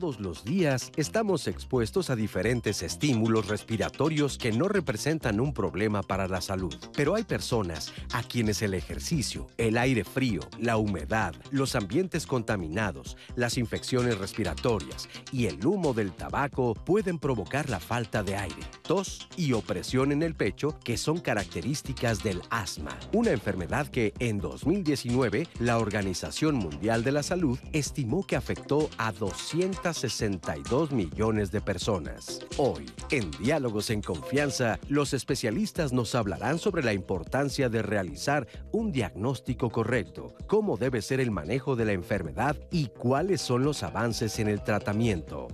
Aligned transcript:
Todos 0.00 0.18
los 0.18 0.44
días 0.44 0.92
estamos 0.96 1.46
expuestos 1.46 2.08
a 2.08 2.16
diferentes 2.16 2.82
estímulos 2.82 3.48
respiratorios 3.48 4.38
que 4.38 4.50
no 4.50 4.66
representan 4.66 5.40
un 5.40 5.52
problema 5.52 6.02
para 6.02 6.26
la 6.26 6.40
salud. 6.40 6.74
Pero 6.96 7.16
hay 7.16 7.24
personas 7.24 7.92
a 8.14 8.22
quienes 8.22 8.62
el 8.62 8.72
ejercicio, 8.72 9.48
el 9.58 9.76
aire 9.76 10.04
frío, 10.04 10.40
la 10.58 10.78
humedad, 10.78 11.34
los 11.50 11.76
ambientes 11.76 12.26
contaminados, 12.26 13.18
las 13.36 13.58
infecciones 13.58 14.16
respiratorias 14.16 15.06
y 15.32 15.48
el 15.48 15.62
humo 15.66 15.92
del 15.92 16.12
tabaco 16.12 16.72
pueden 16.72 17.18
provocar 17.18 17.68
la 17.68 17.78
falta 17.78 18.22
de 18.22 18.36
aire, 18.36 18.62
tos 18.80 19.28
y 19.36 19.52
opresión 19.52 20.12
en 20.12 20.22
el 20.22 20.34
pecho 20.34 20.78
que 20.82 20.96
son 20.96 21.20
características 21.20 22.22
del 22.22 22.40
asma, 22.48 22.98
una 23.12 23.32
enfermedad 23.32 23.86
que 23.88 24.14
en 24.18 24.38
2019 24.38 25.46
la 25.58 25.76
Organización 25.76 26.54
Mundial 26.54 27.04
de 27.04 27.12
la 27.12 27.22
Salud 27.22 27.58
estimó 27.74 28.26
que 28.26 28.36
afectó 28.36 28.88
a 28.96 29.12
200 29.12 29.89
62 29.92 30.92
millones 30.92 31.50
de 31.50 31.60
personas. 31.60 32.40
Hoy, 32.56 32.90
en 33.10 33.30
Diálogos 33.32 33.90
en 33.90 34.02
Confianza, 34.02 34.78
los 34.88 35.12
especialistas 35.12 35.92
nos 35.92 36.14
hablarán 36.14 36.58
sobre 36.58 36.82
la 36.82 36.92
importancia 36.92 37.68
de 37.68 37.82
realizar 37.82 38.46
un 38.72 38.92
diagnóstico 38.92 39.70
correcto, 39.70 40.34
cómo 40.46 40.76
debe 40.76 41.02
ser 41.02 41.20
el 41.20 41.30
manejo 41.30 41.76
de 41.76 41.84
la 41.84 41.92
enfermedad 41.92 42.56
y 42.70 42.86
cuáles 42.88 43.40
son 43.40 43.64
los 43.64 43.82
avances 43.82 44.38
en 44.38 44.48
el 44.48 44.62
tratamiento. 44.62 45.48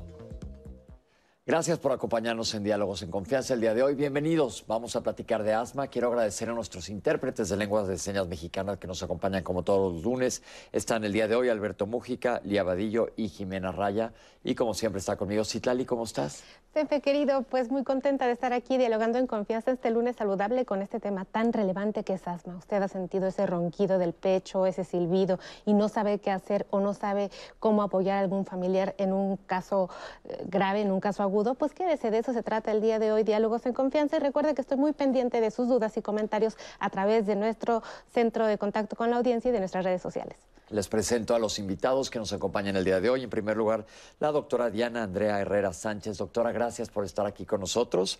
Gracias 1.49 1.79
por 1.79 1.93
acompañarnos 1.93 2.53
en 2.55 2.65
Diálogos 2.65 3.03
en 3.03 3.11
Confianza 3.13 3.55
el 3.55 3.61
día 3.61 3.73
de 3.73 3.81
hoy. 3.81 3.95
Bienvenidos. 3.95 4.65
Vamos 4.67 4.97
a 4.97 5.05
platicar 5.05 5.45
de 5.45 5.55
asma. 5.55 5.87
Quiero 5.87 6.09
agradecer 6.09 6.51
a 6.51 6.53
nuestros 6.53 6.89
intérpretes 6.89 7.49
de 7.49 7.57
lenguas 7.57 7.87
de 7.87 7.99
señas 7.99 8.27
mexicanas 8.27 8.79
que 8.79 8.89
nos 8.89 9.01
acompañan 9.05 9.45
como 9.45 9.63
todos 9.63 9.95
los 9.95 10.03
lunes. 10.03 10.43
Están 10.73 11.05
el 11.05 11.13
día 11.13 11.29
de 11.29 11.37
hoy 11.37 11.49
Alberto 11.49 11.87
Mújica, 11.87 12.41
Lía 12.43 12.65
Vadillo 12.65 13.13
y 13.17 13.29
Jimena 13.29 13.71
Raya. 13.71 14.13
Y 14.43 14.57
como 14.57 14.75
siempre 14.75 14.99
está 14.99 15.17
conmigo 15.17 15.45
Citlali. 15.45 15.85
¿Cómo 15.85 16.03
estás? 16.03 16.43
Pepe, 16.77 17.01
querido, 17.01 17.41
pues 17.41 17.71
muy 17.71 17.85
contenta 17.85 18.27
de 18.27 18.33
estar 18.33 18.53
aquí 18.53 18.77
dialogando 18.77 19.17
en 19.17 19.27
confianza 19.27 19.71
este 19.71 19.91
lunes 19.91 20.17
saludable 20.17 20.67
con 20.67 20.83
este 20.83 21.01
tema 21.01 21.25
tan 21.25 21.55
relevante 21.55 22.05
que 22.05 22.13
es 22.13 22.29
asma. 22.29 22.55
Usted 22.57 22.83
ha 22.83 22.89
sentido 22.89 23.29
ese 23.29 23.47
ronquido 23.47 23.97
del 23.97 24.13
pecho, 24.13 24.67
ese 24.67 24.85
silbido 24.85 25.39
y 25.65 25.73
no 25.73 25.89
sabe 25.89 26.19
qué 26.19 26.31
hacer 26.31 26.67
o 26.69 26.81
no 26.81 26.93
sabe 26.93 27.31
cómo 27.61 27.81
apoyar 27.81 28.19
a 28.19 28.21
algún 28.21 28.45
familiar 28.45 28.95
en 28.99 29.15
un 29.15 29.39
caso 29.39 29.89
eh, 30.29 30.45
grave, 30.49 30.83
en 30.83 30.93
un 30.93 31.01
caso 31.01 31.23
agudo, 31.23 31.55
pues 31.55 31.73
quédese, 31.73 32.11
de 32.11 32.19
eso 32.19 32.35
se 32.35 32.43
trata 32.43 32.73
el 32.73 32.83
día 32.83 32.99
de 32.99 33.11
hoy, 33.11 33.23
Diálogos 33.23 33.65
en 33.65 33.73
Confianza. 33.73 34.19
Y 34.19 34.21
recuerde 34.21 34.55
que 34.55 34.61
estoy 34.61 34.77
muy 34.77 34.93
pendiente 34.93 35.41
de 35.41 35.51
sus 35.51 35.69
dudas 35.69 35.97
y 35.97 36.03
comentarios 36.03 36.59
a 36.79 36.91
través 36.91 37.25
de 37.25 37.37
nuestro 37.37 37.83
centro 38.13 38.45
de 38.45 38.59
contacto 38.59 38.97
con 38.97 39.09
la 39.09 39.17
audiencia 39.17 39.49
y 39.49 39.53
de 39.53 39.61
nuestras 39.61 39.83
redes 39.83 40.03
sociales. 40.03 40.37
Les 40.69 40.89
presento 40.89 41.37
a 41.37 41.39
los 41.39 41.61
invitados 41.61 42.11
que 42.11 42.19
nos 42.19 42.33
acompañan 42.33 42.75
el 42.75 42.85
día 42.85 43.01
de 43.01 43.09
hoy. 43.09 43.23
En 43.23 43.31
primer 43.31 43.57
lugar, 43.57 43.87
la 44.19 44.33
doctora 44.33 44.69
Diana 44.69 45.05
Andrea 45.05 45.41
Herrera 45.41 45.73
Sánchez. 45.73 46.19
Doctora, 46.19 46.51
gracias 46.51 46.66
por 46.93 47.05
estar 47.05 47.27
aquí 47.27 47.45
con 47.45 47.61
nosotros. 47.61 48.19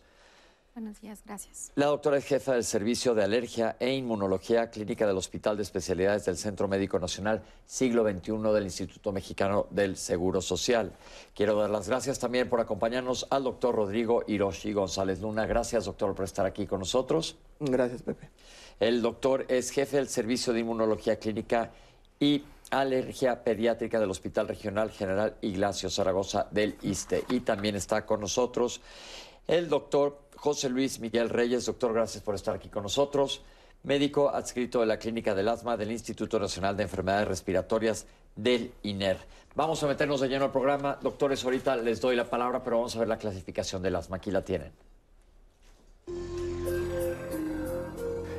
Buenos 0.75 1.01
días, 1.01 1.23
gracias. 1.25 1.73
La 1.75 1.87
doctora 1.87 2.19
es 2.19 2.27
jefa 2.27 2.53
del 2.53 2.63
Servicio 2.63 3.15
de 3.15 3.25
Alergia 3.25 3.77
e 3.81 3.95
Inmunología 3.95 4.71
Clínica 4.71 5.07
del 5.07 5.17
Hospital 5.17 5.57
de 5.57 5.63
Especialidades 5.63 6.27
del 6.27 6.37
Centro 6.37 6.69
Médico 6.69 6.99
Nacional 6.99 7.43
Siglo 7.65 8.05
XXI 8.05 8.53
del 8.53 8.65
Instituto 8.65 9.11
Mexicano 9.11 9.67
del 9.71 9.97
Seguro 9.97 10.43
Social. 10.43 10.93
Quiero 11.35 11.57
dar 11.57 11.71
las 11.71 11.89
gracias 11.89 12.19
también 12.19 12.51
por 12.51 12.61
acompañarnos 12.61 13.27
al 13.31 13.45
doctor 13.45 13.75
Rodrigo 13.75 14.23
Hiroshi 14.27 14.75
González 14.75 15.23
Luna. 15.23 15.47
Gracias, 15.47 15.87
doctor, 15.87 16.15
por 16.15 16.27
estar 16.27 16.45
aquí 16.45 16.67
con 16.67 16.81
nosotros. 16.81 17.37
Gracias, 17.59 18.03
Pepe. 18.03 18.29
El 18.79 19.01
doctor 19.01 19.47
es 19.49 19.71
jefe 19.71 19.97
del 19.97 20.09
Servicio 20.09 20.53
de 20.53 20.61
Inmunología 20.61 21.19
Clínica 21.19 21.71
y 22.21 22.45
alergia 22.71 23.43
pediátrica 23.43 24.01
del 24.01 24.11
Hospital 24.11 24.49
Regional 24.49 24.91
General 24.91 25.37
Ignacio 25.41 25.91
Zaragoza 25.91 26.47
del 26.51 26.77
ISTE. 26.83 27.25
Y 27.29 27.41
también 27.41 27.77
está 27.77 28.05
con 28.05 28.21
nosotros 28.21 28.81
el 29.47 29.69
doctor 29.69 30.21
José 30.37 30.69
Luis 30.69 31.01
Miguel 31.01 31.29
Reyes. 31.29 31.67
Doctor, 31.67 31.93
gracias 31.93 32.23
por 32.23 32.35
estar 32.35 32.55
aquí 32.55 32.69
con 32.69 32.83
nosotros. 32.83 33.43
Médico 33.83 34.31
adscrito 34.31 34.81
de 34.81 34.87
la 34.87 34.99
Clínica 34.99 35.35
del 35.35 35.49
Asma 35.49 35.77
del 35.77 35.93
Instituto 35.93 36.41
Nacional 36.41 36.77
de 36.77 36.83
Enfermedades 36.83 37.29
Respiratorias 37.29 38.07
del 38.35 38.73
INER. 38.83 39.19
Vamos 39.55 39.83
a 39.83 39.87
meternos 39.87 40.21
de 40.21 40.29
lleno 40.29 40.47
al 40.47 40.53
programa. 40.53 40.99
Doctores, 41.01 41.45
ahorita 41.45 41.77
les 41.77 42.01
doy 42.01 42.17
la 42.17 42.29
palabra, 42.29 42.63
pero 42.63 42.77
vamos 42.79 42.97
a 42.97 42.99
ver 42.99 43.09
la 43.09 43.17
clasificación 43.17 43.83
del 43.83 43.97
asma. 43.97 44.17
Aquí 44.17 44.31
la 44.31 44.43
tienen. 44.43 44.73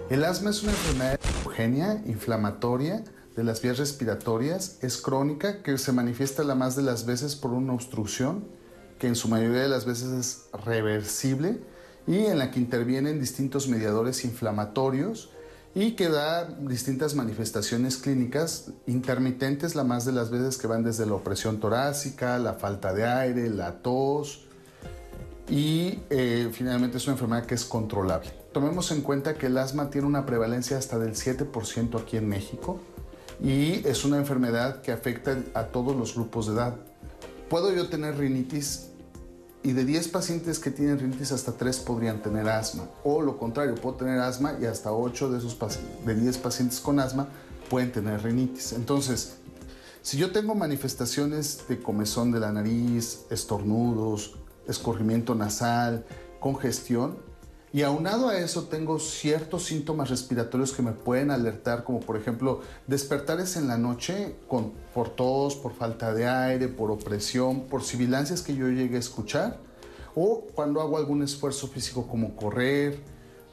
El 0.09 0.23
asma 0.23 0.51
es 0.51 0.63
una 0.63 0.71
enfermedad 0.71 1.19
homogénea, 1.41 2.01
inflamatoria, 2.05 3.03
de 3.37 3.43
las 3.43 3.61
vías 3.61 3.77
respiratorias 3.77 4.79
es 4.81 4.97
crónica, 4.97 5.61
que 5.61 5.77
se 5.77 5.91
manifiesta 5.91 6.43
la 6.43 6.55
más 6.55 6.75
de 6.75 6.81
las 6.81 7.05
veces 7.05 7.35
por 7.35 7.51
una 7.51 7.71
obstrucción, 7.71 8.45
que 8.97 9.05
en 9.05 9.15
su 9.15 9.29
mayoría 9.29 9.61
de 9.61 9.69
las 9.69 9.85
veces 9.85 10.11
es 10.11 10.63
reversible 10.65 11.59
y 12.07 12.25
en 12.25 12.39
la 12.39 12.49
que 12.49 12.59
intervienen 12.59 13.19
distintos 13.19 13.67
mediadores 13.67 14.25
inflamatorios 14.25 15.29
y 15.75 15.91
que 15.91 16.09
da 16.09 16.45
distintas 16.45 17.13
manifestaciones 17.13 17.97
clínicas 17.97 18.71
intermitentes, 18.87 19.75
la 19.75 19.83
más 19.83 20.03
de 20.05 20.13
las 20.13 20.31
veces 20.31 20.57
que 20.57 20.65
van 20.65 20.83
desde 20.83 21.05
la 21.05 21.13
opresión 21.13 21.59
torácica, 21.59 22.39
la 22.39 22.55
falta 22.55 22.91
de 22.91 23.05
aire, 23.05 23.51
la 23.51 23.83
tos 23.83 24.47
y 25.47 25.99
eh, 26.09 26.49
finalmente 26.51 26.97
es 26.97 27.05
una 27.05 27.13
enfermedad 27.13 27.45
que 27.45 27.53
es 27.53 27.65
controlable. 27.65 28.31
Tomemos 28.51 28.89
en 28.89 29.01
cuenta 29.01 29.35
que 29.35 29.45
el 29.45 29.59
asma 29.59 29.91
tiene 29.91 30.07
una 30.07 30.25
prevalencia 30.25 30.79
hasta 30.79 30.97
del 30.97 31.13
7% 31.13 32.01
aquí 32.01 32.17
en 32.17 32.27
México 32.27 32.81
y 33.41 33.87
es 33.87 34.03
una 34.05 34.17
enfermedad 34.17 34.81
que 34.81 34.91
afecta 34.91 35.37
a 35.53 35.65
todos 35.65 35.95
los 35.95 36.15
grupos 36.15 36.47
de 36.47 36.53
edad. 36.53 36.75
Puedo 37.49 37.73
yo 37.73 37.87
tener 37.89 38.17
rinitis 38.17 38.89
y 39.63 39.73
de 39.73 39.85
10 39.85 40.07
pacientes 40.09 40.59
que 40.59 40.71
tienen 40.71 40.99
rinitis 40.99 41.31
hasta 41.31 41.51
3 41.51 41.79
podrían 41.79 42.21
tener 42.21 42.47
asma. 42.49 42.83
O 43.03 43.21
lo 43.21 43.37
contrario, 43.37 43.75
puedo 43.75 43.95
tener 43.95 44.19
asma 44.19 44.57
y 44.61 44.65
hasta 44.65 44.91
8 44.91 45.31
de 45.31 45.37
esos 45.39 45.57
de 46.05 46.15
10 46.15 46.37
pacientes 46.37 46.79
con 46.79 46.99
asma 46.99 47.27
pueden 47.69 47.91
tener 47.91 48.23
rinitis. 48.23 48.73
Entonces, 48.73 49.37
si 50.01 50.17
yo 50.17 50.31
tengo 50.31 50.55
manifestaciones 50.55 51.67
de 51.67 51.81
comezón 51.81 52.31
de 52.31 52.39
la 52.39 52.51
nariz, 52.51 53.25
estornudos, 53.29 54.37
escurrimiento 54.67 55.35
nasal, 55.35 56.05
congestión, 56.39 57.17
y 57.73 57.81
aunado 57.81 58.29
a 58.29 58.37
eso 58.37 58.63
tengo 58.63 58.97
ciertos 58.97 59.65
síntomas 59.65 60.09
respiratorios 60.09 60.71
que 60.71 60.81
me 60.81 60.93
pueden 60.93 61.31
alertar, 61.31 61.83
como 61.83 61.99
por 61.99 62.15
ejemplo 62.15 62.61
despertares 62.87 63.57
en 63.57 63.67
la 63.67 63.77
noche 63.77 64.35
con, 64.47 64.71
por 64.93 65.09
tos, 65.09 65.55
por 65.55 65.73
falta 65.73 66.13
de 66.13 66.27
aire, 66.27 66.69
por 66.69 66.91
opresión, 66.91 67.61
por 67.67 67.83
sibilancias 67.83 68.41
que 68.41 68.55
yo 68.55 68.69
llegue 68.69 68.95
a 68.95 68.99
escuchar, 68.99 69.59
o 70.15 70.45
cuando 70.55 70.81
hago 70.81 70.97
algún 70.97 71.23
esfuerzo 71.23 71.67
físico 71.67 72.07
como 72.07 72.35
correr 72.35 72.99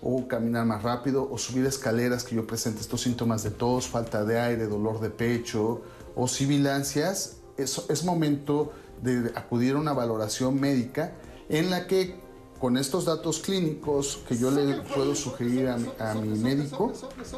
o 0.00 0.28
caminar 0.28 0.64
más 0.64 0.82
rápido 0.82 1.28
o 1.30 1.36
subir 1.36 1.66
escaleras 1.66 2.24
que 2.24 2.36
yo 2.36 2.46
presente 2.46 2.80
estos 2.80 3.00
síntomas 3.00 3.42
de 3.42 3.50
tos, 3.50 3.88
falta 3.88 4.24
de 4.24 4.38
aire, 4.38 4.66
dolor 4.66 5.00
de 5.00 5.10
pecho 5.10 5.82
o 6.14 6.28
sibilancias, 6.28 7.38
eso 7.56 7.84
es 7.88 8.04
momento 8.04 8.72
de 9.02 9.32
acudir 9.34 9.74
a 9.74 9.78
una 9.78 9.92
valoración 9.92 10.60
médica 10.60 11.12
en 11.48 11.70
la 11.70 11.86
que 11.86 12.23
con 12.58 12.76
estos 12.76 13.04
datos 13.04 13.40
clínicos 13.40 14.20
que 14.28 14.36
yo 14.38 14.50
le 14.50 14.80
puedo 14.82 15.14
sugerir 15.14 15.68
a, 15.68 16.14
mi 16.14 16.38
médico, 16.38 16.92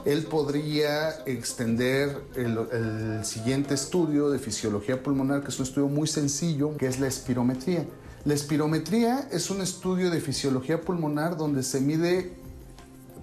él 0.04 0.24
podría 0.24 1.24
extender 1.26 2.22
el, 2.36 3.24
siguiente 3.24 3.74
estudio 3.74 4.30
de 4.30 4.38
fisiología 4.38 5.02
pulmonar, 5.02 5.42
que 5.42 5.48
es 5.48 5.58
un 5.58 5.64
estudio 5.64 5.88
muy 5.88 6.06
sencillo, 6.06 6.76
que 6.76 6.86
es 6.86 7.00
la 7.00 7.08
espirometría. 7.08 7.86
La 8.24 8.34
espirometría 8.34 9.28
es 9.32 9.50
un 9.50 9.60
estudio 9.60 10.10
de 10.10 10.20
fisiología 10.20 10.80
pulmonar 10.80 11.36
donde 11.36 11.62
se 11.62 11.80
mide, 11.80 12.36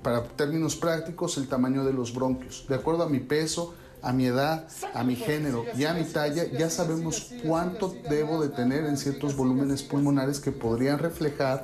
para 0.01 0.23
términos 0.23 0.75
prácticos, 0.75 1.37
el 1.37 1.47
tamaño 1.47 1.85
de 1.85 1.93
los 1.93 2.13
bronquios. 2.13 2.65
De 2.67 2.75
acuerdo 2.75 3.03
a 3.03 3.09
mi 3.09 3.19
peso, 3.19 3.73
a 4.01 4.11
mi 4.11 4.25
edad, 4.25 4.67
a 4.93 5.03
mi 5.03 5.15
género 5.15 5.63
y 5.77 5.85
a 5.85 5.93
mi 5.93 6.03
talla, 6.03 6.45
ya 6.45 6.69
sabemos 6.69 7.31
cuánto 7.45 7.95
debo 8.09 8.41
de 8.41 8.49
tener 8.49 8.85
en 8.85 8.97
ciertos 8.97 9.35
volúmenes 9.35 9.81
pulmonares 9.81 10.41
que 10.41 10.51
podrían 10.51 10.99
reflejar 10.99 11.63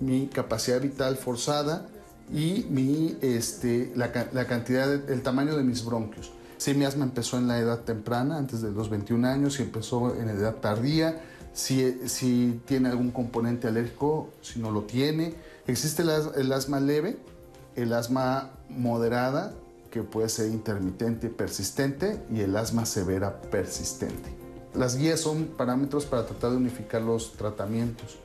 mi 0.00 0.26
capacidad 0.26 0.80
vital 0.80 1.16
forzada 1.16 1.86
y 2.32 2.66
mi, 2.70 3.16
este, 3.20 3.92
la, 3.94 4.10
cantidad, 4.12 4.92
el 5.10 5.22
tamaño 5.22 5.56
de 5.56 5.62
mis 5.62 5.84
bronquios. 5.84 6.32
Si 6.58 6.74
mi 6.74 6.84
asma 6.84 7.04
empezó 7.04 7.38
en 7.38 7.48
la 7.48 7.58
edad 7.58 7.80
temprana, 7.80 8.38
antes 8.38 8.62
de 8.62 8.70
los 8.70 8.88
21 8.90 9.26
años, 9.28 9.54
si 9.54 9.62
empezó 9.62 10.14
en 10.16 10.28
edad 10.30 10.56
tardía, 10.56 11.20
si, 11.52 12.00
si 12.08 12.60
tiene 12.66 12.88
algún 12.88 13.10
componente 13.10 13.68
alérgico, 13.68 14.30
si 14.40 14.58
no 14.58 14.70
lo 14.70 14.82
tiene. 14.82 15.34
Existe 15.66 16.02
el, 16.02 16.10
el 16.36 16.52
asma 16.52 16.80
leve, 16.80 17.18
el 17.76 17.92
asma 17.92 18.50
moderada, 18.68 19.52
que 19.90 20.02
puede 20.02 20.28
ser 20.28 20.48
intermitente 20.48 21.28
persistente, 21.28 22.22
y 22.32 22.40
el 22.40 22.56
asma 22.56 22.86
severa 22.86 23.40
persistente. 23.42 24.34
Las 24.74 24.96
guías 24.96 25.20
son 25.20 25.46
parámetros 25.46 26.04
para 26.04 26.26
tratar 26.26 26.50
de 26.50 26.56
unificar 26.56 27.00
los 27.02 27.32
tratamientos, 27.34 28.18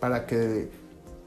para 0.00 0.26
que 0.26 0.70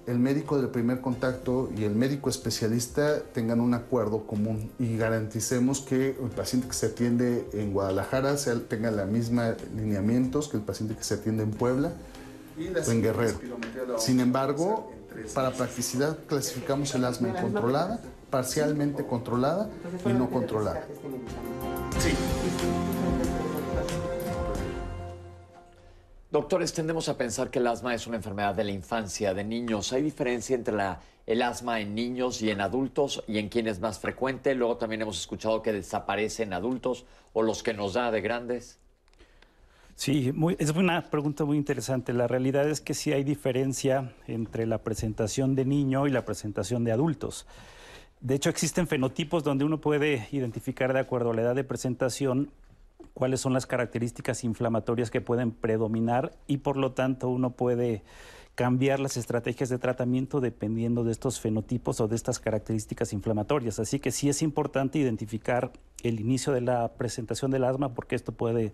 el 0.07 0.19
médico 0.19 0.57
del 0.57 0.69
primer 0.69 1.01
contacto 1.01 1.69
y 1.77 1.83
el 1.83 1.95
médico 1.95 2.30
especialista 2.30 3.21
tengan 3.33 3.62
un 3.62 3.74
acuerdo 3.74 4.25
común 4.25 4.71
y 4.80 4.98
garanticemos 4.98 5.81
que 5.81 6.18
el 6.21 6.30
paciente 6.36 6.68
que 6.68 6.74
se 6.74 6.88
atiende 6.88 7.48
en 7.53 7.71
Guadalajara 7.71 8.36
tenga 8.68 8.92
los 8.92 9.07
mismos 9.07 9.56
lineamientos 9.75 10.48
que 10.48 10.57
el 10.57 10.63
paciente 10.63 10.95
que 10.95 11.03
se 11.03 11.15
atiende 11.15 11.44
en 11.44 11.51
Puebla 11.51 11.94
o 12.57 12.92
en 12.92 13.01
Guerrero. 13.01 13.39
Sin 13.98 14.19
embargo, 14.19 14.92
para 15.33 15.51
practicidad 15.51 16.18
clasificamos 16.27 16.94
el 16.95 17.06
asma 17.06 17.30
incontrolada, 17.30 18.01
parcialmente 18.30 19.06
controlada 19.06 19.69
y 20.06 20.13
no 20.13 20.30
controlada. 20.30 20.86
Sí. 22.00 22.81
Doctores, 26.31 26.72
tendemos 26.72 27.10
a 27.10 27.18
pensar 27.18 27.51
que 27.51 27.60
el 27.60 27.68
asma 27.68 27.94
es 27.94 28.07
una 28.07 28.16
enfermedad 28.16 28.56
de 28.56 28.63
la 28.63 28.72
infancia, 28.72 29.33
de 29.33 29.44
niños. 29.44 29.92
¿Hay 29.92 30.01
diferencia 30.01 30.56
entre 30.56 30.78
el 31.28 31.42
asma 31.42 31.81
en 31.81 31.94
niños 31.94 32.42
y 32.42 32.50
en 32.50 32.62
adultos 32.62 33.22
y 33.28 33.38
en 33.38 33.50
quién 33.50 33.68
es 33.68 33.81
más 33.81 34.00
frecuente? 34.00 34.56
Luego 34.56 34.78
también 34.78 35.01
hemos 35.01 35.19
escuchado 35.19 35.62
que 35.62 35.74
desaparece 35.74 36.44
en 36.44 36.54
adultos 36.54 37.06
o 37.33 37.42
los 37.42 37.63
que 37.63 37.74
nos 37.74 37.95
da 37.95 38.12
de 38.12 38.22
grandes. 38.22 38.80
Sí, 39.95 40.33
es 40.57 40.69
una 40.69 41.10
pregunta 41.10 41.44
muy 41.44 41.57
interesante. 41.57 42.13
La 42.13 42.28
realidad 42.28 42.69
es 42.69 42.80
que 42.80 42.94
sí 42.94 43.12
hay 43.12 43.25
diferencia 43.25 44.13
entre 44.25 44.66
la 44.66 44.78
presentación 44.78 45.54
de 45.54 45.66
niño 45.66 46.07
y 46.07 46.12
la 46.12 46.24
presentación 46.24 46.86
de 46.86 46.94
adultos. 46.94 47.45
De 48.22 48.36
hecho, 48.36 48.50
existen 48.50 48.88
fenotipos 48.88 49.44
donde 49.44 49.66
uno 49.66 49.81
puede 49.81 50.30
identificar 50.31 50.94
de 50.94 51.01
acuerdo 51.01 51.31
a 51.31 51.33
la 51.33 51.42
edad 51.42 51.56
de 51.56 51.66
presentación 51.66 52.51
cuáles 53.13 53.42
son 53.42 53.53
las 53.53 53.65
características 53.65 54.44
inflamatorias 54.44 55.12
que 55.12 55.21
pueden 55.21 55.51
predominar 55.51 56.31
y 56.48 56.57
por 56.57 56.77
lo 56.77 56.94
tanto 56.94 57.30
uno 57.30 57.51
puede 57.51 58.03
cambiar 58.56 59.00
las 59.00 59.18
estrategias 59.18 59.69
de 59.69 59.80
tratamiento 59.80 60.42
dependiendo 60.42 61.03
de 61.03 61.12
estos 61.12 61.39
fenotipos 61.39 62.01
o 62.01 62.07
de 62.07 62.15
estas 62.15 62.39
características 62.39 63.13
inflamatorias. 63.13 63.80
Así 63.80 64.00
que 64.00 64.12
sí 64.12 64.30
es 64.30 64.42
importante 64.42 65.00
identificar 65.00 65.71
el 66.03 66.19
inicio 66.19 66.53
de 66.53 66.62
la 66.62 66.94
presentación 66.94 67.51
del 67.51 67.63
asma 67.63 67.94
porque 67.94 68.15
esto 68.15 68.31
puede 68.33 68.74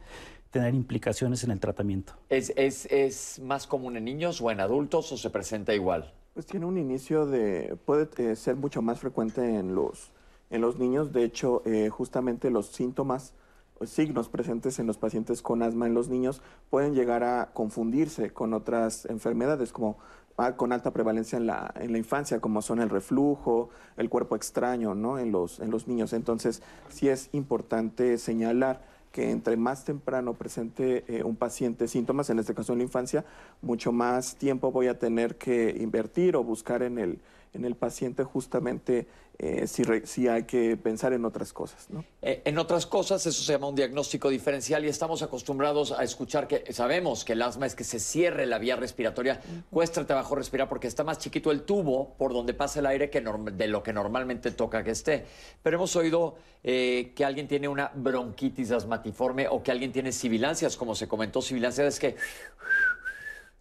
tener 0.51 0.73
implicaciones 0.73 1.43
en 1.43 1.51
el 1.51 1.59
tratamiento. 1.59 2.13
¿Es, 2.29 2.51
es, 2.55 3.39
más 3.39 3.67
común 3.67 3.97
en 3.97 4.05
niños 4.05 4.41
o 4.41 4.49
en 4.49 4.59
adultos 4.59 5.11
o 5.11 5.17
se 5.17 5.29
presenta 5.29 5.73
igual? 5.73 6.13
Pues 6.33 6.45
tiene 6.45 6.65
un 6.65 6.77
inicio 6.77 7.25
de, 7.25 7.77
puede 7.85 8.09
eh, 8.17 8.35
ser 8.35 8.55
mucho 8.55 8.81
más 8.81 8.99
frecuente 8.99 9.41
en 9.57 9.75
los, 9.75 10.11
en 10.49 10.61
los 10.61 10.77
niños. 10.77 11.11
De 11.11 11.23
hecho, 11.23 11.61
eh, 11.65 11.89
justamente 11.89 12.49
los 12.49 12.67
síntomas 12.67 13.33
signos 13.85 14.29
presentes 14.29 14.79
en 14.79 14.87
los 14.87 14.97
pacientes 14.97 15.41
con 15.41 15.61
asma 15.61 15.87
en 15.87 15.93
los 15.93 16.09
niños 16.09 16.41
pueden 16.69 16.93
llegar 16.93 17.23
a 17.23 17.51
confundirse 17.53 18.31
con 18.31 18.53
otras 18.53 19.05
enfermedades 19.05 19.71
como 19.71 19.97
ah, 20.37 20.55
con 20.55 20.71
alta 20.71 20.91
prevalencia 20.91 21.37
en 21.37 21.47
la, 21.47 21.73
en 21.79 21.91
la 21.91 21.97
infancia, 21.97 22.39
como 22.39 22.61
son 22.61 22.79
el 22.79 22.89
reflujo, 22.89 23.69
el 23.97 24.09
cuerpo 24.09 24.35
extraño 24.35 24.95
¿no? 24.95 25.19
en, 25.19 25.31
los, 25.31 25.59
en 25.59 25.71
los 25.71 25.87
niños. 25.87 26.13
Entonces, 26.13 26.61
sí 26.89 27.09
es 27.09 27.29
importante 27.33 28.17
señalar 28.17 28.81
que 29.11 29.31
entre 29.31 29.57
más 29.57 29.83
temprano 29.83 30.33
presente 30.33 31.03
eh, 31.07 31.23
un 31.23 31.35
paciente 31.35 31.87
síntomas, 31.87 32.29
en 32.29 32.39
este 32.39 32.53
caso 32.53 32.73
en 32.73 32.79
la 32.79 32.83
infancia, 32.83 33.25
mucho 33.61 33.91
más 33.91 34.35
tiempo 34.35 34.71
voy 34.71 34.87
a 34.87 34.99
tener 34.99 35.37
que 35.37 35.75
invertir 35.79 36.35
o 36.35 36.43
buscar 36.43 36.83
en 36.83 36.99
el, 36.99 37.19
en 37.53 37.65
el 37.65 37.75
paciente 37.75 38.23
justamente 38.23 39.07
eh, 39.39 39.67
si, 39.67 40.27
hay 40.27 40.43
que 40.45 40.77
pensar 40.77 41.13
en 41.13 41.23
otras 41.23 41.53
cosas. 41.53 41.87
¿no? 41.91 42.03
Eh, 42.23 42.41
en 42.43 42.57
otras 42.57 42.87
cosas, 42.87 43.23
eso 43.27 43.43
se 43.43 43.53
llama 43.53 43.67
un 43.67 43.75
diagnóstico 43.75 44.29
diferencial 44.29 44.83
y 44.83 44.87
estamos 44.87 45.21
acostumbrados 45.21 45.91
a 45.91 46.03
escuchar 46.03 46.47
que 46.47 46.73
sabemos 46.73 47.23
que 47.23 47.33
el 47.33 47.43
asma 47.43 47.67
es 47.67 47.75
que 47.75 47.83
se 47.83 47.99
cierre 47.99 48.47
la 48.47 48.57
vía 48.57 48.75
respiratoria, 48.75 49.39
cuesta 49.69 50.03
trabajo 50.07 50.33
respirar 50.33 50.67
porque 50.67 50.87
está 50.87 51.03
más 51.03 51.19
chiquito 51.19 51.51
el 51.51 51.61
tubo 51.61 52.15
por 52.17 52.33
donde 52.33 52.55
pasa 52.55 52.79
el 52.79 52.87
aire 52.87 53.11
que 53.11 53.21
de 53.21 53.67
lo 53.67 53.83
que 53.83 53.93
normalmente 53.93 54.49
toca 54.49 54.83
que 54.83 54.91
esté. 54.91 55.25
Pero 55.61 55.77
hemos 55.77 55.95
oído 55.95 56.35
eh, 56.63 57.13
que 57.15 57.23
alguien 57.23 57.47
tiene 57.47 57.67
una 57.67 57.91
bronquitis 57.93 58.71
asmatiforme 58.71 59.47
o 59.47 59.61
que 59.61 59.69
alguien 59.69 59.91
tiene 59.91 60.11
sibilancias, 60.11 60.75
como 60.75 60.95
se 60.95 61.07
comentó, 61.07 61.43
sibilancias 61.43 61.87
es 61.87 61.99
que 61.99 62.15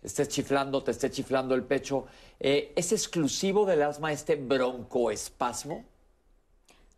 estés 0.06 0.28
chiflando, 0.28 0.82
te 0.82 0.92
esté 0.92 1.10
chiflando 1.10 1.54
el 1.54 1.64
pecho. 1.64 2.06
Eh, 2.40 2.72
¿Es 2.76 2.92
exclusivo 2.92 3.66
del 3.66 3.82
asma 3.82 4.12
este 4.12 4.36
broncoespasmo? 4.36 5.84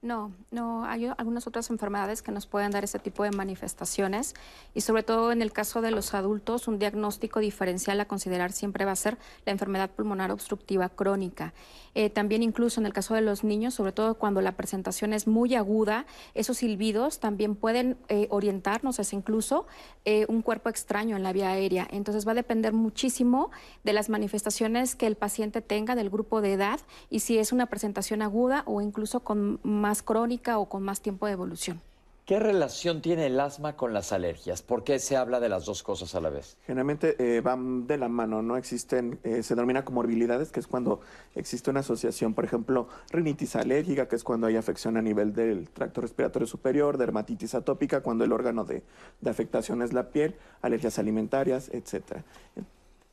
No, 0.00 0.32
no, 0.52 0.84
hay 0.84 1.06
algunas 1.16 1.48
otras 1.48 1.70
enfermedades 1.70 2.22
que 2.22 2.30
nos 2.30 2.46
pueden 2.46 2.70
dar 2.70 2.84
ese 2.84 3.00
tipo 3.00 3.24
de 3.24 3.32
manifestaciones 3.32 4.34
y 4.72 4.82
sobre 4.82 5.02
todo 5.02 5.32
en 5.32 5.42
el 5.42 5.52
caso 5.52 5.80
de 5.80 5.90
los 5.90 6.14
adultos, 6.14 6.68
un 6.68 6.78
diagnóstico 6.78 7.40
diferencial 7.40 8.00
a 8.00 8.04
considerar 8.04 8.52
siempre 8.52 8.84
va 8.84 8.92
a 8.92 8.96
ser 8.96 9.18
la 9.44 9.50
enfermedad 9.50 9.90
pulmonar 9.90 10.30
obstructiva 10.30 10.88
crónica. 10.88 11.52
Eh, 11.98 12.10
también 12.10 12.44
incluso 12.44 12.78
en 12.78 12.86
el 12.86 12.92
caso 12.92 13.14
de 13.14 13.22
los 13.22 13.42
niños, 13.42 13.74
sobre 13.74 13.90
todo 13.90 14.14
cuando 14.14 14.40
la 14.40 14.52
presentación 14.52 15.12
es 15.12 15.26
muy 15.26 15.56
aguda, 15.56 16.06
esos 16.32 16.58
silbidos 16.58 17.18
también 17.18 17.56
pueden 17.56 17.96
eh, 18.08 18.28
orientarnos 18.30 19.00
hacia 19.00 19.16
incluso 19.16 19.66
eh, 20.04 20.24
un 20.28 20.42
cuerpo 20.42 20.68
extraño 20.68 21.16
en 21.16 21.24
la 21.24 21.32
vía 21.32 21.50
aérea. 21.50 21.88
Entonces 21.90 22.24
va 22.24 22.30
a 22.30 22.34
depender 22.36 22.72
muchísimo 22.72 23.50
de 23.82 23.94
las 23.94 24.10
manifestaciones 24.10 24.94
que 24.94 25.08
el 25.08 25.16
paciente 25.16 25.60
tenga 25.60 25.96
del 25.96 26.08
grupo 26.08 26.40
de 26.40 26.52
edad 26.52 26.78
y 27.10 27.18
si 27.18 27.36
es 27.38 27.50
una 27.50 27.66
presentación 27.66 28.22
aguda 28.22 28.62
o 28.66 28.80
incluso 28.80 29.24
con 29.24 29.58
más 29.64 30.04
crónica 30.04 30.60
o 30.60 30.68
con 30.68 30.84
más 30.84 31.00
tiempo 31.00 31.26
de 31.26 31.32
evolución. 31.32 31.80
¿Qué 32.28 32.38
relación 32.38 33.00
tiene 33.00 33.24
el 33.24 33.40
asma 33.40 33.74
con 33.74 33.94
las 33.94 34.12
alergias? 34.12 34.60
¿Por 34.60 34.84
qué 34.84 34.98
se 34.98 35.16
habla 35.16 35.40
de 35.40 35.48
las 35.48 35.64
dos 35.64 35.82
cosas 35.82 36.14
a 36.14 36.20
la 36.20 36.28
vez? 36.28 36.58
Generalmente 36.66 37.16
eh, 37.18 37.40
van 37.40 37.86
de 37.86 37.96
la 37.96 38.10
mano, 38.10 38.42
no 38.42 38.58
existen, 38.58 39.18
eh, 39.24 39.42
se 39.42 39.54
denomina 39.54 39.86
comorbilidades, 39.86 40.52
que 40.52 40.60
es 40.60 40.66
cuando 40.66 41.00
existe 41.34 41.70
una 41.70 41.80
asociación, 41.80 42.34
por 42.34 42.44
ejemplo, 42.44 42.86
rinitis 43.10 43.56
alérgica, 43.56 44.08
que 44.08 44.16
es 44.16 44.24
cuando 44.24 44.46
hay 44.46 44.56
afección 44.56 44.98
a 44.98 45.00
nivel 45.00 45.32
del 45.32 45.70
tracto 45.70 46.02
respiratorio 46.02 46.46
superior, 46.46 46.98
dermatitis 46.98 47.54
atópica, 47.54 48.02
cuando 48.02 48.24
el 48.24 48.32
órgano 48.32 48.62
de, 48.66 48.82
de 49.22 49.30
afectación 49.30 49.80
es 49.80 49.94
la 49.94 50.10
piel, 50.10 50.34
alergias 50.60 50.98
alimentarias, 50.98 51.70
etcétera. 51.72 52.24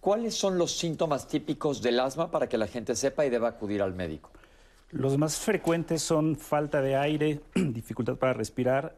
¿Cuáles 0.02 0.36
son 0.36 0.58
los 0.58 0.78
síntomas 0.78 1.30
típicos 1.30 1.82
del 1.82 2.02
asma 2.02 2.32
para 2.32 2.50
que 2.50 2.58
la 2.58 2.68
gente 2.68 2.98
sepa 2.98 3.26
y 3.26 3.30
deba 3.30 3.48
acudir 3.48 3.82
al 3.82 3.94
médico? 3.94 4.30
Los 4.92 5.18
más 5.18 5.40
frecuentes 5.40 6.01
son 6.01 6.36
falta 6.36 6.82
de 6.82 6.96
aire, 6.96 7.42
dificultad 7.56 8.15
para 8.18 8.34
respirar, 8.34 8.96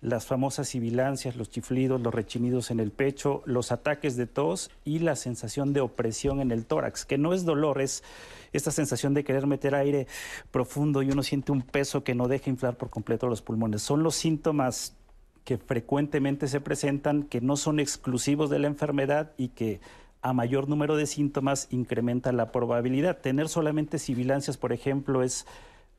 las 0.00 0.26
famosas 0.26 0.68
sibilancias, 0.68 1.36
los 1.36 1.50
chiflidos, 1.50 2.00
los 2.00 2.14
rechinidos 2.14 2.70
en 2.70 2.78
el 2.78 2.92
pecho, 2.92 3.42
los 3.46 3.72
ataques 3.72 4.16
de 4.16 4.26
tos 4.26 4.70
y 4.84 5.00
la 5.00 5.16
sensación 5.16 5.72
de 5.72 5.80
opresión 5.80 6.40
en 6.40 6.52
el 6.52 6.66
tórax, 6.66 7.04
que 7.04 7.18
no 7.18 7.32
es 7.32 7.44
dolor, 7.44 7.80
es 7.80 8.04
esta 8.52 8.70
sensación 8.70 9.12
de 9.14 9.24
querer 9.24 9.46
meter 9.46 9.74
aire 9.74 10.06
profundo 10.52 11.02
y 11.02 11.10
uno 11.10 11.22
siente 11.22 11.50
un 11.50 11.62
peso 11.62 12.04
que 12.04 12.14
no 12.14 12.28
deja 12.28 12.48
inflar 12.48 12.76
por 12.76 12.90
completo 12.90 13.26
los 13.26 13.42
pulmones. 13.42 13.82
Son 13.82 14.02
los 14.04 14.14
síntomas 14.14 14.94
que 15.44 15.58
frecuentemente 15.58 16.46
se 16.46 16.60
presentan, 16.60 17.24
que 17.24 17.40
no 17.40 17.56
son 17.56 17.80
exclusivos 17.80 18.50
de 18.50 18.58
la 18.60 18.68
enfermedad 18.68 19.32
y 19.36 19.48
que 19.48 19.80
a 20.22 20.32
mayor 20.32 20.68
número 20.68 20.96
de 20.96 21.06
síntomas 21.06 21.68
incrementa 21.70 22.32
la 22.32 22.52
probabilidad. 22.52 23.18
Tener 23.18 23.48
solamente 23.48 23.98
sibilancias, 23.98 24.56
por 24.56 24.72
ejemplo, 24.72 25.22
es 25.22 25.46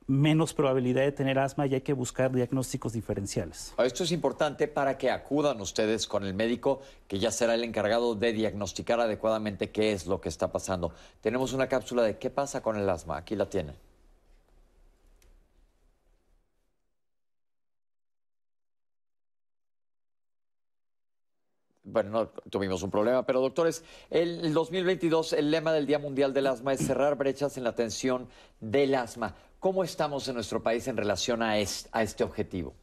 menos 0.07 0.53
probabilidad 0.55 1.03
de 1.03 1.11
tener 1.11 1.37
asma 1.37 1.67
y 1.67 1.75
hay 1.75 1.81
que 1.81 1.93
buscar 1.93 2.31
diagnósticos 2.31 2.93
diferenciales. 2.93 3.75
Esto 3.77 4.03
es 4.03 4.11
importante 4.11 4.67
para 4.67 4.97
que 4.97 5.11
acudan 5.11 5.61
ustedes 5.61 6.07
con 6.07 6.25
el 6.25 6.33
médico, 6.33 6.81
que 7.07 7.19
ya 7.19 7.29
será 7.31 7.53
el 7.53 7.63
encargado 7.63 8.15
de 8.15 8.33
diagnosticar 8.33 8.99
adecuadamente 8.99 9.69
qué 9.69 9.91
es 9.93 10.07
lo 10.07 10.19
que 10.19 10.29
está 10.29 10.51
pasando. 10.51 10.91
Tenemos 11.21 11.53
una 11.53 11.67
cápsula 11.67 12.01
de 12.01 12.17
qué 12.17 12.31
pasa 12.31 12.61
con 12.61 12.75
el 12.75 12.89
asma. 12.89 13.17
Aquí 13.17 13.35
la 13.35 13.49
tienen. 13.49 13.75
Bueno, 21.91 22.09
no 22.09 22.27
tuvimos 22.49 22.83
un 22.83 22.91
problema, 22.91 23.25
pero 23.25 23.41
doctores, 23.41 23.83
el 24.09 24.53
2022, 24.53 25.33
el 25.33 25.51
lema 25.51 25.73
del 25.73 25.85
Día 25.85 25.99
Mundial 25.99 26.33
del 26.33 26.47
Asma 26.47 26.73
es 26.73 26.85
cerrar 26.85 27.15
brechas 27.15 27.57
en 27.57 27.63
la 27.63 27.71
atención 27.71 28.27
del 28.59 28.95
asma. 28.95 29.35
¿Cómo 29.59 29.83
estamos 29.83 30.27
en 30.27 30.35
nuestro 30.35 30.63
país 30.63 30.87
en 30.87 30.95
relación 30.95 31.41
a 31.41 31.57
este, 31.57 31.89
a 31.91 32.03
este 32.03 32.23
objetivo? 32.23 32.73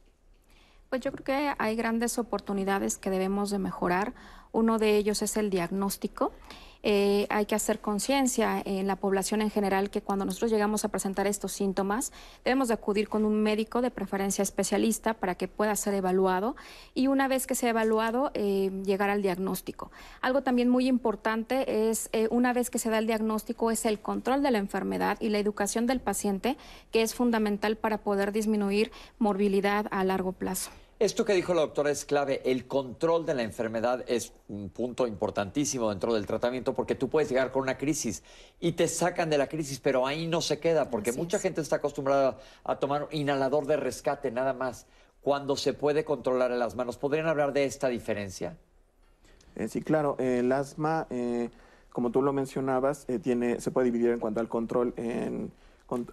Pues 0.89 1.01
yo 1.01 1.11
creo 1.11 1.23
que 1.23 1.53
hay 1.57 1.75
grandes 1.75 2.17
oportunidades 2.17 2.97
que 2.97 3.09
debemos 3.09 3.49
de 3.49 3.59
mejorar. 3.59 4.13
Uno 4.51 4.77
de 4.77 4.95
ellos 4.97 5.21
es 5.21 5.35
el 5.37 5.49
diagnóstico. 5.49 6.31
Eh, 6.83 7.27
hay 7.29 7.45
que 7.45 7.55
hacer 7.55 7.79
conciencia 7.79 8.61
en 8.65 8.87
la 8.87 8.95
población 8.95 9.41
en 9.41 9.49
general 9.49 9.89
que 9.89 10.01
cuando 10.01 10.25
nosotros 10.25 10.51
llegamos 10.51 10.85
a 10.85 10.89
presentar 10.89 11.27
estos 11.27 11.51
síntomas, 11.51 12.11
debemos 12.43 12.67
de 12.67 12.75
acudir 12.75 13.09
con 13.09 13.25
un 13.25 13.41
médico 13.41 13.81
de 13.81 13.91
preferencia 13.91 14.41
especialista 14.41 15.13
para 15.13 15.35
que 15.35 15.47
pueda 15.47 15.75
ser 15.75 15.93
evaluado 15.93 16.55
y 16.93 17.07
una 17.07 17.27
vez 17.27 17.47
que 17.47 17.55
sea 17.55 17.71
evaluado, 17.71 18.31
eh, 18.33 18.71
llegar 18.85 19.09
al 19.09 19.21
diagnóstico. 19.21 19.91
Algo 20.21 20.43
también 20.43 20.69
muy 20.69 20.87
importante 20.87 21.89
es, 21.89 22.09
eh, 22.13 22.27
una 22.31 22.53
vez 22.53 22.69
que 22.69 22.79
se 22.79 22.89
da 22.89 22.99
el 22.99 23.07
diagnóstico, 23.07 23.71
es 23.71 23.85
el 23.85 23.99
control 23.99 24.43
de 24.43 24.51
la 24.51 24.57
enfermedad 24.57 25.17
y 25.19 25.29
la 25.29 25.39
educación 25.39 25.87
del 25.87 25.99
paciente, 25.99 26.57
que 26.91 27.01
es 27.01 27.15
fundamental 27.15 27.75
para 27.77 27.99
poder 27.99 28.31
disminuir 28.31 28.91
morbilidad 29.19 29.87
a 29.91 30.03
largo 30.03 30.31
plazo. 30.31 30.71
Esto 30.99 31.25
que 31.25 31.33
dijo 31.33 31.53
la 31.53 31.61
doctora 31.61 31.91
es 31.91 32.05
clave. 32.05 32.41
El 32.43 32.65
control 32.65 33.23
de 33.23 33.35
la 33.35 33.43
enfermedad 33.43 34.03
es 34.07 34.33
un 34.47 34.69
punto 34.69 35.05
importantísimo 35.05 35.91
dentro 35.91 36.11
del 36.11 36.25
tratamiento 36.25 36.73
porque 36.73 36.95
tú 36.95 37.07
puedes 37.07 37.29
llegar 37.29 37.51
con 37.51 37.61
una 37.61 37.77
crisis 37.77 38.23
y 38.59 38.71
te 38.71 38.87
sacan 38.87 39.29
de 39.29 39.37
la 39.37 39.47
crisis, 39.47 39.79
pero 39.79 40.07
ahí 40.07 40.25
no 40.25 40.41
se 40.41 40.59
queda 40.59 40.89
porque 40.89 41.11
mucha 41.11 41.37
gente 41.37 41.61
está 41.61 41.75
acostumbrada 41.75 42.39
a 42.63 42.79
tomar 42.79 43.03
un 43.03 43.09
inhalador 43.11 43.67
de 43.67 43.77
rescate 43.77 44.31
nada 44.31 44.53
más 44.53 44.87
cuando 45.21 45.55
se 45.55 45.73
puede 45.73 46.03
controlar 46.03 46.51
el 46.51 46.63
asma. 46.63 46.83
¿Nos 46.83 46.97
podrían 46.97 47.27
hablar 47.27 47.53
de 47.53 47.65
esta 47.65 47.89
diferencia? 47.89 48.57
Eh, 49.55 49.67
sí, 49.67 49.83
claro. 49.83 50.15
el 50.17 50.51
asma, 50.51 51.05
eh, 51.11 51.51
como 51.91 52.09
tú 52.09 52.23
lo 52.23 52.33
mencionabas, 52.33 53.05
eh, 53.07 53.19
tiene, 53.19 53.61
se 53.61 53.69
puede 53.69 53.85
dividir 53.85 54.09
en 54.09 54.19
cuanto 54.19 54.39
al 54.39 54.47
control 54.47 54.95
en 54.97 55.51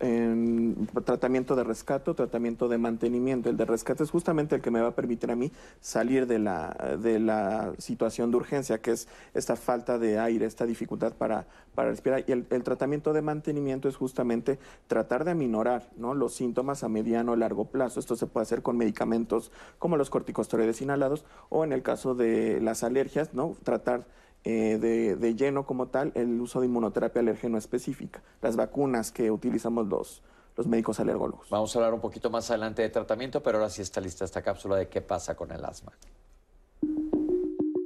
en 0.00 0.88
tratamiento 1.04 1.56
de 1.56 1.64
rescate 1.64 2.14
tratamiento 2.14 2.68
de 2.68 2.78
mantenimiento. 2.78 3.50
El 3.50 3.56
de 3.56 3.64
rescate 3.64 4.04
es 4.04 4.10
justamente 4.10 4.54
el 4.56 4.62
que 4.62 4.70
me 4.70 4.80
va 4.80 4.88
a 4.88 4.94
permitir 4.94 5.30
a 5.30 5.36
mí 5.36 5.50
salir 5.80 6.26
de 6.26 6.38
la, 6.38 6.96
de 7.00 7.18
la 7.18 7.72
situación 7.78 8.30
de 8.30 8.36
urgencia, 8.36 8.80
que 8.80 8.92
es 8.92 9.08
esta 9.32 9.56
falta 9.56 9.98
de 9.98 10.18
aire, 10.18 10.46
esta 10.46 10.66
dificultad 10.66 11.14
para, 11.14 11.46
para 11.74 11.90
respirar. 11.90 12.24
Y 12.26 12.32
el, 12.32 12.44
tratamiento 12.62 13.12
de 13.12 13.22
mantenimiento 13.22 13.88
es 13.88 13.96
justamente 13.96 14.58
tratar 14.86 15.24
de 15.24 15.32
aminorar 15.32 15.88
¿no? 15.96 16.14
los 16.14 16.34
síntomas 16.34 16.84
a 16.84 16.88
mediano 16.88 17.32
o 17.32 17.36
largo 17.36 17.66
plazo. 17.66 17.98
Esto 17.98 18.16
se 18.16 18.26
puede 18.26 18.42
hacer 18.42 18.62
con 18.62 18.76
medicamentos 18.76 19.50
como 19.78 19.96
los 19.96 20.10
corticosteroides 20.10 20.82
inhalados 20.82 21.24
o 21.48 21.64
en 21.64 21.72
el 21.72 21.82
caso 21.82 22.14
de 22.14 22.60
las 22.60 22.84
alergias, 22.84 23.34
¿no? 23.34 23.56
tratar 23.64 24.06
eh, 24.44 25.16
de, 25.18 25.34
lleno 25.34 25.64
como 25.64 25.88
tal 25.88 26.12
el 26.14 26.40
uso 26.40 26.60
de 26.60 26.66
inmunoterapia 26.66 27.20
alergeno 27.20 27.56
específica, 27.56 28.22
las 28.42 28.56
vacunas 28.56 29.10
que 29.10 29.30
utilizamos 29.30 29.86
los, 29.88 30.22
los 30.56 30.66
médicos 30.66 31.00
alergólogos. 31.00 31.48
Vamos 31.48 31.74
a 31.74 31.78
hablar 31.78 31.94
un 31.94 32.00
poquito 32.00 32.28
más 32.28 32.50
adelante 32.50 32.82
de 32.82 32.90
tratamiento, 32.90 33.42
pero 33.42 33.58
ahora 33.58 33.70
sí 33.70 33.80
está 33.80 34.02
lista 34.02 34.24
esta 34.24 34.42
cápsula 34.42 34.76
de 34.76 34.88
qué 34.88 35.00
pasa 35.00 35.34
con 35.34 35.50
el 35.50 35.64
asma. 35.64 35.92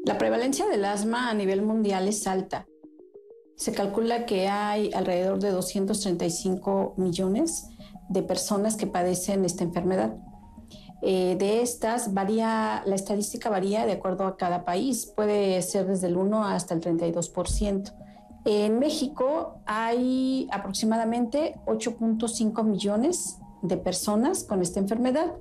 La 0.05 0.19
prevalencia 0.19 0.67
del 0.67 0.85
asma 0.85 1.31
a 1.31 1.35
nivel 1.35 1.63
mundial 1.63 2.09
es 2.09 2.27
alta. 2.27 2.67
Se 3.55 3.73
calcula 3.73 4.27
que 4.27 4.49
hay 4.49 4.91
alrededor 4.95 5.39
de 5.39 5.51
235 5.51 6.95
millones 6.97 7.69
de 8.09 8.23
personas 8.23 8.77
que 8.77 8.87
padecen 8.87 9.45
esta 9.45 9.65
enfermedad. 9.65 10.17
Eh, 11.01 11.37
de 11.39 11.63
estas, 11.63 12.13
varía, 12.13 12.83
la 12.85 12.95
estadística 12.95 13.49
varía 13.51 13.87
de 13.87 13.93
acuerdo 13.93 14.27
a 14.27 14.37
cada 14.37 14.65
país, 14.65 15.07
puede 15.07 15.63
ser 15.63 15.87
desde 15.87 16.09
el 16.09 16.17
1 16.17 16.45
hasta 16.45 16.75
el 16.75 16.81
32%. 16.81 17.95
En 18.45 18.79
México 18.79 19.61
hay 19.67 20.49
aproximadamente 20.51 21.61
8.5 21.67 22.65
millones 22.65 23.39
de 23.63 23.77
personas 23.77 24.45
con 24.45 24.63
esta 24.63 24.81
enfermedad, 24.81 25.35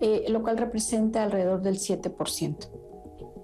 eh, 0.00 0.24
lo 0.28 0.42
cual 0.42 0.58
representa 0.58 1.22
alrededor 1.22 1.62
del 1.62 1.78
7%. 1.78 2.68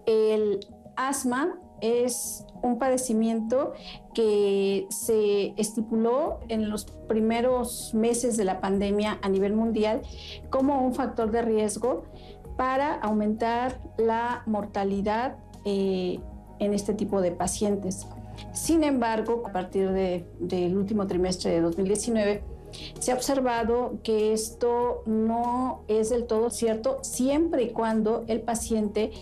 El 0.07 0.61
asma 0.97 1.61
es 1.81 2.45
un 2.63 2.79
padecimiento 2.79 3.73
que 4.15 4.87
se 4.91 5.55
estipuló 5.57 6.41
en 6.49 6.71
los 6.71 6.87
primeros 7.09 7.95
meses 7.95 8.37
de 8.37 8.45
la 8.45 8.61
pandemia 8.61 9.19
a 9.23 9.29
nivel 9.29 9.55
mundial 9.55 10.03
como 10.51 10.85
un 10.85 10.95
factor 10.95 11.31
de 11.31 11.43
riesgo 11.43 12.05
para 12.57 12.95
aumentar 12.95 13.79
la 13.99 14.43
mortalidad 14.47 15.37
eh, 15.65 16.21
en 16.59 16.73
este 16.73 16.95
tipo 16.95 17.21
de 17.21 17.33
pacientes. 17.33 18.07
Sin 18.53 18.85
embargo, 18.85 19.43
a 19.47 19.53
partir 19.53 19.91
del 19.91 20.77
último 20.77 21.07
trimestre 21.07 21.51
de 21.51 21.61
2019, 21.61 22.43
se 22.99 23.13
ha 23.13 23.15
observado 23.15 23.99
que 24.03 24.33
esto 24.33 25.03
no 25.07 25.85
es 25.89 26.11
del 26.11 26.27
todo 26.27 26.51
cierto 26.51 26.99
siempre 27.03 27.65
y 27.65 27.71
cuando 27.71 28.25
el 28.29 28.41
paciente 28.43 29.13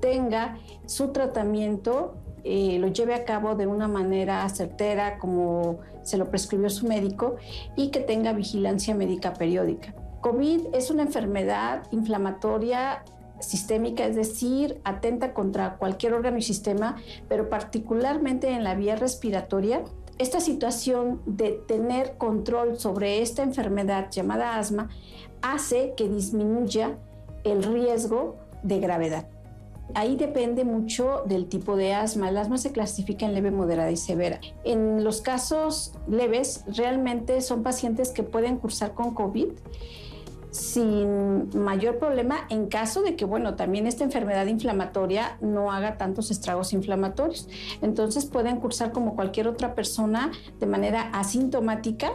tenga 0.00 0.58
su 0.86 1.08
tratamiento 1.08 2.14
eh, 2.48 2.78
lo 2.78 2.86
lleve 2.86 3.12
a 3.12 3.24
cabo 3.24 3.56
de 3.56 3.66
una 3.66 3.88
manera 3.88 4.48
certera 4.48 5.18
como 5.18 5.80
se 6.04 6.16
lo 6.16 6.30
prescribió 6.30 6.70
su 6.70 6.86
médico 6.86 7.34
y 7.74 7.88
que 7.88 7.98
tenga 7.98 8.32
vigilancia 8.32 8.94
médica 8.94 9.32
periódica. 9.32 9.96
COVID 10.20 10.72
es 10.72 10.92
una 10.92 11.02
enfermedad 11.02 11.88
inflamatoria 11.90 13.02
sistémica, 13.40 14.06
es 14.06 14.14
decir, 14.14 14.80
atenta 14.84 15.34
contra 15.34 15.76
cualquier 15.76 16.14
órgano 16.14 16.38
y 16.38 16.42
sistema, 16.42 16.94
pero 17.28 17.48
particularmente 17.48 18.50
en 18.50 18.62
la 18.62 18.76
vía 18.76 18.94
respiratoria. 18.94 19.82
Esta 20.18 20.38
situación 20.38 21.22
de 21.26 21.50
tener 21.50 22.16
control 22.16 22.78
sobre 22.78 23.22
esta 23.22 23.42
enfermedad 23.42 24.08
llamada 24.12 24.56
asma 24.56 24.88
hace 25.42 25.94
que 25.96 26.08
disminuya 26.08 26.96
el 27.42 27.64
riesgo 27.64 28.36
de 28.62 28.78
gravedad. 28.78 29.35
Ahí 29.94 30.16
depende 30.16 30.64
mucho 30.64 31.22
del 31.26 31.48
tipo 31.48 31.76
de 31.76 31.94
asma. 31.94 32.28
El 32.28 32.36
asma 32.36 32.58
se 32.58 32.72
clasifica 32.72 33.24
en 33.26 33.34
leve, 33.34 33.50
moderada 33.50 33.90
y 33.90 33.96
severa. 33.96 34.40
En 34.64 35.04
los 35.04 35.20
casos 35.20 35.94
leves, 36.08 36.64
realmente 36.66 37.40
son 37.40 37.62
pacientes 37.62 38.10
que 38.10 38.22
pueden 38.22 38.58
cursar 38.58 38.94
con 38.94 39.14
COVID 39.14 39.48
sin 40.50 41.50
mayor 41.54 41.98
problema 41.98 42.46
en 42.48 42.68
caso 42.68 43.02
de 43.02 43.14
que, 43.14 43.24
bueno, 43.26 43.56
también 43.56 43.86
esta 43.86 44.04
enfermedad 44.04 44.46
inflamatoria 44.46 45.36
no 45.40 45.70
haga 45.70 45.98
tantos 45.98 46.30
estragos 46.30 46.72
inflamatorios. 46.72 47.48
Entonces 47.82 48.24
pueden 48.24 48.56
cursar 48.58 48.90
como 48.92 49.14
cualquier 49.14 49.48
otra 49.48 49.74
persona 49.74 50.32
de 50.58 50.66
manera 50.66 51.10
asintomática 51.12 52.12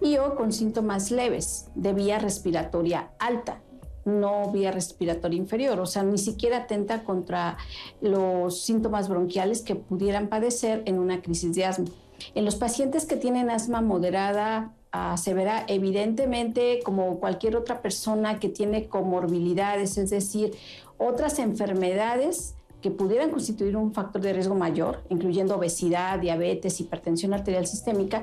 y 0.00 0.18
o 0.18 0.36
con 0.36 0.52
síntomas 0.52 1.10
leves 1.10 1.68
de 1.74 1.92
vía 1.92 2.18
respiratoria 2.18 3.10
alta 3.18 3.60
no 4.04 4.50
vía 4.50 4.72
respiratoria 4.72 5.38
inferior, 5.38 5.78
o 5.80 5.86
sea, 5.86 6.02
ni 6.02 6.18
siquiera 6.18 6.58
atenta 6.58 7.04
contra 7.04 7.56
los 8.00 8.62
síntomas 8.62 9.08
bronquiales 9.08 9.62
que 9.62 9.76
pudieran 9.76 10.28
padecer 10.28 10.82
en 10.86 10.98
una 10.98 11.22
crisis 11.22 11.54
de 11.54 11.64
asma. 11.64 11.86
En 12.34 12.44
los 12.44 12.56
pacientes 12.56 13.06
que 13.06 13.16
tienen 13.16 13.50
asma 13.50 13.80
moderada 13.80 14.72
a 14.92 15.16
severa, 15.16 15.64
evidentemente, 15.68 16.80
como 16.84 17.18
cualquier 17.18 17.56
otra 17.56 17.80
persona 17.80 18.38
que 18.38 18.48
tiene 18.48 18.88
comorbilidades, 18.88 19.96
es 19.96 20.10
decir, 20.10 20.54
otras 20.98 21.38
enfermedades 21.38 22.54
que 22.82 22.90
pudieran 22.90 23.30
constituir 23.30 23.76
un 23.76 23.94
factor 23.94 24.20
de 24.20 24.32
riesgo 24.32 24.54
mayor, 24.54 25.02
incluyendo 25.08 25.56
obesidad, 25.56 26.18
diabetes, 26.18 26.80
hipertensión 26.80 27.32
arterial 27.32 27.66
sistémica, 27.66 28.22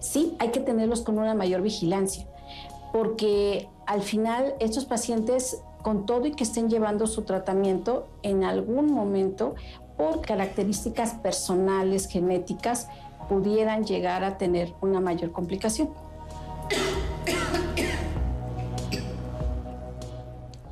sí 0.00 0.34
hay 0.38 0.50
que 0.50 0.60
tenerlos 0.60 1.00
con 1.02 1.18
una 1.18 1.34
mayor 1.34 1.62
vigilancia 1.62 2.26
porque 2.96 3.68
al 3.86 4.02
final 4.02 4.54
estos 4.58 4.84
pacientes, 4.84 5.62
con 5.82 6.06
todo 6.06 6.26
y 6.26 6.32
que 6.32 6.44
estén 6.44 6.68
llevando 6.68 7.06
su 7.06 7.22
tratamiento, 7.22 8.08
en 8.22 8.44
algún 8.44 8.92
momento, 8.92 9.54
por 9.96 10.20
características 10.20 11.14
personales, 11.14 12.08
genéticas, 12.08 12.88
pudieran 13.28 13.84
llegar 13.84 14.24
a 14.24 14.36
tener 14.36 14.74
una 14.80 15.00
mayor 15.00 15.32
complicación. 15.32 15.90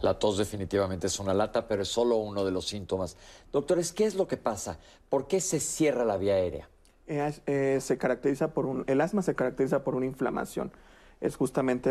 La 0.02 0.18
tos 0.18 0.36
definitivamente 0.36 1.06
es 1.06 1.18
una 1.18 1.32
lata, 1.32 1.66
pero 1.66 1.82
es 1.82 1.88
solo 1.88 2.16
uno 2.16 2.44
de 2.44 2.50
los 2.50 2.66
síntomas. 2.66 3.16
Doctores, 3.52 3.92
¿qué 3.92 4.04
es 4.04 4.16
lo 4.16 4.28
que 4.28 4.36
pasa? 4.36 4.78
¿Por 5.08 5.26
qué 5.26 5.40
se 5.40 5.60
cierra 5.60 6.04
la 6.04 6.18
vía 6.18 6.34
aérea? 6.34 6.68
Eh, 7.06 7.32
eh, 7.46 7.78
se 7.80 7.96
caracteriza 7.96 8.52
por 8.52 8.66
un, 8.66 8.84
el 8.86 9.00
asma 9.00 9.22
se 9.22 9.34
caracteriza 9.34 9.84
por 9.84 9.94
una 9.94 10.06
inflamación 10.06 10.72
es 11.24 11.36
justamente 11.36 11.90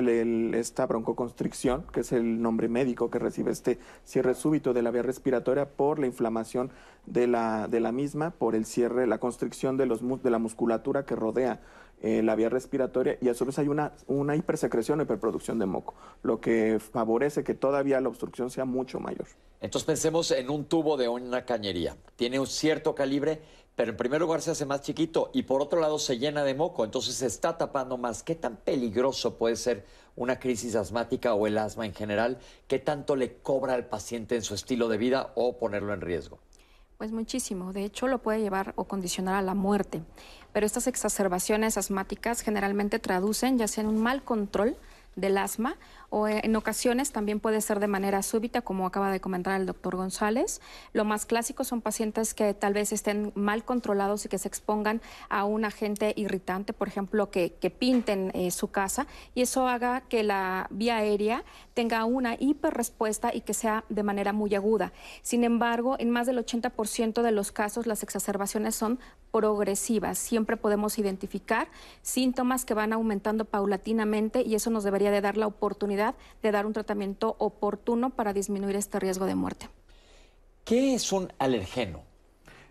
esta 0.60 0.86
broncoconstricción, 0.86 1.86
que 1.92 2.02
es 2.02 2.12
el 2.12 2.40
nombre 2.42 2.68
médico 2.70 3.10
que 3.10 3.18
recibe 3.18 3.52
este 3.52 3.80
cierre 4.06 4.36
súbito 4.36 4.74
de 4.74 4.84
la 4.84 4.92
vía 4.92 5.02
respiratoria 5.02 5.68
por 5.68 5.98
la 5.98 6.06
inflamación 6.06 6.72
de 7.08 7.26
la, 7.26 7.68
de 7.68 7.80
la 7.80 7.92
misma, 7.92 8.30
por 8.30 8.54
el 8.54 8.66
cierre, 8.66 9.08
la 9.08 9.18
constricción 9.18 9.76
de, 9.76 9.88
los, 9.88 10.02
de 10.22 10.30
la 10.30 10.38
musculatura 10.38 11.06
que 11.06 11.16
rodea 11.16 11.62
eh, 12.04 12.22
la 12.22 12.36
vía 12.36 12.50
respiratoria 12.50 13.18
y 13.22 13.30
a 13.30 13.34
su 13.34 13.46
vez 13.46 13.58
hay 13.58 13.70
una, 13.70 13.94
una 14.08 14.36
hipersecreción 14.36 15.00
o 15.00 15.04
hiperproducción 15.04 15.58
de 15.58 15.66
moco, 15.66 15.96
lo 16.22 16.40
que 16.40 16.80
favorece 16.80 17.44
que 17.44 17.56
todavía 17.56 18.02
la 18.02 18.10
obstrucción 18.10 18.52
sea 18.52 18.66
mucho 18.66 19.00
mayor. 19.00 19.26
Entonces 19.62 19.86
pensemos 19.86 20.30
en 20.32 20.50
un 20.50 20.66
tubo 20.66 20.98
de 20.98 21.08
una 21.08 21.46
cañería. 21.46 21.96
Tiene 22.18 22.38
un 22.38 22.48
cierto 22.48 22.94
calibre, 22.94 23.42
pero 23.76 23.92
en 23.92 23.98
primer 23.98 24.22
lugar 24.22 24.42
se 24.42 24.52
hace 24.52 24.66
más 24.66 24.82
chiquito 24.82 25.32
y 25.34 25.44
por 25.44 25.62
otro 25.62 25.80
lado 25.80 25.98
se 25.98 26.20
llena 26.20 26.44
de 26.44 26.54
moco, 26.54 26.86
entonces 26.86 27.16
se 27.16 27.26
está 27.26 27.58
tapando 27.58 27.98
más. 27.98 28.22
¿Qué 28.22 28.36
tan 28.36 28.58
peligroso 28.58 29.38
puede 29.38 29.56
ser 29.56 29.86
una 30.16 30.40
crisis 30.40 30.76
asmática 30.76 31.34
o 31.34 31.48
el 31.48 31.58
asma 31.58 31.86
en 31.86 31.94
general? 31.94 32.38
¿Qué 32.68 32.78
tanto 32.78 33.16
le 33.16 33.38
cobra 33.38 33.74
al 33.74 33.88
paciente 33.88 34.36
en 34.36 34.44
su 34.44 34.54
estilo 34.54 34.88
de 34.90 34.98
vida 34.98 35.32
o 35.36 35.58
ponerlo 35.58 35.94
en 35.94 36.02
riesgo? 36.02 36.38
Pues 36.98 37.12
muchísimo, 37.12 37.74
de 37.74 37.84
hecho 37.84 38.08
lo 38.08 38.20
puede 38.20 38.40
llevar 38.40 38.74
o 38.76 38.86
condicionar 38.86 39.36
a 39.36 39.42
la 39.42 39.56
muerte, 39.56 40.04
pero 40.54 40.66
estas 40.66 40.88
exacerbaciones 40.88 41.78
asmáticas 41.78 42.42
generalmente 42.42 43.00
traducen 43.00 43.58
ya 43.58 43.68
sea 43.68 43.84
en 43.84 43.90
un 43.90 44.02
mal 44.02 44.24
control 44.24 44.78
del 45.16 45.38
asma 45.38 45.76
o 46.16 46.28
en 46.28 46.56
ocasiones 46.56 47.12
también 47.12 47.40
puede 47.40 47.60
ser 47.60 47.80
de 47.80 47.88
manera 47.88 48.22
súbita, 48.22 48.62
como 48.62 48.86
acaba 48.86 49.10
de 49.10 49.20
comentar 49.20 49.60
el 49.60 49.66
doctor 49.66 49.96
González. 49.96 50.62
Lo 50.92 51.06
más 51.06 51.26
clásico 51.26 51.64
son 51.64 51.82
pacientes 51.82 52.36
que 52.36 52.54
tal 52.54 52.74
vez 52.74 52.92
estén 52.92 53.32
mal 53.34 53.66
controlados 53.66 54.24
y 54.24 54.30
que 54.30 54.38
se 54.38 54.48
expongan 54.48 55.02
a 55.30 55.44
un 55.46 55.66
agente 55.66 56.14
irritante, 56.16 56.72
por 56.72 56.88
ejemplo, 56.88 57.32
que, 57.32 57.50
pinten 57.80 58.30
eh, 58.36 58.52
su 58.52 58.68
casa 58.68 59.08
y 59.34 59.42
eso 59.42 59.68
haga 59.68 60.02
que 60.02 60.22
la 60.22 60.68
vía 60.70 60.98
aérea 60.98 61.44
tenga 61.74 62.06
una 62.06 62.36
hiperrespuesta 62.40 63.34
y 63.34 63.42
que 63.42 63.56
sea 63.56 63.84
de 63.90 64.04
manera 64.04 64.34
muy 64.34 64.54
aguda. 64.54 64.94
Sin 65.24 65.44
embargo, 65.44 65.96
en 65.98 66.12
más 66.12 66.28
del 66.28 66.38
80% 66.38 67.24
de 67.24 67.32
los 67.32 67.52
casos 67.52 67.88
las 67.88 68.04
exacerbaciones 68.04 68.76
son 68.76 69.00
progresivas. 69.32 70.20
Siempre 70.20 70.58
podemos 70.58 71.00
identificar 71.00 71.70
síntomas 72.04 72.66
que 72.66 72.76
van 72.76 72.94
aumentando 72.94 73.46
paulatinamente 73.46 74.44
y 74.44 74.54
eso 74.54 74.70
nos 74.70 74.84
debería 74.84 75.10
de 75.10 75.22
dar 75.22 75.38
la 75.38 75.48
oportunidad 75.48 76.03
de 76.42 76.52
dar 76.52 76.66
un 76.66 76.74
tratamiento 76.74 77.36
oportuno 77.40 78.10
para 78.10 78.34
disminuir 78.34 78.76
este 78.76 79.00
riesgo 79.00 79.26
de 79.26 79.36
muerte. 79.36 79.70
¿Qué 80.66 80.94
es 80.96 81.12
un 81.12 81.32
alergeno? 81.40 82.02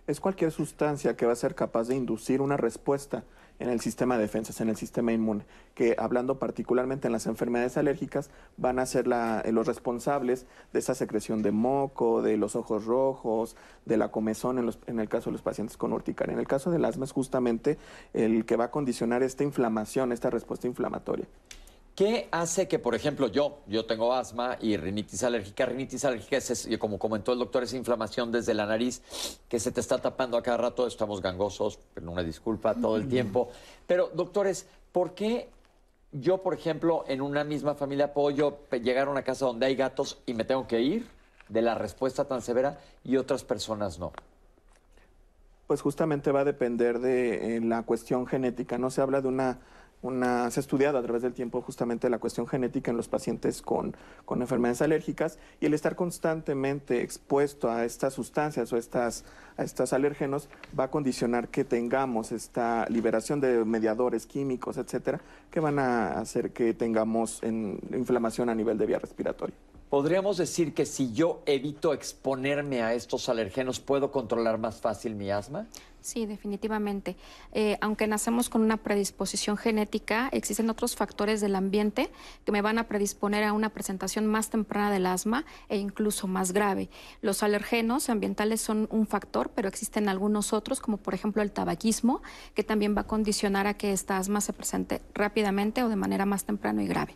Es 0.06 0.18
cualquier 0.18 0.50
sustancia 0.50 1.16
que 1.16 1.26
va 1.26 1.32
a 1.32 1.36
ser 1.36 1.54
capaz 1.54 1.88
de 1.88 1.94
inducir 1.94 2.40
una 2.40 2.56
respuesta 2.56 3.24
en 3.62 3.68
el 3.68 3.80
sistema 3.80 4.16
de 4.16 4.22
defensas, 4.22 4.60
en 4.60 4.68
el 4.68 4.76
sistema 4.76 5.12
inmune, 5.12 5.44
que 5.74 5.94
hablando 5.98 6.38
particularmente 6.38 7.06
en 7.06 7.12
las 7.12 7.26
enfermedades 7.26 7.76
alérgicas, 7.76 8.30
van 8.56 8.78
a 8.78 8.86
ser 8.86 9.06
eh, 9.06 9.52
los 9.52 9.66
responsables 9.66 10.46
de 10.72 10.80
esa 10.80 10.94
secreción 10.94 11.42
de 11.42 11.52
moco, 11.52 12.22
de 12.22 12.36
los 12.36 12.56
ojos 12.56 12.86
rojos, 12.86 13.56
de 13.84 13.96
la 13.96 14.10
comezón 14.10 14.58
en, 14.58 14.70
en 14.86 15.00
el 15.00 15.08
caso 15.08 15.30
de 15.30 15.34
los 15.34 15.42
pacientes 15.42 15.76
con 15.76 15.92
urticaria. 15.92 16.32
En 16.32 16.40
el 16.40 16.48
caso 16.48 16.70
del 16.70 16.84
asma 16.84 17.04
es 17.04 17.12
justamente 17.12 17.78
el 18.14 18.44
que 18.46 18.56
va 18.56 18.64
a 18.64 18.70
condicionar 18.70 19.22
esta 19.22 19.44
inflamación, 19.44 20.10
esta 20.10 20.30
respuesta 20.30 20.66
inflamatoria. 20.66 21.26
¿Qué 21.94 22.28
hace 22.30 22.68
que, 22.68 22.78
por 22.78 22.94
ejemplo, 22.94 23.28
yo, 23.28 23.58
yo 23.66 23.84
tengo 23.84 24.14
asma 24.14 24.56
y 24.60 24.78
rinitis 24.78 25.22
alérgica? 25.24 25.66
Rinitis 25.66 26.04
alérgica 26.06 26.38
es, 26.38 26.68
como 26.78 26.98
comentó 26.98 27.34
el 27.34 27.38
doctor, 27.38 27.64
es 27.64 27.74
inflamación 27.74 28.32
desde 28.32 28.54
la 28.54 28.64
nariz 28.64 29.02
que 29.46 29.60
se 29.60 29.72
te 29.72 29.80
está 29.80 29.98
tapando 29.98 30.38
a 30.38 30.42
cada 30.42 30.56
rato. 30.56 30.86
Estamos 30.86 31.20
gangosos, 31.20 31.78
pero 31.92 32.10
una 32.10 32.22
disculpa 32.22 32.74
todo 32.74 32.96
el 32.96 33.08
tiempo. 33.08 33.50
Pero, 33.86 34.10
doctores, 34.14 34.66
¿por 34.90 35.12
qué 35.12 35.50
yo, 36.12 36.38
por 36.38 36.54
ejemplo, 36.54 37.04
en 37.08 37.20
una 37.20 37.44
misma 37.44 37.74
familia 37.74 38.14
puedo 38.14 38.30
yo 38.30 38.58
llegar 38.82 39.08
a 39.08 39.10
una 39.10 39.22
casa 39.22 39.44
donde 39.44 39.66
hay 39.66 39.76
gatos 39.76 40.22
y 40.24 40.32
me 40.32 40.44
tengo 40.44 40.66
que 40.66 40.80
ir 40.80 41.06
de 41.50 41.60
la 41.60 41.74
respuesta 41.74 42.24
tan 42.24 42.40
severa 42.40 42.78
y 43.04 43.18
otras 43.18 43.44
personas 43.44 43.98
no? 43.98 44.12
Pues 45.66 45.82
justamente 45.82 46.32
va 46.32 46.40
a 46.40 46.44
depender 46.44 47.00
de 47.00 47.56
eh, 47.56 47.60
la 47.60 47.82
cuestión 47.82 48.26
genética. 48.26 48.78
No 48.78 48.90
se 48.90 49.02
habla 49.02 49.20
de 49.20 49.28
una 49.28 49.58
una, 50.02 50.50
se 50.50 50.60
ha 50.60 50.62
estudiado 50.62 50.98
a 50.98 51.02
través 51.02 51.22
del 51.22 51.32
tiempo 51.32 51.62
justamente 51.62 52.10
la 52.10 52.18
cuestión 52.18 52.46
genética 52.46 52.90
en 52.90 52.96
los 52.96 53.08
pacientes 53.08 53.62
con, 53.62 53.96
enfermedades 54.30 54.82
alérgicas 54.82 55.38
y 55.60 55.66
el 55.66 55.74
estar 55.74 55.94
constantemente 55.94 57.02
expuesto 57.02 57.70
a 57.70 57.84
estas 57.84 58.14
sustancias 58.14 58.72
o 58.72 58.76
estas, 58.76 59.24
a 59.56 59.62
estos 59.62 59.92
alérgenos 59.92 60.48
va 60.78 60.84
a 60.84 60.90
condicionar 60.90 61.48
que 61.48 61.64
tengamos 61.64 62.32
esta 62.32 62.86
liberación 62.88 63.40
de 63.40 63.64
mediadores 63.64 64.26
químicos, 64.26 64.78
etcétera, 64.78 65.20
que 65.50 65.60
van 65.60 65.78
a 65.78 66.18
hacer 66.18 66.50
que 66.52 66.74
tengamos 66.74 67.40
inflamación 67.42 68.48
a 68.48 68.54
nivel 68.54 68.78
de 68.78 68.86
vía 68.86 68.98
respiratoria. 68.98 69.54
¿Podríamos 69.92 70.38
decir 70.38 70.72
que 70.72 70.86
si 70.86 71.12
yo 71.12 71.42
evito 71.44 71.92
exponerme 71.92 72.80
a 72.80 72.94
estos 72.94 73.28
alergenos, 73.28 73.78
puedo 73.78 74.10
controlar 74.10 74.56
más 74.56 74.80
fácil 74.80 75.14
mi 75.14 75.30
asma? 75.30 75.66
Sí, 76.00 76.24
definitivamente. 76.24 77.14
Eh, 77.52 77.76
aunque 77.82 78.06
nacemos 78.06 78.48
con 78.48 78.62
una 78.62 78.78
predisposición 78.78 79.58
genética, 79.58 80.30
existen 80.32 80.70
otros 80.70 80.96
factores 80.96 81.42
del 81.42 81.54
ambiente 81.54 82.08
que 82.46 82.52
me 82.52 82.62
van 82.62 82.78
a 82.78 82.88
predisponer 82.88 83.44
a 83.44 83.52
una 83.52 83.68
presentación 83.68 84.26
más 84.26 84.48
temprana 84.48 84.90
del 84.90 85.04
asma 85.04 85.44
e 85.68 85.76
incluso 85.76 86.26
más 86.26 86.52
grave. 86.52 86.88
Los 87.20 87.42
alergenos 87.42 88.08
ambientales 88.08 88.62
son 88.62 88.88
un 88.90 89.06
factor, 89.06 89.50
pero 89.54 89.68
existen 89.68 90.08
algunos 90.08 90.54
otros, 90.54 90.80
como 90.80 90.96
por 90.96 91.12
ejemplo 91.12 91.42
el 91.42 91.52
tabaquismo, 91.52 92.22
que 92.54 92.64
también 92.64 92.96
va 92.96 93.02
a 93.02 93.06
condicionar 93.06 93.66
a 93.66 93.74
que 93.74 93.92
esta 93.92 94.16
asma 94.16 94.40
se 94.40 94.54
presente 94.54 95.02
rápidamente 95.12 95.84
o 95.84 95.90
de 95.90 95.96
manera 95.96 96.24
más 96.24 96.46
temprana 96.46 96.82
y 96.82 96.86
grave. 96.86 97.14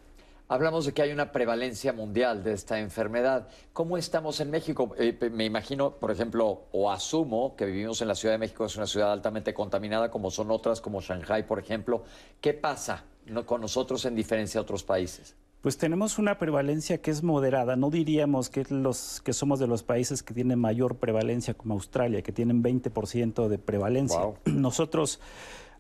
Hablamos 0.49 0.87
de 0.87 0.95
que 0.95 1.03
hay 1.03 1.11
una 1.11 1.33
prevalencia 1.33 1.93
mundial 1.93 2.45
de 2.45 2.53
esta 2.53 2.79
enfermedad. 2.79 3.49
¿Cómo 3.73 3.99
estamos 3.99 4.39
en 4.39 4.51
México? 4.53 4.95
Eh, 4.97 5.19
me 5.33 5.45
imagino, 5.45 5.91
por 5.91 6.13
ejemplo, 6.13 6.67
o 6.71 6.89
asumo 6.89 7.57
que 7.57 7.67
vivimos 7.67 8.01
en 8.01 8.07
la 8.07 8.15
Ciudad 8.15 8.35
de 8.35 8.39
México, 8.39 8.65
es 8.65 8.77
una 8.77 8.87
ciudad 8.87 9.13
altamente 9.13 9.53
contaminada, 9.53 10.09
como 10.09 10.31
son 10.31 10.53
otras, 10.53 10.81
como 10.81 11.01
Shanghai, 11.01 11.45
por 11.45 11.59
ejemplo. 11.59 12.05
¿Qué 12.41 12.55
pasa 12.55 13.03
con 13.45 13.61
nosotros 13.61 14.05
en 14.05 14.15
diferencia 14.15 14.61
a 14.61 14.63
otros 14.63 14.85
países? 14.85 15.35
Pues 15.63 15.79
tenemos 15.79 16.17
una 16.17 16.39
prevalencia 16.39 16.99
que 16.99 17.11
es 17.11 17.25
moderada. 17.25 17.75
No 17.75 17.91
diríamos 17.91 18.49
que, 18.49 18.65
los, 18.71 19.21
que 19.23 19.33
somos 19.33 19.59
de 19.59 19.67
los 19.67 19.83
países 19.83 20.23
que 20.23 20.33
tienen 20.33 20.61
mayor 20.61 20.99
prevalencia, 20.99 21.55
como 21.55 21.75
Australia, 21.75 22.23
que 22.23 22.31
tienen 22.31 22.63
20% 22.63 23.49
de 23.49 23.59
prevalencia. 23.59 24.21
Nosotros 24.45 25.19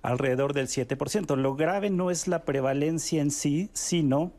alrededor 0.03 0.55
del 0.55 0.67
7%. 0.67 1.37
Lo 1.37 1.55
grave 1.55 1.91
no 1.91 2.11
es 2.11 2.27
la 2.27 2.45
prevalencia 2.45 3.23
en 3.23 3.31
sí, 3.31 3.71
sino 3.73 4.33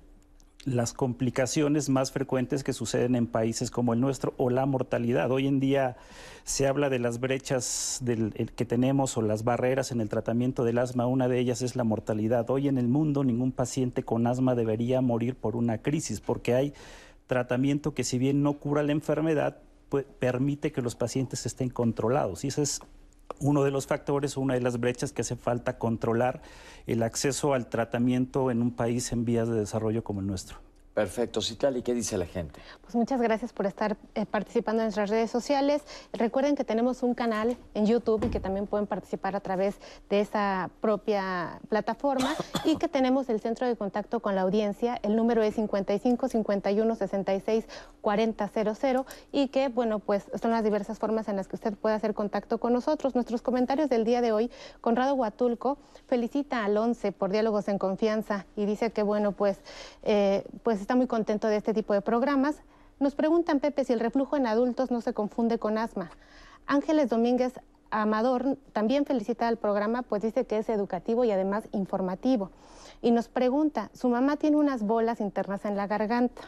las 0.67 0.91
complicaciones 0.91 1.88
más 1.88 2.12
frecuentes 2.12 2.62
que 2.62 2.73
suceden 2.73 3.15
en 3.15 3.25
países 3.25 3.71
como 3.71 3.93
el 3.93 4.01
nuestro 4.01 4.34
o 4.36 4.49
la 4.49 4.65
mortalidad. 4.65 5.32
Hoy 5.32 5.47
en 5.47 5.62
día 5.62 5.95
se 6.43 6.67
habla 6.67 6.89
de 6.89 6.99
las 6.99 7.21
brechas 7.21 8.01
que 8.56 8.65
tenemos 8.65 9.15
o 9.15 9.21
las 9.21 9.45
barreras 9.45 9.93
en 9.93 10.01
el 10.01 10.10
tratamiento 10.10 10.65
del 10.65 10.80
asma. 10.80 11.08
Una 11.08 11.30
de 11.30 11.39
ellas 11.39 11.62
es 11.62 11.77
la 11.77 11.86
mortalidad. 11.86 12.49
Hoy 12.49 12.67
en 12.67 12.77
el 12.77 12.89
mundo 12.89 13.23
ningún 13.23 13.53
paciente 13.53 14.03
con 14.03 14.27
asma 14.27 14.56
debería 14.56 14.99
morir 14.99 15.36
por 15.36 15.56
una 15.56 15.77
crisis 15.77 16.19
porque 16.19 16.53
hay 16.53 16.73
tratamiento 17.27 17.93
que 17.93 18.03
si 18.03 18.17
bien 18.17 18.43
no 18.43 18.60
cura 18.60 18.84
la 18.84 18.91
enfermedad, 18.91 19.60
permite 20.19 20.73
que 20.73 20.82
los 20.82 20.97
pacientes 20.97 21.45
estén 21.45 21.69
controlados. 21.69 22.43
Y 22.43 22.49
ese 22.49 22.63
es 22.63 22.82
uno 23.40 23.63
de 23.63 23.72
los 23.72 23.88
factores 23.88 24.38
una 24.38 24.54
de 24.54 24.62
las 24.62 24.80
brechas 24.80 25.12
que 25.12 25.22
hace 25.22 25.36
falta 25.36 25.78
controlar 25.78 26.42
el 26.86 27.04
acceso 27.04 27.54
al 27.54 27.68
tratamiento 27.68 28.52
en 28.52 28.62
un 28.62 28.72
país 28.72 29.12
en 29.12 29.26
vías 29.26 29.48
de 29.48 29.56
desarrollo 29.56 30.04
como 30.04 30.22
el 30.22 30.28
nuestro. 30.28 30.66
Perfecto, 30.98 31.44
Citali, 31.44 31.84
¿qué 31.84 31.94
dice 31.94 32.18
la 32.18 32.26
gente? 32.26 32.60
Pues 32.82 32.96
muchas 32.96 33.22
gracias 33.22 33.54
por 33.54 33.68
estar 33.68 33.98
eh, 34.16 34.26
participando 34.26 34.82
en 34.82 34.88
nuestras 34.88 35.12
redes 35.12 35.30
sociales. 35.30 35.84
Recuerden 36.12 36.56
que 36.56 36.64
tenemos 36.64 37.04
un 37.04 37.14
canal 37.14 37.56
en 37.76 37.86
YouTube 37.86 38.26
y 38.26 38.30
que 38.30 38.40
también 38.40 38.66
pueden 38.66 38.88
participar 38.88 39.36
a 39.36 39.40
través 39.40 39.76
de 40.10 40.22
esa 40.22 40.72
propia 40.82 41.60
plataforma 41.70 42.34
y 42.66 42.78
que 42.78 42.88
tenemos 42.88 43.30
el 43.30 43.40
centro 43.42 43.68
de 43.68 43.76
contacto 43.76 44.22
con 44.22 44.34
la 44.34 44.42
audiencia. 44.42 44.98
El 45.04 45.16
número 45.16 45.44
es 45.44 45.54
55 45.54 46.30
51 46.30 46.96
66 46.96 47.66
40 48.02 48.48
00 48.48 49.06
y 49.32 49.50
que, 49.50 49.68
bueno, 49.68 50.00
pues 50.00 50.24
son 50.42 50.50
las 50.50 50.64
diversas 50.64 50.98
formas 50.98 51.28
en 51.28 51.36
las 51.36 51.48
que 51.48 51.58
usted 51.58 51.76
puede 51.76 51.94
hacer 51.94 52.16
contacto 52.16 52.58
con 52.58 52.74
nosotros. 52.74 53.14
Nuestros 53.14 53.44
comentarios 53.44 53.88
del 53.88 54.04
día 54.04 54.22
de 54.22 54.32
hoy, 54.32 54.50
Conrado 54.82 55.14
Huatulco 55.14 55.78
felicita 56.08 56.66
al 56.66 56.76
11 56.76 57.12
por 57.12 57.30
diálogos 57.30 57.68
en 57.68 57.78
confianza 57.78 58.48
y 58.56 58.66
dice 58.66 58.90
que, 58.90 59.04
bueno, 59.04 59.34
pues, 59.34 59.60
eh, 60.02 60.44
pues 60.64 60.87
está 60.88 60.95
muy 60.95 61.08
contento 61.08 61.50
de 61.50 61.58
este 61.58 61.73
tipo 61.73 61.93
de 61.93 62.00
programas. 62.00 62.62
Nos 62.97 63.13
preguntan, 63.13 63.60
Pepe, 63.60 63.84
si 63.84 63.91
el 63.91 64.00
reflujo 64.00 64.38
en 64.38 64.47
adultos 64.47 64.89
no 64.89 65.02
se 65.02 65.13
confunde 65.13 65.60
con 65.60 65.78
asma. 65.78 66.12
Ángeles 66.65 67.10
Domínguez 67.10 67.60
Amador 67.91 68.58
también 68.71 69.06
felicita 69.06 69.50
al 69.50 69.58
programa, 69.58 70.04
pues 70.04 70.21
dice 70.21 70.45
que 70.45 70.60
es 70.60 70.69
educativo 70.69 71.26
y 71.26 71.32
además 71.32 71.67
informativo. 71.73 72.52
Y 73.02 73.12
nos 73.12 73.28
pregunta, 73.28 73.89
su 73.91 74.08
mamá 74.08 74.38
tiene 74.38 74.56
unas 74.56 74.82
bolas 74.82 75.19
internas 75.19 75.65
en 75.65 75.76
la 75.76 75.88
garganta. 75.88 76.43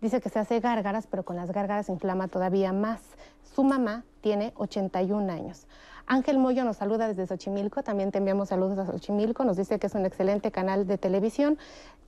Dice 0.00 0.20
que 0.20 0.28
se 0.28 0.40
hace 0.40 0.58
gárgaras, 0.58 1.06
pero 1.06 1.24
con 1.24 1.36
las 1.36 1.52
gárgaras 1.52 1.88
inflama 1.88 2.26
todavía 2.26 2.72
más. 2.72 3.00
Su 3.44 3.62
mamá 3.62 4.02
tiene 4.22 4.54
81 4.56 5.32
años. 5.32 5.68
Ángel 6.06 6.38
Moyo 6.38 6.64
nos 6.64 6.76
saluda 6.76 7.08
desde 7.08 7.26
Xochimilco, 7.26 7.82
también 7.82 8.12
te 8.12 8.18
enviamos 8.18 8.50
saludos 8.50 8.78
a 8.78 8.84
Xochimilco, 8.84 9.44
nos 9.44 9.56
dice 9.56 9.78
que 9.78 9.86
es 9.86 9.94
un 9.94 10.04
excelente 10.04 10.50
canal 10.50 10.86
de 10.86 10.98
televisión. 10.98 11.56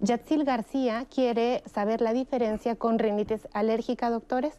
Yatzil 0.01 0.45
García 0.45 1.07
quiere 1.13 1.63
saber 1.65 2.03
la 2.03 2.13
diferencia 2.13 2.77
con 2.77 2.99
rinitis 2.99 3.49
alérgica, 3.55 4.11
doctores. 4.11 4.59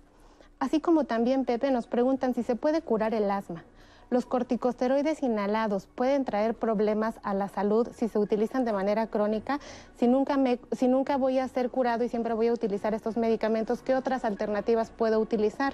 Así 0.59 0.81
como 0.81 1.03
también 1.03 1.45
Pepe 1.45 1.69
nos 1.69 1.85
preguntan 1.85 2.33
si 2.33 2.41
se 2.41 2.55
puede 2.55 2.81
curar 2.81 3.13
el 3.13 3.29
asma. 3.29 3.63
Los 4.09 4.25
corticosteroides 4.25 5.21
inhalados 5.21 5.85
pueden 5.85 6.25
traer 6.25 6.55
problemas 6.55 7.19
a 7.21 7.35
la 7.35 7.47
salud 7.47 7.89
si 7.93 8.07
se 8.07 8.17
utilizan 8.17 8.65
de 8.65 8.73
manera 8.73 9.05
crónica. 9.05 9.59
Si 9.97 10.07
nunca, 10.07 10.37
me, 10.37 10.59
si 10.71 10.87
nunca 10.87 11.17
voy 11.17 11.37
a 11.37 11.47
ser 11.47 11.69
curado 11.69 12.03
y 12.03 12.09
siempre 12.09 12.33
voy 12.33 12.47
a 12.47 12.53
utilizar 12.53 12.95
estos 12.95 13.17
medicamentos, 13.17 13.83
¿qué 13.83 13.93
otras 13.93 14.25
alternativas 14.25 14.89
puedo 14.89 15.19
utilizar? 15.19 15.73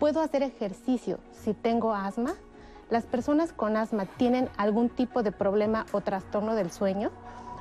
¿Puedo 0.00 0.20
hacer 0.20 0.42
ejercicio 0.42 1.20
si 1.44 1.54
tengo 1.54 1.94
asma? 1.94 2.34
¿Las 2.92 3.06
personas 3.06 3.54
con 3.54 3.78
asma 3.78 4.04
tienen 4.04 4.50
algún 4.58 4.90
tipo 4.90 5.22
de 5.22 5.32
problema 5.32 5.86
o 5.92 6.02
trastorno 6.02 6.54
del 6.54 6.70
sueño? 6.70 7.10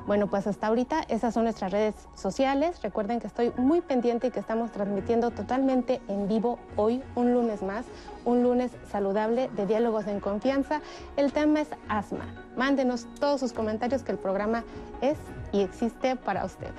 Bueno, 0.05 0.27
pues 0.27 0.45
hasta 0.45 0.67
ahorita 0.67 1.03
esas 1.07 1.33
son 1.33 1.45
nuestras 1.45 1.71
redes 1.71 1.95
sociales. 2.15 2.81
Recuerden 2.83 3.21
que 3.21 3.27
estoy 3.27 3.53
muy 3.55 3.79
pendiente 3.79 4.27
y 4.27 4.31
que 4.31 4.41
estamos 4.41 4.73
transmitiendo 4.73 5.31
totalmente 5.31 6.01
en 6.09 6.27
vivo 6.27 6.59
hoy, 6.75 7.01
un 7.15 7.31
lunes 7.31 7.63
más, 7.63 7.85
un 8.25 8.43
lunes 8.43 8.73
saludable 8.91 9.49
de 9.55 9.65
diálogos 9.65 10.05
en 10.07 10.19
confianza. 10.19 10.81
El 11.15 11.31
tema 11.31 11.61
es 11.61 11.69
asma. 11.87 12.25
Mándenos 12.57 13.07
todos 13.17 13.39
sus 13.39 13.53
comentarios 13.53 14.03
que 14.03 14.11
el 14.11 14.17
programa 14.17 14.65
es 14.99 15.17
y 15.53 15.61
existe 15.61 16.17
para 16.17 16.43
usted. 16.43 16.71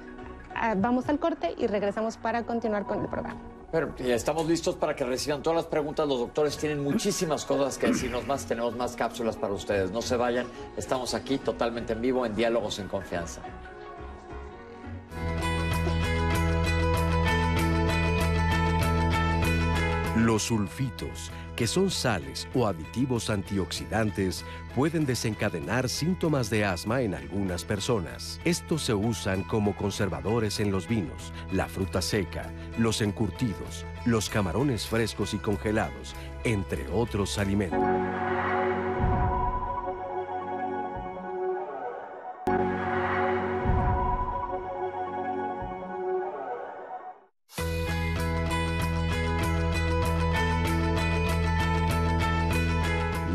ah, 0.55 0.75
vamos 0.77 1.09
al 1.09 1.19
corte 1.19 1.55
y 1.57 1.69
regresamos 1.69 2.19
para 2.19 2.43
continuar 2.43 2.85
con 2.85 3.01
el 3.01 3.09
programa. 3.09 3.52
Estamos 4.01 4.47
listos 4.47 4.75
para 4.75 4.95
que 4.95 5.03
reciban 5.03 5.43
todas 5.43 5.57
las 5.57 5.67
preguntas. 5.67 6.07
Los 6.07 6.19
doctores 6.19 6.59
tienen 6.59 6.83
muchísimas 6.83 7.47
cosas 7.47 7.79
que 7.79 7.87
decirnos 7.87 8.27
más. 8.27 8.45
Tenemos 8.45 8.77
más 8.77 8.95
cápsulas 8.97 9.37
para 9.37 9.55
ustedes. 9.55 9.91
No 9.91 10.03
se 10.03 10.17
vayan. 10.17 10.47
Estamos 10.77 11.15
aquí 11.15 11.39
totalmente 11.39 11.95
en 11.95 12.03
vivo 12.03 12.27
en 12.27 12.35
Diálogos 12.35 12.79
en 12.79 12.89
Confianza. 12.89 13.41
Los 20.19 20.43
sulfitos, 20.43 21.33
que 21.57 21.67
son 21.67 21.91
sales 21.91 22.49
o 22.55 22.67
aditivos 22.67 23.31
antioxidantes, 23.31 24.45
pueden 24.75 25.07
desencadenar 25.07 25.89
síntomas 25.89 26.51
de 26.51 26.65
asma 26.65 27.03
en 27.03 27.15
algunas 27.15 27.65
personas. 27.65 28.41
Estos 28.45 28.83
se 28.83 28.95
usan 28.95 29.43
como 29.43 29.77
conservadores 29.77 30.61
en 30.61 30.71
los 30.71 30.89
vinos, 30.89 31.33
la 31.53 31.69
fruta 31.69 32.03
seca, 32.03 32.51
los 32.79 33.01
encurtidos, 33.01 33.85
los 34.05 34.31
camarones 34.31 34.87
frescos 34.87 35.35
y 35.35 35.39
congelados, 35.39 36.15
entre 36.45 36.89
otros 36.89 37.39
alimentos. 37.39 37.81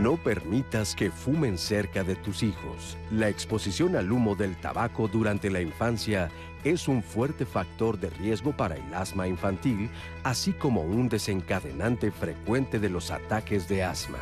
No 0.07 0.15
permitas 0.15 0.95
que 0.95 1.11
fumen 1.11 1.57
cerca 1.57 2.01
de 2.01 2.15
tus 2.15 2.41
hijos. 2.41 2.97
La 3.11 3.27
exposición 3.27 3.97
al 3.97 4.09
humo 4.09 4.35
del 4.35 4.55
tabaco 4.55 5.09
durante 5.09 5.49
la 5.49 5.59
infancia 5.59 6.29
es 6.63 6.87
un 6.87 7.03
fuerte 7.03 7.45
factor 7.45 7.99
de 7.99 8.09
riesgo 8.11 8.55
para 8.55 8.77
el 8.77 8.93
asma 8.93 9.27
infantil, 9.27 9.89
así 10.23 10.53
como 10.53 10.81
un 10.83 11.09
desencadenante 11.09 12.09
frecuente 12.09 12.79
de 12.79 12.87
los 12.87 13.11
ataques 13.11 13.67
de 13.67 13.83
asma. 13.83 14.19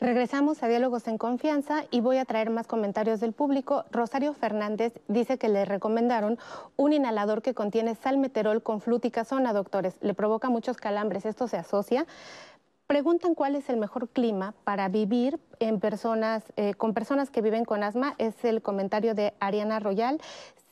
Regresamos 0.00 0.62
a 0.62 0.68
Diálogos 0.68 1.06
en 1.08 1.18
Confianza 1.18 1.84
y 1.90 2.00
voy 2.00 2.16
a 2.16 2.24
traer 2.24 2.48
más 2.48 2.66
comentarios 2.66 3.20
del 3.20 3.34
público. 3.34 3.84
Rosario 3.90 4.32
Fernández 4.32 4.94
dice 5.08 5.36
que 5.36 5.50
le 5.50 5.66
recomendaron 5.66 6.38
un 6.76 6.94
inhalador 6.94 7.42
que 7.42 7.52
contiene 7.52 7.94
salmeterol 7.96 8.62
con 8.62 8.80
fluticasona, 8.80 9.52
doctores. 9.52 9.98
Le 10.00 10.14
provoca 10.14 10.48
muchos 10.48 10.78
calambres. 10.78 11.26
Esto 11.26 11.48
se 11.48 11.58
asocia 11.58 12.06
Preguntan 12.90 13.36
cuál 13.36 13.54
es 13.54 13.68
el 13.68 13.76
mejor 13.76 14.08
clima 14.08 14.52
para 14.64 14.88
vivir 14.88 15.38
en 15.60 15.78
personas, 15.78 16.42
eh, 16.56 16.74
con 16.74 16.92
personas 16.92 17.30
que 17.30 17.40
viven 17.40 17.64
con 17.64 17.84
asma. 17.84 18.16
Es 18.18 18.44
el 18.44 18.62
comentario 18.62 19.14
de 19.14 19.32
Ariana 19.38 19.78
Royal. 19.78 20.20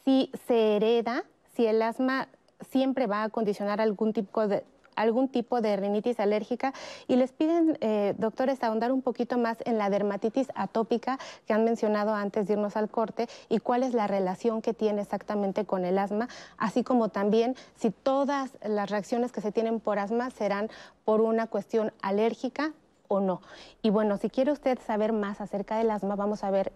Si 0.04 0.32
se 0.48 0.74
hereda, 0.74 1.22
si 1.54 1.66
el 1.66 1.80
asma 1.80 2.26
siempre 2.70 3.06
va 3.06 3.22
a 3.22 3.28
condicionar 3.28 3.80
algún 3.80 4.12
tipo 4.12 4.48
de, 4.48 4.64
algún 4.98 5.28
tipo 5.28 5.60
de 5.60 5.76
rinitis 5.76 6.20
alérgica 6.20 6.72
y 7.06 7.16
les 7.16 7.32
piden, 7.32 7.78
eh, 7.80 8.14
doctores, 8.18 8.62
ahondar 8.62 8.92
un 8.92 9.02
poquito 9.02 9.38
más 9.38 9.58
en 9.64 9.78
la 9.78 9.90
dermatitis 9.90 10.48
atópica 10.54 11.18
que 11.46 11.52
han 11.52 11.64
mencionado 11.64 12.14
antes 12.14 12.46
de 12.46 12.54
irnos 12.54 12.76
al 12.76 12.90
corte 12.90 13.28
y 13.48 13.58
cuál 13.58 13.82
es 13.82 13.94
la 13.94 14.06
relación 14.06 14.60
que 14.60 14.74
tiene 14.74 15.02
exactamente 15.02 15.64
con 15.64 15.84
el 15.84 15.98
asma, 15.98 16.28
así 16.56 16.82
como 16.82 17.08
también 17.08 17.54
si 17.76 17.90
todas 17.90 18.58
las 18.62 18.90
reacciones 18.90 19.32
que 19.32 19.40
se 19.40 19.52
tienen 19.52 19.80
por 19.80 19.98
asma 19.98 20.30
serán 20.30 20.68
por 21.04 21.20
una 21.20 21.46
cuestión 21.46 21.92
alérgica 22.02 22.72
o 23.06 23.20
no. 23.20 23.40
Y 23.82 23.90
bueno, 23.90 24.18
si 24.18 24.28
quiere 24.28 24.52
usted 24.52 24.78
saber 24.86 25.12
más 25.12 25.40
acerca 25.40 25.78
del 25.78 25.90
asma, 25.90 26.16
vamos 26.16 26.44
a 26.44 26.50
ver 26.50 26.72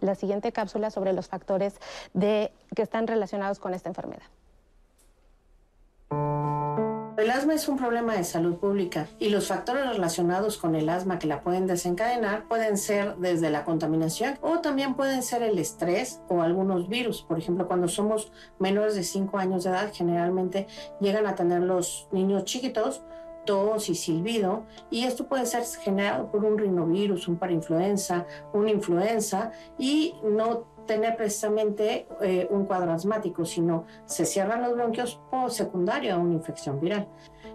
la 0.00 0.14
siguiente 0.14 0.52
cápsula 0.52 0.90
sobre 0.90 1.12
los 1.12 1.28
factores 1.28 1.78
de, 2.12 2.52
que 2.74 2.82
están 2.82 3.06
relacionados 3.06 3.58
con 3.58 3.74
esta 3.74 3.88
enfermedad. 3.88 4.26
El 7.16 7.30
asma 7.30 7.54
es 7.54 7.66
un 7.66 7.78
problema 7.78 8.14
de 8.14 8.24
salud 8.24 8.56
pública 8.56 9.08
y 9.18 9.30
los 9.30 9.48
factores 9.48 9.88
relacionados 9.88 10.58
con 10.58 10.74
el 10.74 10.86
asma 10.90 11.18
que 11.18 11.26
la 11.26 11.40
pueden 11.40 11.66
desencadenar 11.66 12.46
pueden 12.46 12.76
ser 12.76 13.16
desde 13.16 13.48
la 13.48 13.64
contaminación 13.64 14.38
o 14.42 14.58
también 14.58 14.94
pueden 14.96 15.22
ser 15.22 15.42
el 15.42 15.58
estrés 15.58 16.20
o 16.28 16.42
algunos 16.42 16.90
virus. 16.90 17.22
Por 17.22 17.38
ejemplo, 17.38 17.66
cuando 17.66 17.88
somos 17.88 18.32
menores 18.58 18.96
de 18.96 19.02
5 19.02 19.38
años 19.38 19.64
de 19.64 19.70
edad, 19.70 19.90
generalmente 19.94 20.66
llegan 21.00 21.26
a 21.26 21.34
tener 21.34 21.62
los 21.62 22.06
niños 22.12 22.44
chiquitos 22.44 23.02
tos 23.46 23.88
y 23.88 23.94
silbido, 23.94 24.64
y 24.90 25.04
esto 25.04 25.28
puede 25.28 25.46
ser 25.46 25.64
generado 25.64 26.30
por 26.30 26.44
un 26.44 26.58
rinovirus, 26.58 27.28
un 27.28 27.36
parainfluenza, 27.36 28.26
una 28.52 28.70
influenza, 28.72 29.52
y 29.78 30.16
no 30.24 30.66
tener 30.86 31.16
precisamente 31.16 32.06
eh, 32.20 32.46
un 32.50 32.64
cuadro 32.64 32.92
asmático, 32.92 33.44
sino 33.44 33.84
se 34.04 34.24
cierran 34.24 34.62
los 34.62 34.74
bronquios 34.74 35.20
por 35.30 35.50
secundario 35.50 36.14
a 36.14 36.18
una 36.18 36.34
infección 36.34 36.80
viral. 36.80 37.08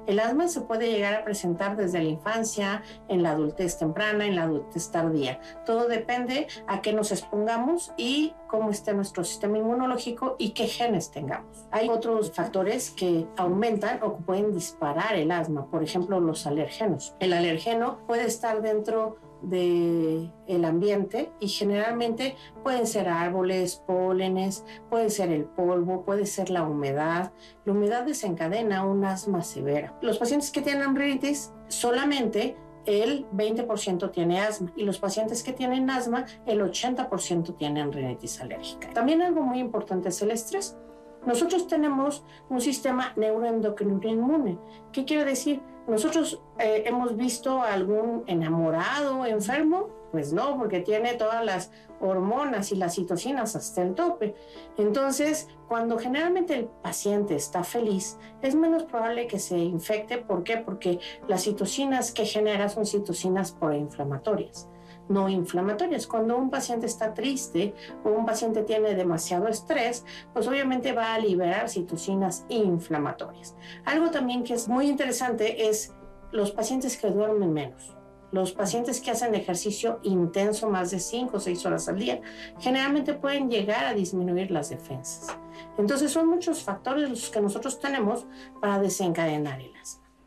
El 0.08 0.20
asma 0.20 0.48
se 0.48 0.62
puede 0.62 0.92
llegar 0.92 1.14
a 1.14 1.24
presentar 1.24 1.78
desde 1.78 2.00
la 2.00 2.10
infancia, 2.10 2.82
en 3.08 3.22
la 3.22 3.32
adultez 3.32 3.78
temprana, 3.78 4.26
en 4.26 4.36
la 4.36 4.44
adultez 4.44 4.90
tardía. 4.90 5.40
Todo 5.66 5.88
depende 5.88 6.48
a 6.68 6.82
qué 6.82 6.92
nos 6.92 7.12
expongamos 7.12 7.94
y 7.98 8.34
cómo 8.48 8.72
esté 8.72 8.94
nuestro 8.94 9.24
sistema 9.24 9.60
inmunológico 9.60 10.36
y 10.40 10.52
qué 10.52 10.68
genes 10.68 11.12
tengamos. 11.12 11.68
Hay 11.72 11.90
otros 11.90 12.32
factores 12.32 12.90
que 12.92 13.28
aumentan 13.38 14.02
o 14.02 14.18
pueden 14.18 14.54
disparar 14.54 15.16
el 15.16 15.32
asma, 15.32 15.68
por 15.68 15.84
ejemplo 15.84 16.20
los 16.20 16.48
alergenos. 16.48 17.16
El 17.20 17.34
alergeno 17.34 18.00
puede 18.08 18.26
estar 18.26 18.62
dentro 18.62 19.18
del 19.42 20.32
el 20.48 20.66
ambiente 20.66 21.32
y 21.40 21.48
generalmente 21.48 22.36
pueden 22.64 22.86
ser 22.86 23.08
árboles, 23.10 23.82
pólenes, 23.88 24.66
puede 24.90 25.10
ser 25.10 25.32
el 25.32 25.46
polvo, 25.46 26.04
puede 26.04 26.26
ser 26.26 26.50
la 26.50 26.64
humedad. 26.64 27.32
La 27.66 27.74
humedad 27.74 28.04
desencadena 28.04 28.86
un 28.86 29.06
asma 29.06 29.42
severa. 29.44 29.98
Los 30.02 30.18
pacientes 30.18 30.52
que 30.52 30.62
tienen 30.62 30.96
rinitis 30.96 31.54
solamente 31.68 32.56
el 32.86 33.28
20% 33.32 34.12
tiene 34.12 34.42
asma 34.42 34.72
y 34.76 34.84
los 34.84 35.00
pacientes 35.00 35.44
que 35.44 35.54
tienen 35.54 35.90
asma 35.90 36.26
el 36.46 36.62
80% 36.62 37.56
tienen 37.58 37.92
rinitis 37.92 38.42
alérgica. 38.42 38.90
También 38.94 39.22
algo 39.22 39.42
muy 39.42 39.60
importante 39.60 40.10
es 40.10 40.22
el 40.22 40.32
estrés. 40.32 40.78
Nosotros 41.26 41.68
tenemos 41.68 42.26
un 42.50 42.62
sistema 42.62 43.14
neuroendocrino 43.16 44.00
inmune. 44.04 44.58
¿Qué 44.92 45.06
quiere 45.06 45.26
decir? 45.26 45.62
¿Nosotros 45.88 46.42
eh, 46.60 46.84
hemos 46.86 47.18
visto 47.18 47.62
algún 47.62 48.24
enamorado 48.28 49.26
enfermo? 49.26 49.90
Pues 50.12 50.34
no, 50.34 50.58
porque 50.58 50.82
tiene 50.82 51.14
todas 51.14 51.44
las 51.44 51.72
hormonas 52.00 52.72
y 52.72 52.76
las 52.76 52.96
citocinas 52.96 53.56
hasta 53.56 53.82
el 53.82 53.96
tope. 53.96 54.36
Entonces, 54.78 55.48
cuando 55.68 55.98
generalmente 55.98 56.54
el 56.54 56.66
paciente 56.66 57.36
está 57.36 57.64
feliz, 57.64 58.18
es 58.42 58.54
menos 58.56 58.84
probable 58.84 59.28
que 59.28 59.40
se 59.40 59.58
infecte. 59.58 60.18
¿Por 60.18 60.44
qué? 60.44 60.58
Porque 60.58 61.00
las 61.28 61.44
citocinas 61.44 62.12
que 62.12 62.26
genera 62.26 62.70
son 62.70 62.86
citocinas 62.86 63.52
proinflamatorias 63.54 64.71
no 65.10 65.30
inflamatorias. 65.30 66.08
Cuando 66.08 66.38
un 66.38 66.50
paciente 66.50 66.86
está 66.86 67.14
triste 67.14 67.74
o 68.04 68.10
un 68.10 68.26
paciente 68.26 68.64
tiene 68.64 68.96
demasiado 68.96 69.48
estrés, 69.48 70.06
pues 70.34 70.48
obviamente 70.48 70.94
va 70.94 71.14
a 71.14 71.20
liberar 71.20 71.70
citocinas 71.70 72.46
inflamatorias. 72.50 73.56
Algo 73.86 74.10
también 74.12 74.44
que 74.44 74.54
es 74.54 74.68
muy 74.68 74.88
interesante 74.88 75.68
es 75.68 75.94
los 76.32 76.52
pacientes 76.52 76.98
que 76.98 77.10
duermen 77.10 77.54
menos. 77.54 77.96
Los 78.32 78.54
pacientes 78.54 79.02
que 79.02 79.12
hacen 79.12 79.36
ejercicio 79.36 80.00
intenso 80.04 80.70
más 80.70 80.90
de 80.92 81.00
5 81.00 81.36
o 81.36 81.40
6 81.40 81.66
horas 81.66 81.90
al 81.90 82.00
día 82.00 82.22
generalmente 82.60 83.14
pueden 83.14 83.50
llegar 83.50 83.86
a 83.86 83.94
disminuir 83.94 84.52
las 84.52 84.70
defensas. 84.70 85.38
Entonces 85.78 86.12
son 86.12 86.28
muchos 86.28 86.64
factores 86.64 87.10
los 87.10 87.30
que 87.30 87.42
nosotros 87.42 87.80
tenemos 87.80 88.26
para 88.62 88.80
desencadenar 88.80 89.60
el. 89.60 89.71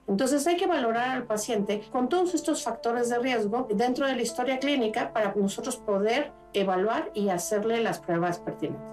Entonces 0.07 0.47
hay 0.47 0.57
que 0.57 0.67
valorar 0.67 1.11
al 1.11 1.25
paciente 1.25 1.83
con 1.91 2.09
todos 2.09 2.35
estos 2.35 2.63
factores 2.63 3.09
de 3.09 3.19
riesgo 3.19 3.69
dentro 3.75 4.07
de 4.07 4.15
la 4.15 4.23
historia 4.23 4.59
clínica 4.59 5.13
para 5.13 5.35
nosotros 5.35 5.77
poder 5.77 6.33
evaluar 6.53 7.11
y 7.15 7.31
hacerle 7.31 7.81
las 7.81 8.01
pruebas 8.01 8.39
pertinentes. 8.39 8.85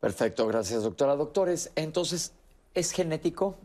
Perfecto, 0.00 0.46
gracias 0.46 0.82
doctora. 0.82 1.16
Doctores, 1.16 1.72
entonces, 1.74 2.32
¿es 2.74 2.92
genético? 2.92 3.56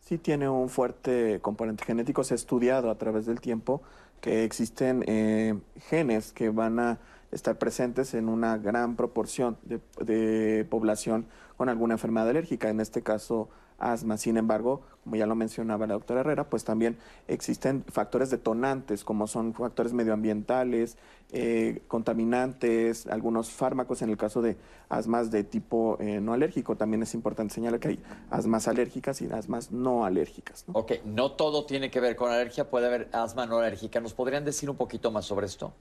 Sí 0.00 0.18
tiene 0.18 0.48
un 0.48 0.68
fuerte 0.68 1.38
componente 1.40 1.84
genético. 1.84 2.24
Se 2.24 2.34
ha 2.34 2.36
estudiado 2.36 2.90
a 2.90 2.98
través 2.98 3.24
del 3.24 3.40
tiempo 3.40 3.82
que 4.20 4.44
existen 4.44 5.04
eh, 5.06 5.58
genes 5.88 6.32
que 6.32 6.50
van 6.50 6.78
a 6.80 6.98
estar 7.30 7.56
presentes 7.56 8.12
en 8.14 8.28
una 8.28 8.58
gran 8.58 8.94
proporción 8.94 9.56
de, 9.62 9.80
de 10.04 10.66
población 10.68 11.26
con 11.56 11.68
alguna 11.68 11.94
enfermedad 11.94 12.28
alérgica, 12.28 12.68
en 12.68 12.80
este 12.80 13.02
caso 13.02 13.48
asma. 13.82 14.16
Sin 14.16 14.36
embargo, 14.36 14.82
como 15.04 15.16
ya 15.16 15.26
lo 15.26 15.34
mencionaba 15.34 15.86
la 15.86 15.94
doctora 15.94 16.20
Herrera, 16.20 16.48
pues 16.48 16.64
también 16.64 16.96
existen 17.28 17.84
factores 17.88 18.30
detonantes, 18.30 19.04
como 19.04 19.26
son 19.26 19.52
factores 19.52 19.92
medioambientales, 19.92 20.96
eh, 21.32 21.82
contaminantes, 21.88 23.06
algunos 23.06 23.50
fármacos 23.50 24.02
en 24.02 24.10
el 24.10 24.16
caso 24.16 24.42
de 24.42 24.56
asmas 24.88 25.30
de 25.30 25.44
tipo 25.44 25.96
eh, 26.00 26.20
no 26.20 26.32
alérgico. 26.32 26.76
También 26.76 27.02
es 27.02 27.14
importante 27.14 27.54
señalar 27.54 27.80
que 27.80 27.88
hay 27.88 28.02
asmas 28.30 28.68
alérgicas 28.68 29.20
y 29.22 29.26
asmas 29.26 29.72
no 29.72 30.04
alérgicas. 30.04 30.64
Ok, 30.72 30.92
no 31.04 31.32
todo 31.32 31.66
tiene 31.66 31.90
que 31.90 32.00
ver 32.00 32.16
con 32.16 32.30
alergia, 32.30 32.70
puede 32.70 32.86
haber 32.86 33.08
asma 33.12 33.46
no 33.46 33.58
alérgica. 33.58 34.00
¿Nos 34.00 34.14
podrían 34.14 34.44
decir 34.44 34.70
un 34.70 34.76
poquito 34.76 35.10
más 35.10 35.24
sobre 35.24 35.46
esto? 35.46 35.72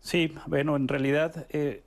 Sí, 0.00 0.34
bueno, 0.46 0.76
en 0.76 0.88
realidad... 0.88 1.46
Eh, 1.50 1.82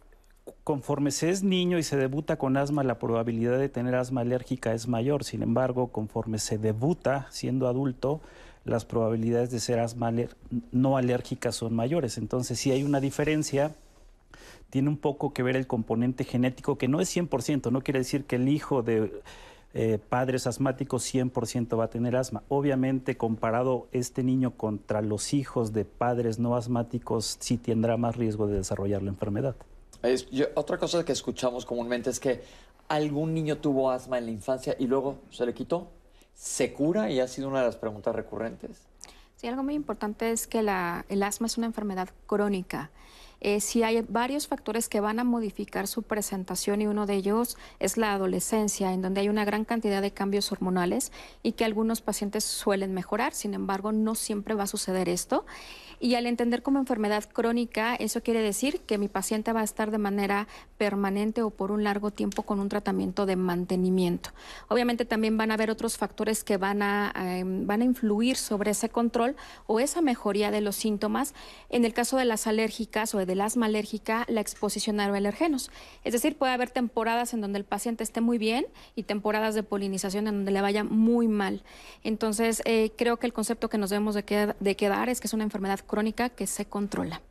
conforme 0.63 1.11
se 1.11 1.29
es 1.29 1.43
niño 1.43 1.77
y 1.77 1.83
se 1.83 1.97
debuta 1.97 2.37
con 2.37 2.57
asma, 2.57 2.83
la 2.83 2.99
probabilidad 2.99 3.59
de 3.59 3.69
tener 3.69 3.95
asma 3.95 4.21
alérgica 4.21 4.73
es 4.73 4.87
mayor. 4.87 5.23
Sin 5.23 5.43
embargo, 5.43 5.91
conforme 5.91 6.37
se 6.39 6.57
debuta 6.57 7.27
siendo 7.31 7.67
adulto, 7.67 8.21
las 8.65 8.85
probabilidades 8.85 9.51
de 9.51 9.59
ser 9.59 9.79
asma 9.79 10.11
no 10.71 10.97
alérgica 10.97 11.51
son 11.51 11.73
mayores. 11.73 12.17
Entonces, 12.17 12.59
si 12.59 12.71
hay 12.71 12.83
una 12.83 12.99
diferencia. 12.99 13.75
Tiene 14.69 14.89
un 14.89 14.97
poco 14.97 15.33
que 15.33 15.43
ver 15.43 15.55
el 15.55 15.67
componente 15.67 16.23
genético, 16.23 16.79
que 16.79 16.87
no 16.87 16.99
es 16.99 17.15
100%, 17.15 17.71
no 17.71 17.81
quiere 17.81 17.99
decir 17.99 18.25
que 18.25 18.37
el 18.37 18.49
hijo 18.49 18.81
de 18.81 19.21
eh, 19.75 19.99
padres 20.09 20.47
asmáticos 20.47 21.03
100% 21.13 21.77
va 21.77 21.83
a 21.83 21.89
tener 21.91 22.15
asma. 22.15 22.41
Obviamente, 22.49 23.15
comparado 23.15 23.87
este 23.91 24.23
niño 24.23 24.57
contra 24.57 25.03
los 25.03 25.35
hijos 25.35 25.73
de 25.73 25.85
padres 25.85 26.39
no 26.39 26.55
asmáticos, 26.55 27.37
sí 27.39 27.57
tendrá 27.57 27.97
más 27.97 28.15
riesgo 28.15 28.47
de 28.47 28.55
desarrollar 28.55 29.03
la 29.03 29.11
enfermedad 29.11 29.55
otra 30.55 30.77
cosa 30.77 31.03
que 31.05 31.11
escuchamos 31.11 31.65
comúnmente 31.65 32.09
es 32.09 32.19
que 32.19 32.43
algún 32.87 33.33
niño 33.33 33.57
tuvo 33.57 33.89
asma 33.89 34.17
en 34.17 34.25
la 34.25 34.31
infancia 34.31 34.75
y 34.77 34.87
luego 34.87 35.19
se 35.31 35.45
le 35.45 35.53
quitó. 35.53 35.89
¿Se 36.35 36.73
cura? 36.73 37.09
Y 37.09 37.19
ha 37.19 37.27
sido 37.27 37.47
una 37.47 37.59
de 37.59 37.67
las 37.67 37.75
preguntas 37.77 38.15
recurrentes. 38.15 38.81
Sí, 39.37 39.47
algo 39.47 39.63
muy 39.63 39.75
importante 39.75 40.31
es 40.31 40.47
que 40.47 40.59
el 40.59 40.69
asma 41.23 41.47
es 41.47 41.57
una 41.57 41.67
enfermedad 41.67 42.09
crónica. 42.27 42.91
Eh, 43.43 43.59
sí 43.59 43.83
hay 43.83 44.01
varios 44.07 44.47
factores 44.47 44.87
que 44.87 45.01
van 45.01 45.19
a 45.19 45.25
modificar 45.25 45.85
su 45.87 46.01
presentación 46.01 46.81
y 46.81 46.87
uno 46.87 47.05
de 47.05 47.15
ellos 47.15 47.57
es 47.79 47.97
la 47.97 48.13
adolescencia, 48.13 48.93
en 48.93 49.01
donde 49.01 49.19
hay 49.19 49.27
una 49.27 49.43
gran 49.43 49.65
cantidad 49.65 50.01
de 50.01 50.11
cambios 50.11 50.53
hormonales 50.53 51.11
y 51.43 51.51
que 51.51 51.65
algunos 51.65 51.99
pacientes 51.99 52.45
suelen 52.45 52.93
mejorar. 52.93 53.33
Sin 53.33 53.53
embargo, 53.53 53.91
no 53.91 54.15
siempre 54.15 54.55
va 54.55 54.63
a 54.63 54.67
suceder 54.67 55.09
esto. 55.09 55.45
Y 55.99 56.15
al 56.15 56.25
entender 56.25 56.63
como 56.63 56.79
enfermedad 56.79 57.23
crónica, 57.31 57.95
eso 57.95 58.21
quiere 58.21 58.41
decir 58.41 58.81
que 58.81 58.97
mi 58.97 59.07
paciente 59.07 59.53
va 59.53 59.61
a 59.61 59.63
estar 59.63 59.89
de 59.89 59.97
manera 59.97 60.49
permanente 60.77 61.41
o 61.41 61.49
por 61.49 61.71
un 61.71 61.85
largo 61.85 62.11
tiempo 62.11 62.43
con 62.43 62.59
un 62.59 62.67
tratamiento 62.67 63.25
de 63.25 63.37
mantenimiento. 63.37 64.31
Obviamente 64.67 65.05
también 65.05 65.37
van 65.37 65.51
a 65.51 65.53
haber 65.53 65.69
otros 65.69 65.97
factores 65.97 66.43
que 66.43 66.57
van 66.57 66.81
a, 66.81 67.13
em, 67.15 67.65
van 67.65 67.81
a 67.81 67.85
influir 67.85 68.35
sobre 68.35 68.71
ese 68.71 68.89
control 68.89 69.37
o 69.65 69.79
esa 69.79 70.01
mejoría 70.01 70.51
de 70.51 70.59
los 70.59 70.75
síntomas. 70.75 71.33
En 71.69 71.85
el 71.85 71.93
caso 71.93 72.17
de 72.17 72.25
las 72.25 72.47
alérgicas 72.47 73.15
o 73.15 73.19
del 73.33 73.41
asma 73.41 73.65
alérgica, 73.65 74.25
la 74.29 74.41
exposición 74.41 74.99
a 74.99 75.05
alergenos. 75.05 75.71
Es 76.03 76.13
decir, 76.13 76.37
puede 76.37 76.53
haber 76.53 76.69
temporadas 76.69 77.33
en 77.33 77.41
donde 77.41 77.57
el 77.57 77.65
paciente 77.65 78.03
esté 78.03 78.21
muy 78.21 78.37
bien 78.37 78.67
y 78.95 79.03
temporadas 79.03 79.55
de 79.55 79.63
polinización 79.63 80.27
en 80.27 80.35
donde 80.35 80.51
le 80.51 80.61
vaya 80.61 80.83
muy 80.83 81.27
mal. 81.27 81.63
Entonces, 82.03 82.61
eh, 82.65 82.91
creo 82.95 83.17
que 83.17 83.25
el 83.25 83.33
concepto 83.33 83.69
que 83.69 83.79
nos 83.79 83.89
debemos 83.89 84.13
de, 84.13 84.53
de 84.59 84.75
quedar 84.75 85.09
es 85.09 85.19
que 85.19 85.25
es 85.25 85.33
una 85.33 85.43
enfermedad 85.43 85.79
crónica 85.79 86.29
que 86.29 86.45
se 86.45 86.65
controla. 86.65 87.23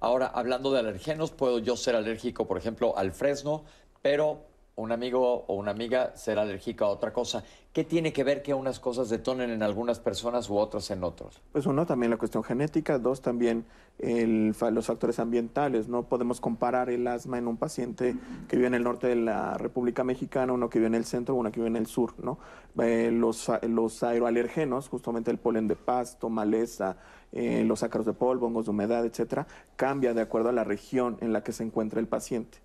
Ahora, 0.00 0.26
hablando 0.26 0.70
de 0.70 0.80
alergenos, 0.80 1.30
puedo 1.30 1.60
yo 1.60 1.78
ser 1.78 1.96
alérgico, 1.96 2.46
por 2.46 2.58
ejemplo, 2.58 2.98
al 2.98 3.12
fresno, 3.12 3.64
pero 4.02 4.44
un 4.78 4.92
amigo 4.92 5.44
o 5.48 5.54
una 5.54 5.72
amiga 5.72 6.16
ser 6.16 6.38
alérgica 6.38 6.84
a 6.84 6.88
otra 6.88 7.12
cosa. 7.12 7.42
¿Qué 7.72 7.82
tiene 7.84 8.12
que 8.12 8.22
ver 8.22 8.42
que 8.42 8.54
unas 8.54 8.78
cosas 8.78 9.08
detonen 9.08 9.50
en 9.50 9.62
algunas 9.62 9.98
personas 9.98 10.48
u 10.48 10.56
otras 10.56 10.90
en 10.90 11.02
otros? 11.02 11.42
Pues 11.52 11.66
uno, 11.66 11.84
también 11.84 12.10
la 12.10 12.16
cuestión 12.16 12.44
genética. 12.44 12.98
Dos, 12.98 13.20
también 13.20 13.66
los 13.98 14.86
factores 14.86 15.18
ambientales. 15.18 15.88
No 15.88 16.04
podemos 16.04 16.40
comparar 16.40 16.90
el 16.90 17.06
asma 17.08 17.38
en 17.38 17.48
un 17.48 17.56
paciente 17.56 18.14
que 18.48 18.56
vive 18.56 18.68
en 18.68 18.74
el 18.74 18.84
norte 18.84 19.08
de 19.08 19.16
la 19.16 19.58
República 19.58 20.04
Mexicana, 20.04 20.52
uno 20.52 20.70
que 20.70 20.78
vive 20.78 20.86
en 20.86 20.94
el 20.94 21.04
centro, 21.04 21.34
uno 21.34 21.50
que 21.50 21.58
vive 21.58 21.68
en 21.68 21.76
el 21.76 21.86
sur. 21.86 22.14
¿no? 22.22 22.38
Eh, 22.80 23.10
los, 23.12 23.50
los 23.62 24.02
aeroalergenos, 24.04 24.88
justamente 24.88 25.32
el 25.32 25.38
polen 25.38 25.66
de 25.66 25.74
pasto, 25.74 26.30
maleza, 26.30 26.96
eh, 27.32 27.64
los 27.64 27.82
ácaros 27.82 28.06
de 28.06 28.12
polvo, 28.12 28.46
hongos 28.46 28.66
de 28.66 28.70
humedad, 28.70 29.04
etcétera, 29.04 29.48
cambia 29.74 30.14
de 30.14 30.20
acuerdo 30.20 30.50
a 30.50 30.52
la 30.52 30.62
región 30.62 31.16
en 31.20 31.32
la 31.32 31.42
que 31.42 31.52
se 31.52 31.64
encuentra 31.64 31.98
el 31.98 32.06
paciente. 32.06 32.58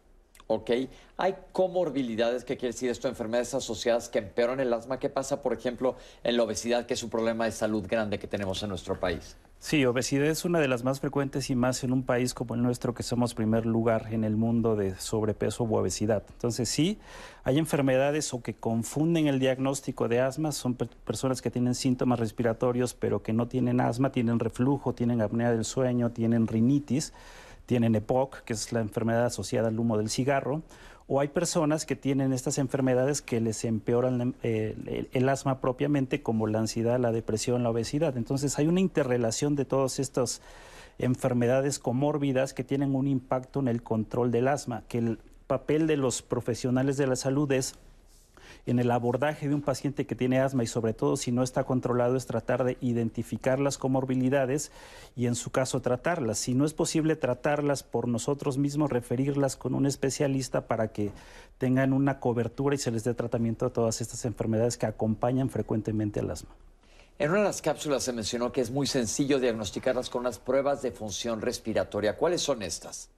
Ok. 0.47 0.71
¿Hay 1.17 1.35
comorbilidades? 1.51 2.43
¿Qué 2.43 2.57
quiere 2.57 2.73
decir 2.73 2.89
esto? 2.89 3.07
Enfermedades 3.07 3.53
asociadas 3.53 4.09
que 4.09 4.19
empeoran 4.19 4.59
el 4.59 4.73
asma. 4.73 4.99
¿Qué 4.99 5.09
pasa, 5.09 5.41
por 5.41 5.53
ejemplo, 5.53 5.95
en 6.23 6.37
la 6.37 6.43
obesidad, 6.43 6.85
que 6.85 6.95
es 6.95 7.03
un 7.03 7.09
problema 7.09 7.45
de 7.45 7.51
salud 7.51 7.85
grande 7.87 8.19
que 8.19 8.27
tenemos 8.27 8.61
en 8.63 8.69
nuestro 8.69 8.99
país? 8.99 9.37
Sí, 9.59 9.85
obesidad 9.85 10.27
es 10.27 10.43
una 10.43 10.59
de 10.59 10.67
las 10.67 10.83
más 10.83 10.99
frecuentes 10.99 11.49
y 11.49 11.55
más 11.55 11.85
en 11.85 11.93
un 11.93 12.03
país 12.03 12.33
como 12.33 12.53
el 12.53 12.61
nuestro, 12.61 12.93
que 12.93 13.01
somos 13.01 13.33
primer 13.33 13.65
lugar 13.65 14.07
en 14.11 14.25
el 14.25 14.35
mundo 14.35 14.75
de 14.75 14.93
sobrepeso 14.97 15.63
u 15.63 15.75
obesidad. 15.75 16.23
Entonces, 16.33 16.67
sí, 16.67 16.99
hay 17.45 17.57
enfermedades 17.57 18.33
o 18.33 18.41
que 18.41 18.55
confunden 18.55 19.27
el 19.27 19.39
diagnóstico 19.39 20.09
de 20.09 20.19
asma. 20.19 20.51
Son 20.51 20.75
personas 20.75 21.41
que 21.41 21.49
tienen 21.49 21.75
síntomas 21.75 22.19
respiratorios, 22.19 22.93
pero 22.93 23.23
que 23.23 23.31
no 23.31 23.47
tienen 23.47 23.79
asma, 23.79 24.11
tienen 24.11 24.39
reflujo, 24.39 24.93
tienen 24.93 25.21
apnea 25.21 25.51
del 25.51 25.63
sueño, 25.63 26.11
tienen 26.11 26.47
rinitis 26.47 27.13
tienen 27.65 27.95
EPOC, 27.95 28.41
que 28.43 28.53
es 28.53 28.71
la 28.71 28.81
enfermedad 28.81 29.25
asociada 29.25 29.69
al 29.69 29.79
humo 29.79 29.97
del 29.97 30.09
cigarro, 30.09 30.63
o 31.07 31.19
hay 31.19 31.27
personas 31.27 31.85
que 31.85 31.95
tienen 31.95 32.31
estas 32.31 32.57
enfermedades 32.57 33.21
que 33.21 33.41
les 33.41 33.65
empeoran 33.65 34.35
eh, 34.41 35.07
el, 35.11 35.29
asma 35.29 35.59
propiamente, 35.59 36.21
como 36.21 36.47
la 36.47 36.59
ansiedad, 36.59 36.99
la 36.99 37.11
depresión, 37.11 37.63
la 37.63 37.71
obesidad. 37.71 38.17
Entonces 38.17 38.57
hay 38.57 38.67
una 38.67 38.79
interrelación 38.79 39.55
de 39.55 39.65
todas 39.65 39.99
estas 39.99 40.41
enfermedades 40.99 41.79
comórbidas 41.79 42.53
que 42.53 42.63
tienen 42.63 42.95
un 42.95 43.07
impacto 43.07 43.59
en 43.59 43.67
el 43.67 43.83
control 43.83 44.31
del 44.31 44.47
asma, 44.47 44.83
que 44.87 44.99
el 44.99 45.19
papel 45.47 45.87
de 45.87 45.97
los 45.97 46.21
profesionales 46.21 46.97
de 46.97 47.07
la 47.07 47.15
salud 47.15 47.51
es 47.51 47.75
en 48.65 48.79
el 48.79 48.91
abordaje 48.91 49.47
de 49.47 49.55
un 49.55 49.61
paciente 49.61 50.05
que 50.05 50.15
tiene 50.15 50.39
asma 50.39 50.63
y 50.63 50.67
sobre 50.67 50.93
todo 50.93 51.17
si 51.17 51.31
no 51.31 51.43
está 51.43 51.65
controlado 51.65 52.15
es 52.15 52.25
tratar 52.25 52.63
de 52.63 52.77
identificar 52.81 53.59
las 53.59 53.77
comorbilidades 53.77 54.71
y 55.15 55.27
en 55.27 55.35
su 55.35 55.51
caso 55.51 55.81
tratarlas. 55.81 56.39
Si 56.39 56.53
no 56.53 56.65
es 56.65 56.73
posible 56.73 57.15
tratarlas 57.15 57.83
por 57.83 58.07
nosotros 58.07 58.57
mismos, 58.57 58.91
referirlas 58.91 59.55
con 59.55 59.75
un 59.75 59.85
especialista 59.85 60.67
para 60.67 60.89
que 60.89 61.11
tengan 61.57 61.93
una 61.93 62.19
cobertura 62.19 62.75
y 62.75 62.79
se 62.79 62.91
les 62.91 63.03
dé 63.03 63.13
tratamiento 63.13 63.65
a 63.65 63.73
todas 63.73 64.01
estas 64.01 64.25
enfermedades 64.25 64.77
que 64.77 64.85
acompañan 64.85 65.49
frecuentemente 65.49 66.19
al 66.19 66.31
asma. 66.31 66.49
En 67.19 67.29
una 67.29 67.39
de 67.39 67.45
las 67.45 67.61
cápsulas 67.61 68.03
se 68.03 68.13
mencionó 68.13 68.51
que 68.51 68.61
es 68.61 68.71
muy 68.71 68.87
sencillo 68.87 69.39
diagnosticarlas 69.39 70.09
con 70.09 70.23
las 70.23 70.39
pruebas 70.39 70.81
de 70.81 70.91
función 70.91 71.41
respiratoria. 71.41 72.17
¿Cuáles 72.17 72.41
son 72.41 72.63
estas? 72.63 73.09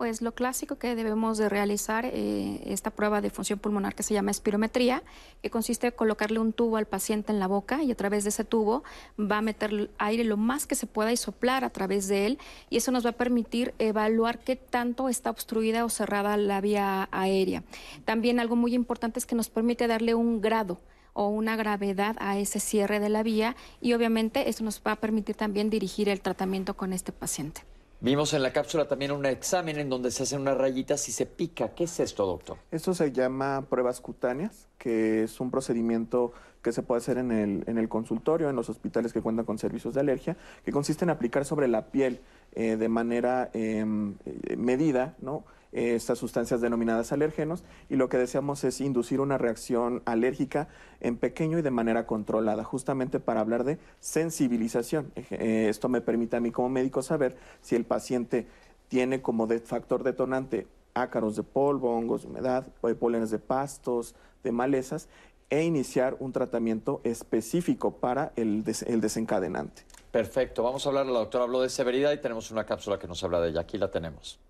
Pues 0.00 0.22
lo 0.22 0.32
clásico 0.32 0.76
que 0.76 0.94
debemos 0.94 1.36
de 1.36 1.50
realizar, 1.50 2.06
eh, 2.06 2.62
esta 2.64 2.90
prueba 2.90 3.20
de 3.20 3.28
función 3.28 3.58
pulmonar 3.58 3.94
que 3.94 4.02
se 4.02 4.14
llama 4.14 4.30
espirometría, 4.30 5.02
que 5.42 5.50
consiste 5.50 5.88
en 5.88 5.92
colocarle 5.92 6.38
un 6.38 6.54
tubo 6.54 6.78
al 6.78 6.86
paciente 6.86 7.32
en 7.32 7.38
la 7.38 7.46
boca 7.46 7.82
y 7.82 7.92
a 7.92 7.94
través 7.94 8.24
de 8.24 8.30
ese 8.30 8.44
tubo 8.44 8.82
va 9.20 9.36
a 9.36 9.42
meter 9.42 9.90
aire 9.98 10.24
lo 10.24 10.38
más 10.38 10.66
que 10.66 10.74
se 10.74 10.86
pueda 10.86 11.12
y 11.12 11.18
soplar 11.18 11.64
a 11.64 11.68
través 11.68 12.08
de 12.08 12.24
él 12.24 12.38
y 12.70 12.78
eso 12.78 12.92
nos 12.92 13.04
va 13.04 13.10
a 13.10 13.16
permitir 13.18 13.74
evaluar 13.78 14.38
qué 14.38 14.56
tanto 14.56 15.10
está 15.10 15.28
obstruida 15.28 15.84
o 15.84 15.90
cerrada 15.90 16.38
la 16.38 16.62
vía 16.62 17.06
aérea. 17.12 17.62
También 18.06 18.40
algo 18.40 18.56
muy 18.56 18.72
importante 18.72 19.18
es 19.18 19.26
que 19.26 19.34
nos 19.34 19.50
permite 19.50 19.86
darle 19.86 20.14
un 20.14 20.40
grado 20.40 20.80
o 21.12 21.28
una 21.28 21.56
gravedad 21.56 22.16
a 22.20 22.38
ese 22.38 22.58
cierre 22.58 23.00
de 23.00 23.10
la 23.10 23.22
vía 23.22 23.54
y 23.82 23.92
obviamente 23.92 24.48
eso 24.48 24.64
nos 24.64 24.80
va 24.80 24.92
a 24.92 24.96
permitir 24.96 25.36
también 25.36 25.68
dirigir 25.68 26.08
el 26.08 26.22
tratamiento 26.22 26.74
con 26.74 26.94
este 26.94 27.12
paciente. 27.12 27.64
Vimos 28.02 28.32
en 28.32 28.42
la 28.42 28.50
cápsula 28.50 28.88
también 28.88 29.12
un 29.12 29.26
examen 29.26 29.78
en 29.78 29.90
donde 29.90 30.10
se 30.10 30.22
hacen 30.22 30.40
unas 30.40 30.56
rayitas 30.56 31.06
y 31.10 31.12
se 31.12 31.26
pica. 31.26 31.74
¿Qué 31.74 31.84
es 31.84 32.00
esto, 32.00 32.24
doctor? 32.24 32.56
Esto 32.70 32.94
se 32.94 33.12
llama 33.12 33.66
pruebas 33.68 34.00
cutáneas, 34.00 34.68
que 34.78 35.24
es 35.24 35.38
un 35.38 35.50
procedimiento 35.50 36.32
que 36.62 36.72
se 36.72 36.82
puede 36.82 37.00
hacer 37.00 37.18
en 37.18 37.30
el, 37.30 37.62
en 37.66 37.76
el 37.76 37.90
consultorio, 37.90 38.48
en 38.48 38.56
los 38.56 38.70
hospitales 38.70 39.12
que 39.12 39.20
cuentan 39.20 39.44
con 39.44 39.58
servicios 39.58 39.92
de 39.92 40.00
alergia, 40.00 40.38
que 40.64 40.72
consiste 40.72 41.04
en 41.04 41.10
aplicar 41.10 41.44
sobre 41.44 41.68
la 41.68 41.90
piel 41.90 42.20
eh, 42.52 42.76
de 42.76 42.88
manera 42.88 43.50
em, 43.52 44.14
eh, 44.24 44.56
medida, 44.56 45.14
¿no? 45.20 45.44
Estas 45.72 46.18
sustancias 46.18 46.60
denominadas 46.60 47.12
alérgenos 47.12 47.64
y 47.88 47.96
lo 47.96 48.08
que 48.08 48.18
deseamos 48.18 48.64
es 48.64 48.80
inducir 48.80 49.20
una 49.20 49.38
reacción 49.38 50.02
alérgica 50.04 50.68
en 51.00 51.16
pequeño 51.16 51.58
y 51.58 51.62
de 51.62 51.70
manera 51.70 52.06
controlada, 52.06 52.64
justamente 52.64 53.20
para 53.20 53.40
hablar 53.40 53.64
de 53.64 53.78
sensibilización. 54.00 55.12
Eh, 55.14 55.66
esto 55.68 55.88
me 55.88 56.00
permite 56.00 56.36
a 56.36 56.40
mí 56.40 56.50
como 56.50 56.68
médico 56.68 57.02
saber 57.02 57.36
si 57.60 57.76
el 57.76 57.84
paciente 57.84 58.46
tiene 58.88 59.22
como 59.22 59.46
factor 59.64 60.02
detonante 60.02 60.66
ácaros 60.94 61.36
de 61.36 61.44
polvo, 61.44 61.96
hongos 61.96 62.24
humedad, 62.24 62.66
pólenes 62.98 63.30
de 63.30 63.38
pastos, 63.38 64.16
de 64.42 64.52
malezas, 64.52 65.08
e 65.50 65.64
iniciar 65.64 66.16
un 66.20 66.32
tratamiento 66.32 67.00
específico 67.04 67.96
para 67.96 68.32
el, 68.36 68.64
el 68.86 69.00
desencadenante. 69.00 69.82
Perfecto, 70.10 70.62
vamos 70.62 70.86
a 70.86 70.88
hablar, 70.88 71.06
la 71.06 71.20
doctora 71.20 71.44
habló 71.44 71.60
de 71.60 71.68
severidad 71.68 72.12
y 72.12 72.18
tenemos 72.18 72.50
una 72.50 72.64
cápsula 72.64 72.98
que 72.98 73.06
nos 73.06 73.22
habla 73.22 73.40
de 73.40 73.50
ella, 73.50 73.60
aquí 73.60 73.78
la 73.78 73.90
tenemos. 73.90 74.40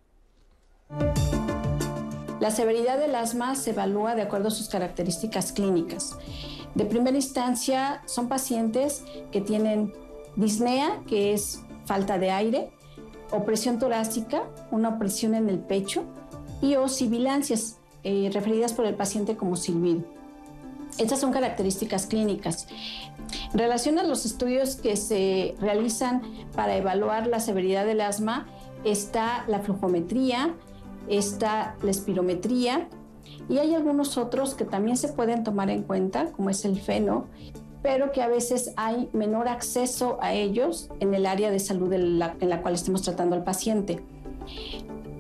La 2.41 2.51
severidad 2.51 2.99
del 2.99 3.15
asma 3.15 3.55
se 3.55 3.71
evalúa 3.71 4.15
de 4.15 4.23
acuerdo 4.23 4.49
a 4.49 4.51
sus 4.51 4.69
características 4.69 5.53
clínicas. 5.53 6.17
De 6.75 6.85
primera 6.85 7.17
instancia, 7.17 8.03
son 8.07 8.29
pacientes 8.29 9.05
que 9.31 9.41
tienen 9.41 9.93
disnea, 10.37 11.03
que 11.07 11.35
es 11.35 11.61
falta 11.85 12.19
de 12.19 12.31
aire, 12.31 12.71
opresión 13.31 13.79
torácica, 13.79 14.45
una 14.71 14.91
opresión 14.91 15.35
en 15.35 15.49
el 15.49 15.59
pecho, 15.59 16.05
y 16.63 16.77
o 16.77 16.89
sibilancias, 16.89 17.79
eh, 18.03 18.31
referidas 18.33 18.73
por 18.73 18.87
el 18.87 18.95
paciente 18.95 19.37
como 19.37 19.57
silbido. 19.57 20.05
Estas 20.99 21.21
son 21.21 21.33
características 21.33 22.07
clínicas. 22.07 22.67
En 23.53 23.59
relación 23.59 23.99
a 23.99 24.03
los 24.03 24.25
estudios 24.25 24.77
que 24.77 24.97
se 24.97 25.55
realizan 25.61 26.23
para 26.55 26.77
evaluar 26.77 27.27
la 27.27 27.41
severidad 27.41 27.85
del 27.85 28.01
asma, 28.01 28.49
está 28.85 29.45
la 29.47 29.61
flujometría, 29.61 30.55
está 31.09 31.77
la 31.83 31.91
espirometría 31.91 32.89
y 33.49 33.59
hay 33.59 33.75
algunos 33.75 34.17
otros 34.17 34.55
que 34.55 34.65
también 34.65 34.97
se 34.97 35.09
pueden 35.09 35.45
tomar 35.45 35.71
en 35.71 35.83
cuenta, 35.83 36.33
como 36.33 36.51
es 36.51 36.65
el 36.65 36.81
feno, 36.81 37.27
pero 37.83 38.13
que 38.13 38.23
a 38.23 38.29
veces 38.29 38.73
hay 38.77 39.09
menor 39.13 39.49
acceso 39.49 40.19
a 40.21 40.33
ellos 40.35 40.91
en 41.01 41.15
el 41.15 41.27
área 41.27 41.51
de 41.51 41.59
salud 41.59 41.93
en 41.93 42.19
la, 42.19 42.37
en 42.41 42.49
la 42.49 42.63
cual 42.63 42.75
estemos 42.75 43.03
tratando 43.03 43.35
al 43.35 43.45
paciente. 43.45 44.01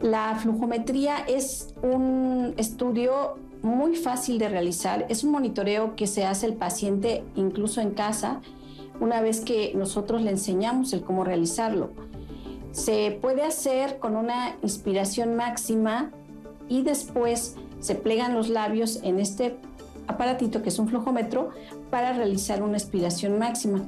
La 0.02 0.36
flujometría 0.36 1.18
es 1.26 1.74
un 1.82 2.54
estudio 2.56 3.36
muy 3.62 3.96
fácil 3.96 4.38
de 4.38 4.48
realizar, 4.48 5.06
es 5.08 5.24
un 5.24 5.32
monitoreo 5.32 5.94
que 5.96 6.06
se 6.06 6.24
hace 6.24 6.46
el 6.46 6.54
paciente 6.54 7.24
incluso 7.36 7.80
en 7.80 7.90
casa 7.90 8.40
una 9.00 9.20
vez 9.20 9.40
que 9.40 9.72
nosotros 9.74 10.22
le 10.22 10.30
enseñamos 10.30 10.92
el 10.92 11.02
cómo 11.02 11.24
realizarlo. 11.24 11.90
Se 12.72 13.18
puede 13.20 13.42
hacer 13.42 13.98
con 13.98 14.16
una 14.16 14.56
inspiración 14.62 15.36
máxima 15.36 16.10
y 16.68 16.82
después 16.82 17.56
se 17.80 17.94
plegan 17.94 18.34
los 18.34 18.48
labios 18.48 19.00
en 19.02 19.18
este 19.18 19.56
aparatito 20.06 20.62
que 20.62 20.68
es 20.68 20.78
un 20.78 20.88
flujómetro 20.88 21.50
para 21.90 22.12
realizar 22.12 22.62
una 22.62 22.76
expiración 22.76 23.38
máxima. 23.38 23.82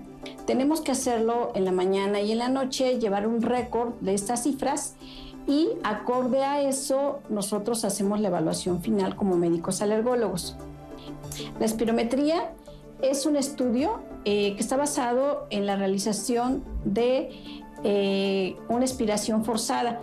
Tenemos 0.47 0.81
que 0.81 0.93
hacerlo 0.93 1.53
en 1.55 1.65
la 1.65 1.73
mañana 1.73 2.21
y 2.21 2.33
en 2.33 2.39
la 2.39 2.49
noche, 2.49 2.99
llevar 2.99 3.27
un 3.27 3.43
récord 3.43 3.95
de 4.01 4.15
estas 4.15 4.43
cifras 4.43 4.95
y 5.47 5.71
acorde 5.83 6.45
a 6.45 6.63
eso 6.63 7.21
nosotros 7.29 7.85
hacemos 7.85 8.21
la 8.21 8.29
evaluación 8.29 8.81
final 8.83 9.17
como 9.17 9.37
médicos 9.37 9.83
alergólogos. 9.83 10.57
La 11.59 11.67
espirometría 11.67 12.53
es 13.01 13.27
un 13.27 13.37
estudio 13.37 14.01
eh, 14.25 14.55
que 14.55 14.61
está 14.61 14.77
basado 14.77 15.47
en 15.51 15.67
la 15.67 15.77
realización 15.77 16.63
de 16.85 17.62
eh, 17.85 18.57
una 18.69 18.85
expiración 18.85 19.45
forzada. 19.45 20.01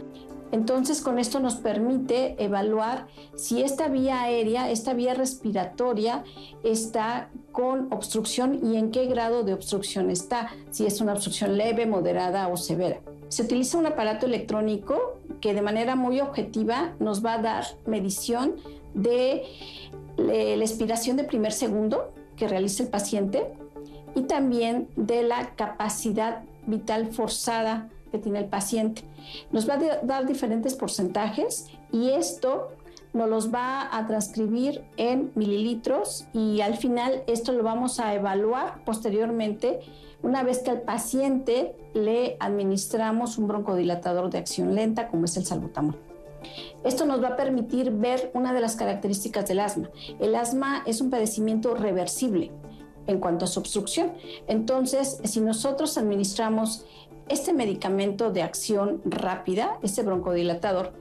Entonces, 0.52 1.02
con 1.02 1.20
esto 1.20 1.40
nos 1.40 1.56
permite 1.56 2.36
evaluar 2.44 3.08
si 3.36 3.62
esta 3.62 3.88
vía 3.88 4.24
aérea, 4.24 4.72
esta 4.72 4.94
vía 4.94 5.14
respiratoria, 5.14 6.24
está 6.64 7.30
con 7.52 7.92
obstrucción 7.94 8.60
y 8.64 8.78
en 8.78 8.90
qué 8.90 9.06
grado 9.06 9.44
de 9.44 9.54
obstrucción 9.54 10.10
está, 10.10 10.50
si 10.72 10.86
es 10.86 11.02
una 11.02 11.14
obstrucción 11.14 11.58
leve, 11.58 11.86
moderada 11.86 12.48
o 12.48 12.58
severa. 12.58 13.00
Se 13.28 13.44
utiliza 13.44 13.78
un 13.78 13.86
aparato 13.86 14.26
electrónico 14.26 15.20
que 15.40 15.54
de 15.54 15.62
manera 15.62 15.96
muy 15.96 16.20
objetiva 16.20 16.96
nos 17.00 17.24
va 17.24 17.34
a 17.34 17.42
dar 17.42 17.66
medición 17.86 18.56
de 18.96 19.44
eh, 20.18 20.58
la 20.58 20.64
expiración 20.64 21.16
de 21.16 21.26
primer 21.26 21.52
segundo 21.52 22.12
que 22.36 22.48
realiza 22.48 22.82
el 22.82 22.90
paciente 22.90 23.54
y 24.16 24.24
también 24.24 24.90
de 24.96 25.22
la 25.22 25.56
capacidad 25.56 26.44
vital 26.66 27.12
forzada 27.12 27.90
que 28.12 28.18
tiene 28.18 28.40
el 28.40 28.46
paciente. 28.46 29.04
Nos 29.52 29.70
va 29.70 29.76
a 29.76 30.06
dar 30.06 30.26
diferentes 30.26 30.76
porcentajes 30.76 31.68
y 31.92 32.10
esto 32.10 32.70
nos 33.14 33.30
los 33.30 33.54
va 33.54 33.96
a 33.96 34.06
transcribir 34.08 34.84
en 34.98 35.32
mililitros 35.36 36.26
y 36.34 36.62
al 36.62 36.78
final 36.78 37.24
esto 37.28 37.52
lo 37.54 37.64
vamos 37.64 38.00
a 38.00 38.14
evaluar 38.14 38.84
posteriormente 38.86 39.80
una 40.22 40.44
vez 40.44 40.60
que 40.60 40.72
al 40.72 40.82
paciente 40.82 41.76
le 41.94 42.38
administramos 42.40 43.38
un 43.38 43.48
broncodilatador 43.48 44.30
de 44.30 44.38
acción 44.38 44.76
lenta 44.76 45.08
como 45.08 45.26
es 45.26 45.38
el 45.38 45.46
salbutamol. 45.46 45.98
Esto 46.84 47.06
nos 47.06 47.22
va 47.22 47.30
a 47.30 47.36
permitir 47.36 47.92
ver 47.92 48.32
una 48.34 48.54
de 48.54 48.62
las 48.62 48.76
características 48.76 49.48
del 49.48 49.60
asma. 49.60 49.90
El 50.20 50.36
asma 50.36 50.84
es 50.86 51.02
un 51.02 51.10
padecimiento 51.10 51.74
reversible 51.76 52.52
en 53.10 53.20
cuanto 53.20 53.46
a 53.46 53.48
su 53.48 53.60
obstrucción. 53.60 54.14
Entonces, 54.48 55.20
si 55.24 55.42
nosotros 55.42 55.98
administramos 55.98 56.86
este 57.28 57.54
medicamento 57.54 58.32
de 58.32 58.44
acción 58.44 59.02
rápida, 59.04 59.80
este 59.84 60.04
broncodilatador, 60.04 60.94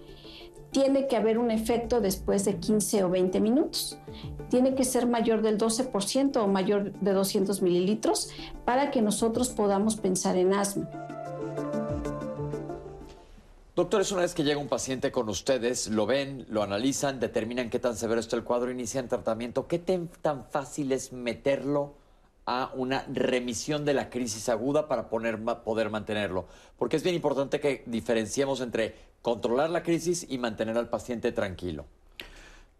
tiene 0.71 1.07
que 1.07 1.17
haber 1.17 1.39
un 1.39 1.51
efecto 1.51 2.01
después 2.01 2.45
de 2.45 2.57
15 2.57 3.05
o 3.05 3.11
20 3.11 3.41
minutos. 3.41 3.99
Tiene 4.51 4.75
que 4.75 4.85
ser 4.85 5.07
mayor 5.07 5.43
del 5.43 5.59
12% 5.59 6.37
o 6.37 6.47
mayor 6.47 6.93
de 6.93 7.13
200 7.13 7.63
mililitros 7.63 8.31
para 8.65 8.91
que 8.91 9.01
nosotros 9.03 9.49
podamos 9.51 9.97
pensar 9.97 10.37
en 10.37 10.53
asma. 10.53 10.91
Doctores, 13.79 14.11
una 14.11 14.23
vez 14.23 14.35
que 14.35 14.43
llega 14.43 14.59
un 14.59 14.67
paciente 14.67 15.13
con 15.13 15.29
ustedes, 15.29 15.87
lo 15.87 16.05
ven, 16.05 16.45
lo 16.49 16.65
analizan, 16.65 17.21
determinan 17.21 17.71
qué 17.71 17.79
tan 17.79 17.95
severo 17.95 18.19
está 18.19 18.35
el 18.35 18.43
cuadro, 18.43 18.73
inician 18.73 19.07
tratamiento. 19.07 19.69
¿Qué 19.69 19.79
tan 19.79 20.45
fácil 20.51 20.91
es 20.91 21.13
meterlo 21.13 21.95
a 22.45 22.73
una 22.75 23.07
remisión 23.07 23.85
de 23.85 23.95
la 23.95 24.11
crisis 24.11 24.49
aguda 24.49 24.89
para 24.89 25.09
poder 25.09 25.91
mantenerlo? 25.91 26.49
Porque 26.77 26.97
es 26.97 27.05
bien 27.05 27.15
importante 27.15 27.61
que 27.61 27.85
diferenciemos 27.87 28.61
entre 28.63 28.97
controlar 29.23 29.71
la 29.71 29.85
crisis 29.85 30.27
y 30.29 30.39
mantener 30.39 30.77
al 30.77 30.89
paciente 30.89 31.31
tranquilo. 31.31 31.87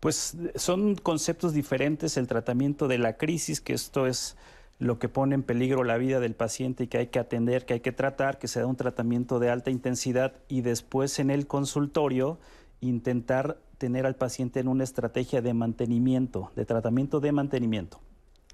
Pues 0.01 0.37
son 0.57 0.97
conceptos 0.97 1.53
diferentes 1.53 2.17
el 2.17 2.27
tratamiento 2.27 2.89
de 2.89 2.99
la 2.99 3.17
crisis, 3.17 3.61
que 3.61 3.73
esto 3.73 4.09
es 4.09 4.37
lo 4.79 4.99
que 4.99 5.09
pone 5.09 5.35
en 5.35 5.43
peligro 5.43 5.83
la 5.85 5.99
vida 5.99 6.21
del 6.21 6.35
paciente 6.35 6.85
y 6.85 6.87
que 6.87 6.99
hay 6.99 7.07
que 7.09 7.19
atender, 7.19 7.67
que 7.67 7.75
hay 7.75 7.81
que 7.81 7.93
tratar, 7.93 8.39
que 8.39 8.49
se 8.49 8.61
da 8.61 8.67
un 8.67 8.77
tratamiento 8.77 9.39
de 9.39 9.51
alta 9.51 9.71
intensidad 9.71 10.35
y 10.49 10.61
después 10.61 11.19
en 11.19 11.31
el 11.31 11.47
consultorio 11.47 12.39
intentar 12.81 13.59
tener 13.77 14.07
al 14.07 14.17
paciente 14.17 14.61
en 14.61 14.69
una 14.69 14.85
estrategia 14.85 15.43
de 15.43 15.55
mantenimiento, 15.55 16.53
de 16.55 16.65
tratamiento 16.65 17.21
de 17.21 17.33
mantenimiento. 17.33 18.01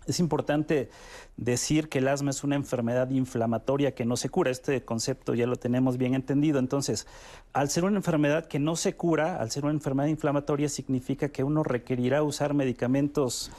Es 0.07 0.21
importante 0.21 0.91
decir 1.37 1.89
que 1.89 1.99
el 1.99 2.09
asma 2.09 2.31
es 2.31 2.45
una 2.45 2.57
enfermedad 2.57 3.09
inflamatoria 3.11 3.95
que 3.95 4.05
no 4.05 4.17
se 4.17 4.29
cura. 4.29 4.51
Este 4.51 4.85
concepto 4.85 5.35
ya 5.35 5.47
lo 5.47 5.57
tenemos 5.57 5.97
bien 5.97 6.15
entendido. 6.15 6.59
Entonces, 6.59 7.07
al 7.55 7.71
ser 7.71 7.85
una 7.85 7.97
enfermedad 7.97 8.47
que 8.47 8.59
no 8.59 8.77
se 8.77 8.97
cura, 8.97 9.41
al 9.41 9.51
ser 9.51 9.65
una 9.65 9.73
enfermedad 9.73 10.09
inflamatoria, 10.09 10.69
significa 10.69 11.31
que 11.31 11.43
uno 11.43 11.63
requerirá 11.63 12.23
usar 12.23 12.53
medicamentos 12.53 13.51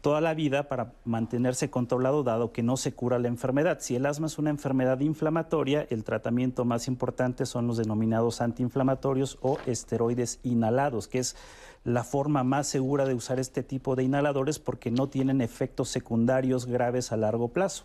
toda 0.00 0.20
la 0.20 0.34
vida 0.34 0.68
para 0.68 0.92
mantenerse 1.04 1.70
controlado 1.70 2.24
dado 2.24 2.52
que 2.52 2.62
no 2.62 2.76
se 2.76 2.92
cura 2.92 3.18
la 3.18 3.28
enfermedad. 3.28 3.78
Si 3.80 3.94
el 3.94 4.06
asma 4.06 4.26
es 4.26 4.38
una 4.38 4.50
enfermedad 4.50 5.00
inflamatoria, 5.00 5.86
el 5.90 6.04
tratamiento 6.04 6.64
más 6.64 6.88
importante 6.88 7.46
son 7.46 7.66
los 7.66 7.76
denominados 7.76 8.40
antiinflamatorios 8.40 9.38
o 9.42 9.58
esteroides 9.66 10.40
inhalados, 10.42 11.06
que 11.06 11.20
es 11.20 11.36
la 11.84 12.02
forma 12.02 12.42
más 12.42 12.66
segura 12.66 13.04
de 13.04 13.14
usar 13.14 13.38
este 13.38 13.62
tipo 13.62 13.94
de 13.94 14.02
inhaladores 14.02 14.58
porque 14.58 14.90
no 14.90 15.08
tienen 15.08 15.40
efectos 15.40 15.88
secundarios 15.88 16.66
graves 16.66 17.12
a 17.12 17.16
largo 17.16 17.48
plazo. 17.48 17.84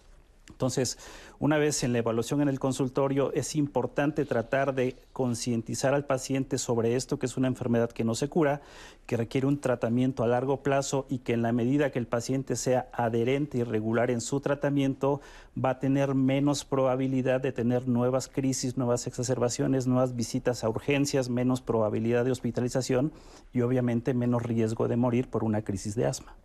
Entonces, 0.62 1.00
una 1.40 1.58
vez 1.58 1.84
en 1.84 1.92
la 1.92 1.98
evaluación 1.98 2.40
en 2.42 2.48
el 2.48 2.60
consultorio, 2.60 3.34
es 3.34 3.56
importante 3.56 4.26
tratar 4.26 4.76
de 4.76 4.96
concientizar 5.12 5.96
al 5.96 6.06
paciente 6.06 6.60
sobre 6.60 6.96
esto, 6.96 7.18
que 7.18 7.26
es 7.26 7.36
una 7.36 7.48
enfermedad 7.48 7.90
que 7.90 8.04
no 8.04 8.14
se 8.14 8.30
cura, 8.30 8.62
que 9.08 9.18
requiere 9.18 9.48
un 9.48 9.60
tratamiento 9.60 10.22
a 10.22 10.28
largo 10.28 10.62
plazo 10.62 11.08
y 11.10 11.18
que 11.18 11.34
en 11.34 11.42
la 11.42 11.52
medida 11.52 11.90
que 11.90 11.98
el 11.98 12.06
paciente 12.06 12.56
sea 12.56 12.90
adherente 12.94 13.58
y 13.58 13.64
regular 13.64 14.12
en 14.12 14.22
su 14.22 14.40
tratamiento, 14.40 15.20
va 15.58 15.72
a 15.72 15.80
tener 15.80 16.14
menos 16.14 16.64
probabilidad 16.64 17.42
de 17.42 17.52
tener 17.52 17.88
nuevas 17.88 18.28
crisis, 18.28 18.78
nuevas 18.78 19.08
exacerbaciones, 19.08 19.88
nuevas 19.88 20.16
visitas 20.16 20.64
a 20.64 20.70
urgencias, 20.70 21.30
menos 21.30 21.62
probabilidad 21.62 22.24
de 22.24 22.32
hospitalización 22.32 23.12
y 23.52 23.62
obviamente 23.62 24.14
menos 24.14 24.44
riesgo 24.44 24.88
de 24.88 24.96
morir 24.96 25.28
por 25.28 25.44
una 25.44 25.64
crisis 25.64 25.96
de 25.96 26.06
asma. 26.06 26.36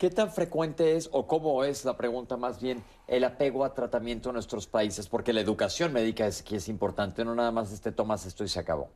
¿Qué 0.00 0.08
tan 0.08 0.32
frecuente 0.32 0.96
es 0.96 1.10
o 1.12 1.26
cómo 1.26 1.62
es 1.62 1.84
la 1.84 1.98
pregunta 1.98 2.38
más 2.38 2.58
bien 2.58 2.82
el 3.06 3.22
apego 3.22 3.66
a 3.66 3.74
tratamiento 3.74 4.30
en 4.30 4.32
nuestros 4.32 4.66
países? 4.66 5.06
Porque 5.10 5.34
la 5.34 5.42
educación 5.42 5.92
médica 5.92 6.26
es, 6.26 6.42
que 6.42 6.56
es 6.56 6.70
importante, 6.70 7.22
no 7.22 7.34
nada 7.34 7.50
más 7.50 7.70
este 7.70 7.92
tomas 7.92 8.24
esto 8.24 8.42
y 8.42 8.48
se 8.48 8.58
acabó. 8.58 8.88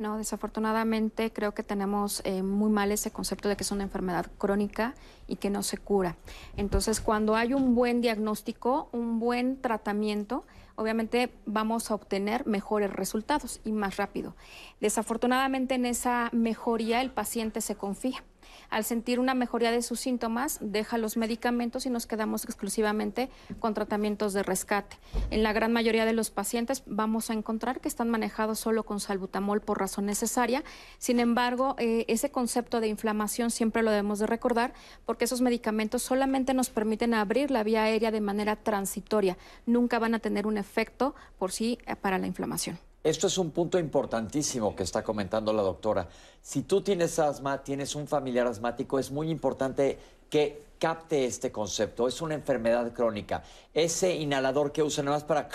No, 0.00 0.16
desafortunadamente 0.16 1.32
creo 1.32 1.54
que 1.54 1.62
tenemos 1.62 2.22
eh, 2.24 2.42
muy 2.42 2.72
mal 2.72 2.90
ese 2.90 3.12
concepto 3.12 3.48
de 3.48 3.54
que 3.54 3.62
es 3.62 3.70
una 3.70 3.84
enfermedad 3.84 4.26
crónica 4.36 4.96
y 5.28 5.36
que 5.36 5.48
no 5.48 5.62
se 5.62 5.78
cura. 5.78 6.16
Entonces, 6.56 7.00
cuando 7.00 7.36
hay 7.36 7.54
un 7.54 7.76
buen 7.76 8.00
diagnóstico, 8.00 8.88
un 8.90 9.20
buen 9.20 9.60
tratamiento, 9.60 10.44
obviamente 10.74 11.32
vamos 11.46 11.88
a 11.92 11.94
obtener 11.94 12.48
mejores 12.48 12.92
resultados 12.92 13.60
y 13.64 13.70
más 13.70 13.96
rápido. 13.96 14.34
Desafortunadamente 14.80 15.76
en 15.76 15.86
esa 15.86 16.30
mejoría 16.32 17.00
el 17.00 17.12
paciente 17.12 17.60
se 17.60 17.76
confía 17.76 18.24
al 18.72 18.84
sentir 18.84 19.20
una 19.20 19.34
mejoría 19.34 19.70
de 19.70 19.82
sus 19.82 20.00
síntomas, 20.00 20.58
deja 20.62 20.96
los 20.96 21.18
medicamentos 21.18 21.84
y 21.84 21.90
nos 21.90 22.06
quedamos 22.06 22.44
exclusivamente 22.44 23.28
con 23.60 23.74
tratamientos 23.74 24.32
de 24.32 24.42
rescate. 24.42 24.96
En 25.30 25.42
la 25.42 25.52
gran 25.52 25.74
mayoría 25.74 26.06
de 26.06 26.14
los 26.14 26.30
pacientes 26.30 26.82
vamos 26.86 27.28
a 27.28 27.34
encontrar 27.34 27.80
que 27.80 27.88
están 27.88 28.08
manejados 28.08 28.58
solo 28.58 28.84
con 28.84 28.98
salbutamol 28.98 29.60
por 29.60 29.78
razón 29.78 30.06
necesaria. 30.06 30.64
Sin 30.96 31.20
embargo, 31.20 31.76
eh, 31.78 32.06
ese 32.08 32.30
concepto 32.30 32.80
de 32.80 32.88
inflamación 32.88 33.50
siempre 33.50 33.82
lo 33.82 33.90
debemos 33.90 34.18
de 34.18 34.26
recordar 34.26 34.72
porque 35.04 35.26
esos 35.26 35.42
medicamentos 35.42 36.02
solamente 36.02 36.54
nos 36.54 36.70
permiten 36.70 37.12
abrir 37.12 37.50
la 37.50 37.64
vía 37.64 37.82
aérea 37.82 38.10
de 38.10 38.22
manera 38.22 38.56
transitoria. 38.56 39.36
Nunca 39.66 39.98
van 39.98 40.14
a 40.14 40.18
tener 40.18 40.46
un 40.46 40.56
efecto 40.56 41.14
por 41.38 41.52
sí 41.52 41.78
eh, 41.86 41.94
para 41.94 42.18
la 42.18 42.26
inflamación. 42.26 42.78
Esto 43.04 43.26
es 43.26 43.36
un 43.36 43.50
punto 43.50 43.80
importantísimo 43.80 44.76
que 44.76 44.84
está 44.84 45.02
comentando 45.02 45.52
la 45.52 45.62
doctora. 45.62 46.08
Si 46.40 46.62
tú 46.62 46.82
tienes 46.82 47.18
asma, 47.18 47.64
tienes 47.64 47.96
un 47.96 48.06
familiar 48.06 48.46
asmático, 48.46 48.98
es 48.98 49.10
muy 49.10 49.28
importante 49.28 49.98
que 50.30 50.62
capte 50.78 51.24
este 51.24 51.50
concepto. 51.50 52.06
Es 52.06 52.22
una 52.22 52.34
enfermedad 52.34 52.92
crónica. 52.92 53.42
Ese 53.74 54.14
inhalador 54.14 54.70
que 54.70 54.84
usa 54.84 55.02
nada 55.02 55.16
más 55.16 55.24
para 55.24 55.48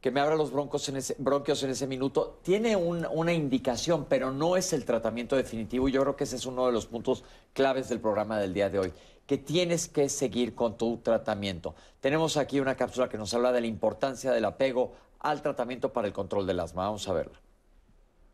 que 0.00 0.10
me 0.10 0.20
abra 0.20 0.36
los 0.36 0.52
broncos 0.52 0.88
en 0.90 0.96
ese, 0.96 1.16
bronquios 1.18 1.62
en 1.62 1.70
ese 1.70 1.86
minuto, 1.86 2.38
tiene 2.42 2.76
una 2.76 3.32
indicación, 3.32 4.04
pero 4.06 4.30
no 4.30 4.56
es 4.56 4.74
el 4.74 4.84
tratamiento 4.84 5.34
definitivo. 5.34 5.88
Yo 5.88 6.02
creo 6.02 6.14
que 6.14 6.24
ese 6.24 6.36
es 6.36 6.44
uno 6.44 6.66
de 6.66 6.72
los 6.72 6.84
puntos 6.84 7.24
claves 7.54 7.88
del 7.88 8.00
programa 8.00 8.38
del 8.38 8.52
día 8.52 8.68
de 8.68 8.78
hoy, 8.78 8.92
que 9.26 9.38
tienes 9.38 9.88
que 9.88 10.10
seguir 10.10 10.54
con 10.54 10.76
tu 10.76 10.98
tratamiento. 10.98 11.74
Tenemos 12.00 12.36
aquí 12.36 12.60
una 12.60 12.76
cápsula 12.76 13.08
que 13.08 13.16
nos 13.16 13.32
habla 13.32 13.50
de 13.50 13.62
la 13.62 13.66
importancia 13.66 14.30
del 14.32 14.44
apego 14.44 14.92
al 15.24 15.40
tratamiento 15.40 15.92
para 15.92 16.06
el 16.06 16.12
control 16.12 16.46
del 16.46 16.60
asma. 16.60 16.84
Vamos 16.84 17.08
a 17.08 17.14
verla. 17.14 17.40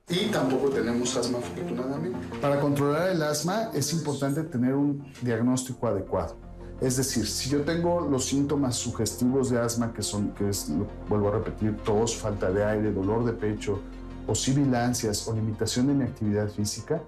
Y 0.09 0.26
tampoco 0.26 0.70
tenemos 0.70 1.16
asma 1.16 1.38
afortunadamente. 1.38 2.18
Para 2.41 2.59
controlar 2.61 3.11
el 3.11 3.22
asma 3.22 3.70
es 3.72 3.93
importante 3.93 4.43
tener 4.43 4.74
un 4.74 5.05
diagnóstico 5.22 5.86
adecuado. 5.86 6.36
Es 6.80 6.97
decir, 6.97 7.26
si 7.26 7.49
yo 7.49 7.62
tengo 7.62 8.01
los 8.01 8.24
síntomas 8.24 8.74
sugestivos 8.74 9.51
de 9.51 9.61
asma, 9.61 9.93
que 9.93 10.03
son, 10.03 10.30
que 10.32 10.49
es, 10.49 10.72
vuelvo 11.09 11.28
a 11.28 11.32
repetir, 11.32 11.76
tos, 11.84 12.16
falta 12.16 12.51
de 12.51 12.64
aire, 12.64 12.91
dolor 12.91 13.24
de 13.24 13.34
pecho, 13.34 13.80
o 14.26 14.34
sibilancias 14.34 15.28
o 15.28 15.34
limitación 15.34 15.91
en 15.91 15.99
mi 15.99 16.05
actividad 16.05 16.49
física, 16.49 17.03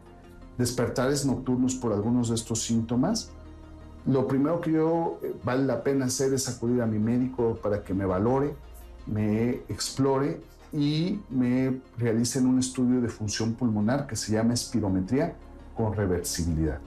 despertares 0.57 1.27
nocturnos 1.27 1.75
por 1.75 1.93
algunos 1.93 2.29
de 2.29 2.37
estos 2.37 2.63
síntomas, 2.63 3.31
lo 4.07 4.29
primero 4.29 4.61
que 4.61 4.73
yo 4.73 5.19
eh, 5.23 5.35
vale 5.43 5.65
la 5.65 5.83
pena 5.83 6.07
hacer 6.07 6.33
es 6.35 6.49
acudir 6.49 6.83
a 6.83 6.87
mi 6.87 6.99
médico 6.99 7.59
para 7.63 7.83
que 7.83 7.95
me 7.95 8.05
valore, 8.05 8.55
me 9.07 9.63
explore 9.69 10.41
y 10.73 11.21
me 11.29 11.81
realicen 11.99 12.47
un 12.47 12.59
estudio 12.59 13.01
de 13.01 13.09
función 13.09 13.55
pulmonar 13.55 14.07
que 14.07 14.17
se 14.17 14.33
llama 14.33 14.55
espirometría 14.55 15.35
con 15.77 15.95
reversibilidad. 15.95 16.79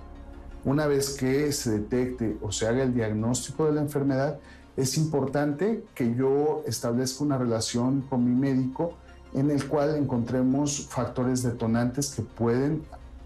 Una 0.64 0.88
vez 0.88 1.12
que 1.12 1.52
se 1.52 1.72
detecte 1.72 2.38
o 2.42 2.52
se 2.52 2.68
haga 2.68 2.84
el 2.84 2.94
diagnóstico 2.94 3.68
de 3.68 3.74
la 3.74 3.82
enfermedad, 3.82 4.40
es 4.76 4.98
importante 4.98 5.86
que 5.94 6.16
yo 6.16 6.64
establezca 6.66 7.24
una 7.24 7.38
relación 7.38 8.02
con 8.02 8.26
mi 8.26 8.34
médico 8.34 8.94
en 9.34 9.52
el 9.52 9.68
cual 9.68 9.96
encontremos 9.96 10.88
factores 10.90 11.44
detonantes 11.44 12.16
que 12.16 12.24
pueden 12.24 12.84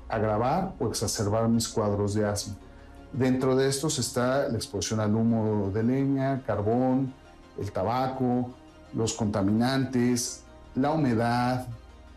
agravar 0.09 0.73
o 0.79 0.87
exacerbar 0.87 1.47
mis 1.47 1.67
cuadros 1.67 2.13
de 2.13 2.25
asma. 2.25 2.55
Dentro 3.13 3.55
de 3.55 3.67
estos 3.69 3.97
está 3.99 4.49
la 4.49 4.55
exposición 4.55 4.99
al 4.99 5.15
humo 5.15 5.71
de 5.73 5.83
leña, 5.83 6.43
carbón, 6.45 7.13
el 7.59 7.71
tabaco, 7.71 8.51
los 8.93 9.13
contaminantes, 9.13 10.43
la 10.75 10.91
humedad, 10.91 11.67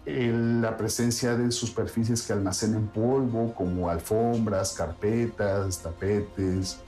la 0.05 0.77
presencia 0.77 1.37
de 1.37 1.53
superficies 1.53 2.23
que 2.23 2.33
almacenan 2.33 2.89
polvo, 2.89 3.55
como 3.55 3.89
alfombras, 3.89 4.73
carpetas, 4.73 5.79
tapetes, 5.79 6.79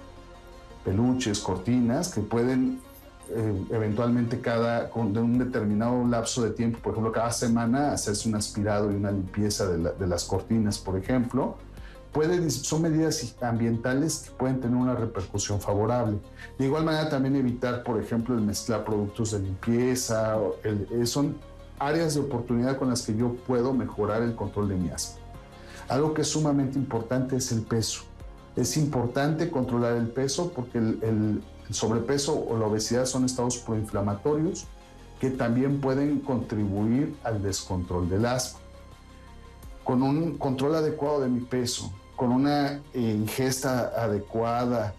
peluches, 0.85 1.39
cortinas, 1.39 2.09
que 2.09 2.21
pueden 2.21 2.81
eh, 3.31 3.65
eventualmente 3.71 4.41
cada, 4.41 4.91
con 4.91 5.17
un 5.17 5.39
determinado 5.39 6.07
lapso 6.07 6.43
de 6.43 6.51
tiempo, 6.51 6.79
por 6.81 6.93
ejemplo, 6.93 7.11
cada 7.11 7.33
semana 7.33 7.93
hacerse 7.93 8.29
un 8.29 8.35
aspirado 8.35 8.93
y 8.93 8.97
una 8.97 9.11
limpieza 9.11 9.67
de, 9.67 10.07
las 10.07 10.25
cortinas, 10.25 10.79
por 10.79 10.99
ejemplo, 10.99 11.57
puede, 12.15 12.49
son 12.49 12.83
medidas 12.83 13.35
ambientales 13.43 14.21
que 14.21 14.31
pueden 14.31 14.61
tener 14.61 14.77
una 14.77 14.95
repercusión 14.95 15.61
favorable. 15.61 16.19
De 16.57 16.65
igual 16.65 16.85
manera, 16.85 17.11
también 17.11 17.35
evitar, 17.35 17.83
por 17.83 18.01
ejemplo, 18.01 18.37
el 18.37 18.41
mezclar 18.41 18.85
productos 18.85 19.33
de 19.33 19.41
limpieza, 19.41 20.39
el, 20.63 21.07
son 21.07 21.37
áreas 21.79 22.15
de 22.15 22.21
oportunidad 22.21 22.79
con 22.79 22.89
las 22.89 23.03
que 23.03 23.17
yo 23.17 23.35
puedo 23.35 23.75
mejorar 23.75 24.23
el 24.23 24.37
control 24.37 24.69
de 24.69 24.77
mi 24.77 24.91
asma. 24.91 25.19
Algo 25.89 26.15
que 26.15 26.23
es 26.23 26.29
sumamente 26.29 26.79
importante 26.79 27.37
es 27.37 27.51
el 27.51 27.63
peso. 27.63 28.03
Es 28.55 28.77
importante 28.77 29.51
controlar 29.51 29.97
el 29.97 30.07
peso 30.07 30.53
porque 30.55 30.79
el, 30.79 31.43
sobrepeso 31.71 32.39
o 32.39 32.59
la 32.59 32.67
obesidad 32.67 33.07
son 33.07 33.25
estados 33.25 33.57
proinflamatorios 33.57 34.67
que 35.19 35.31
también 35.31 35.81
pueden 35.81 36.21
contribuir 36.21 37.17
al 37.25 37.43
descontrol 37.43 38.09
del 38.09 38.27
asma. 38.27 38.61
Con 39.83 40.03
un 40.03 40.39
control 40.39 40.77
adecuado 40.77 41.21
de 41.21 41.29
mi 41.29 41.41
peso, 41.41 41.91
con 42.17 42.31
una 42.31 42.81
ingesta 42.95 43.93
adecuada 43.97 44.95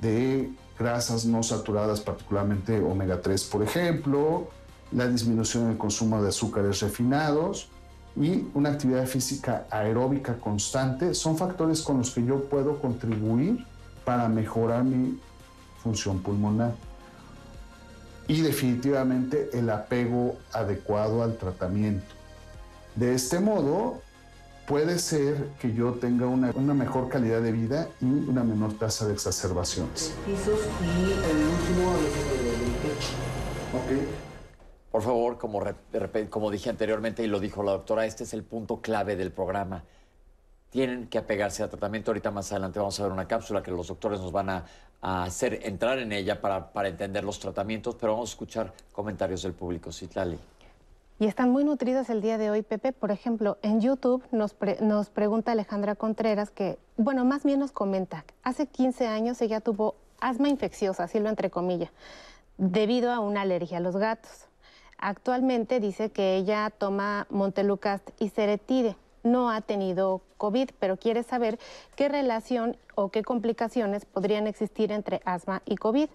de 0.00 0.50
grasas 0.78 1.24
no 1.24 1.42
saturadas, 1.42 2.00
particularmente 2.00 2.80
omega 2.80 3.20
3, 3.20 3.44
por 3.44 3.62
ejemplo, 3.62 4.48
la 4.92 5.06
disminución 5.06 5.68
del 5.68 5.76
consumo 5.76 6.22
de 6.22 6.28
azúcares 6.28 6.80
refinados 6.80 7.68
y 8.16 8.48
una 8.54 8.70
actividad 8.70 9.06
física 9.06 9.66
aeróbica 9.70 10.38
constante 10.38 11.14
son 11.14 11.36
factores 11.36 11.82
con 11.82 11.98
los 11.98 12.10
que 12.10 12.24
yo 12.24 12.44
puedo 12.44 12.80
contribuir 12.80 13.64
para 14.04 14.28
mejorar 14.28 14.84
mi 14.84 15.20
función 15.82 16.20
pulmonar. 16.20 16.74
Y 18.26 18.40
definitivamente 18.40 19.50
el 19.52 19.70
apego 19.70 20.36
adecuado 20.52 21.22
al 21.22 21.36
tratamiento. 21.36 22.14
De 22.94 23.14
este 23.14 23.40
modo, 23.40 24.00
puede 24.68 24.98
ser 24.98 25.48
que 25.60 25.72
yo 25.72 25.94
tenga 25.94 26.26
una, 26.26 26.52
mejor 26.74 27.08
calidad 27.08 27.40
de 27.40 27.52
vida 27.52 27.88
y 28.02 28.04
una 28.04 28.44
menor 28.44 28.74
tasa 28.74 29.06
de 29.06 29.14
exacerbaciones. 29.14 30.14
Pisos 30.26 30.60
y 30.82 31.04
el 31.04 31.46
último, 31.48 31.94
Okay. 33.84 34.08
Por 34.90 35.02
favor, 35.02 35.36
como, 35.36 35.62
como 36.30 36.50
dije 36.50 36.70
anteriormente 36.70 37.22
y 37.22 37.26
lo 37.26 37.38
dijo 37.38 37.62
la 37.62 37.72
doctora, 37.72 38.06
este 38.06 38.24
es 38.24 38.32
el 38.32 38.44
punto 38.44 38.80
clave 38.80 39.14
del 39.14 39.30
programa. 39.30 39.84
Tienen 40.70 41.06
que 41.08 41.18
apegarse 41.18 41.62
al 41.62 41.68
tratamiento. 41.68 42.10
Ahorita 42.10 42.30
más 42.30 42.50
adelante 42.50 42.78
vamos 42.78 42.98
a 42.98 43.02
ver 43.02 43.12
una 43.12 43.28
cápsula 43.28 43.62
que 43.62 43.70
los 43.70 43.88
doctores 43.88 44.20
nos 44.20 44.32
van 44.32 44.48
a, 44.50 44.64
hacer 45.02 45.60
entrar 45.62 45.98
en 45.98 46.12
ella 46.12 46.40
para, 46.40 46.72
para, 46.72 46.88
entender 46.88 47.24
los 47.24 47.38
tratamientos, 47.38 47.94
pero 47.94 48.14
vamos 48.14 48.30
a 48.30 48.32
escuchar 48.32 48.72
comentarios 48.90 49.42
del 49.42 49.52
público. 49.52 49.92
Citlali. 49.92 50.38
Y 51.20 51.26
están 51.26 51.50
muy 51.50 51.64
nutridos 51.64 52.10
el 52.10 52.20
día 52.22 52.38
de 52.38 52.50
hoy, 52.50 52.62
Pepe. 52.62 52.92
Por 52.92 53.10
ejemplo, 53.10 53.58
en 53.62 53.80
YouTube 53.80 54.22
nos, 54.30 54.54
nos 54.80 55.10
pregunta 55.10 55.50
Alejandra 55.50 55.96
Contreras 55.96 56.50
que, 56.50 56.78
bueno, 56.96 57.24
más 57.24 57.42
bien 57.42 57.58
nos 57.58 57.72
comenta, 57.72 58.24
hace 58.44 58.68
15 58.68 59.08
años 59.08 59.42
ella 59.42 59.60
tuvo 59.60 59.96
asma 60.20 60.48
infecciosa, 60.48 61.04
así 61.04 61.18
lo 61.18 61.28
entre 61.28 61.50
comillas, 61.50 61.90
debido 62.56 63.10
a 63.10 63.18
una 63.18 63.40
alergia 63.40 63.78
a 63.78 63.80
los 63.80 63.96
gatos. 63.96 64.46
Actualmente 64.96 65.80
dice 65.80 66.10
que 66.10 66.36
ella 66.36 66.70
toma 66.70 67.26
Montelukast 67.30 68.10
y 68.20 68.28
Ceretide. 68.28 68.96
No 69.22 69.50
ha 69.50 69.60
tenido 69.60 70.22
COVID, 70.36 70.70
pero 70.78 70.96
quiere 70.96 71.22
saber 71.22 71.58
qué 71.96 72.08
relación 72.08 72.76
o 72.94 73.10
qué 73.10 73.22
complicaciones 73.22 74.04
podrían 74.04 74.46
existir 74.46 74.92
entre 74.92 75.20
asma 75.24 75.62
y 75.64 75.76
COVID. 75.76 76.08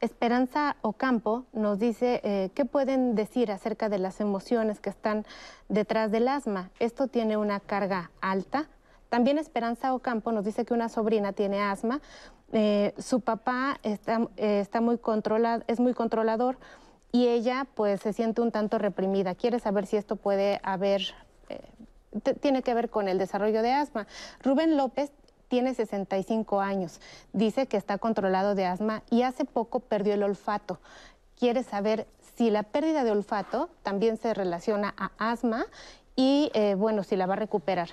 Esperanza 0.00 0.76
Ocampo 0.80 1.44
nos 1.52 1.78
dice 1.78 2.20
eh, 2.24 2.50
qué 2.54 2.64
pueden 2.64 3.14
decir 3.14 3.52
acerca 3.52 3.88
de 3.88 3.98
las 3.98 4.20
emociones 4.20 4.80
que 4.80 4.90
están 4.90 5.26
detrás 5.68 6.10
del 6.10 6.28
asma. 6.28 6.70
Esto 6.78 7.06
tiene 7.06 7.36
una 7.36 7.60
carga 7.60 8.10
alta. 8.22 8.68
También 9.10 9.36
Esperanza 9.36 9.92
Ocampo 9.92 10.32
nos 10.32 10.44
dice 10.44 10.64
que 10.64 10.72
una 10.72 10.88
sobrina 10.88 11.32
tiene 11.32 11.60
asma. 11.60 12.00
Eh, 12.52 12.94
su 12.98 13.20
papá 13.20 13.78
está, 13.82 14.28
eh, 14.36 14.60
está 14.60 14.80
muy 14.80 14.98
controlado, 14.98 15.62
es 15.66 15.78
muy 15.80 15.92
controlador 15.92 16.58
y 17.12 17.28
ella 17.28 17.66
pues 17.74 18.00
se 18.00 18.12
siente 18.12 18.40
un 18.40 18.52
tanto 18.52 18.78
reprimida. 18.78 19.34
Quiere 19.34 19.58
saber 19.58 19.86
si 19.86 19.96
esto 19.96 20.16
puede 20.16 20.60
haber, 20.62 21.02
tiene 22.40 22.62
que 22.62 22.74
ver 22.74 22.90
con 22.90 23.08
el 23.08 23.18
desarrollo 23.18 23.62
de 23.62 23.72
asma. 23.72 24.06
Rubén 24.42 24.76
López 24.76 25.12
tiene 25.48 25.74
65 25.74 26.60
años, 26.60 27.00
dice 27.32 27.66
que 27.66 27.76
está 27.76 27.98
controlado 27.98 28.54
de 28.54 28.66
asma 28.66 29.02
y 29.10 29.22
hace 29.22 29.44
poco 29.44 29.80
perdió 29.80 30.14
el 30.14 30.22
olfato. 30.22 30.78
Quiere 31.36 31.64
saber 31.64 32.06
si 32.36 32.50
la 32.50 32.62
pérdida 32.62 33.02
de 33.02 33.10
olfato 33.10 33.68
también 33.82 34.16
se 34.16 34.32
relaciona 34.32 34.94
a 34.96 35.10
asma 35.18 35.66
y 36.14 36.50
eh, 36.54 36.74
bueno, 36.76 37.02
si 37.02 37.16
la 37.16 37.26
va 37.26 37.34
a 37.34 37.36
recuperar. 37.36 37.90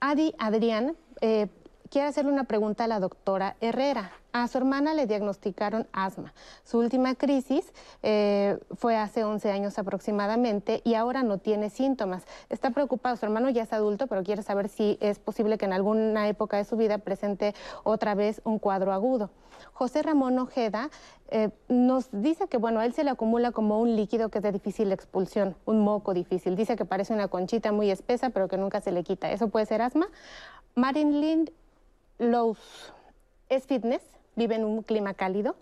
Adi 0.00 0.34
Adrián 0.38 0.96
eh, 1.20 1.46
quiere 1.90 2.08
hacerle 2.08 2.32
una 2.32 2.44
pregunta 2.44 2.84
a 2.84 2.88
la 2.88 3.00
doctora 3.00 3.56
Herrera. 3.60 4.10
A 4.36 4.48
su 4.48 4.58
hermana 4.58 4.94
le 4.94 5.06
diagnosticaron 5.06 5.86
asma. 5.92 6.34
Su 6.64 6.80
última 6.80 7.14
crisis 7.14 7.72
eh, 8.02 8.58
fue 8.74 8.96
hace 8.96 9.22
11 9.22 9.48
años 9.52 9.78
aproximadamente 9.78 10.80
y 10.82 10.94
ahora 10.94 11.22
no 11.22 11.38
tiene 11.38 11.70
síntomas. 11.70 12.24
Está 12.48 12.70
preocupado, 12.70 13.14
su 13.14 13.24
hermano 13.26 13.48
ya 13.48 13.62
es 13.62 13.72
adulto, 13.72 14.08
pero 14.08 14.24
quiere 14.24 14.42
saber 14.42 14.68
si 14.68 14.98
es 15.00 15.20
posible 15.20 15.56
que 15.56 15.66
en 15.66 15.72
alguna 15.72 16.26
época 16.26 16.56
de 16.56 16.64
su 16.64 16.76
vida 16.76 16.98
presente 16.98 17.54
otra 17.84 18.16
vez 18.16 18.40
un 18.42 18.58
cuadro 18.58 18.92
agudo. 18.92 19.30
José 19.72 20.02
Ramón 20.02 20.36
Ojeda 20.40 20.90
eh, 21.28 21.50
nos 21.68 22.08
dice 22.10 22.48
que, 22.48 22.56
bueno, 22.56 22.80
a 22.80 22.86
él 22.86 22.92
se 22.92 23.04
le 23.04 23.10
acumula 23.10 23.52
como 23.52 23.78
un 23.78 23.94
líquido 23.94 24.30
que 24.30 24.38
es 24.38 24.42
de 24.42 24.50
difícil 24.50 24.90
expulsión, 24.90 25.54
un 25.64 25.84
moco 25.84 26.12
difícil. 26.12 26.56
Dice 26.56 26.74
que 26.74 26.84
parece 26.84 27.14
una 27.14 27.28
conchita 27.28 27.70
muy 27.70 27.88
espesa, 27.88 28.30
pero 28.30 28.48
que 28.48 28.56
nunca 28.56 28.80
se 28.80 28.90
le 28.90 29.04
quita. 29.04 29.30
¿Eso 29.30 29.46
puede 29.46 29.66
ser 29.66 29.80
asma? 29.80 30.08
Marilyn 30.74 31.52
Lowe's 32.18 32.92
es 33.48 33.66
fitness, 33.66 34.02
vive 34.36 34.56
en 34.56 34.64
un 34.64 34.82
clima 34.82 35.14
cálido. 35.14 35.56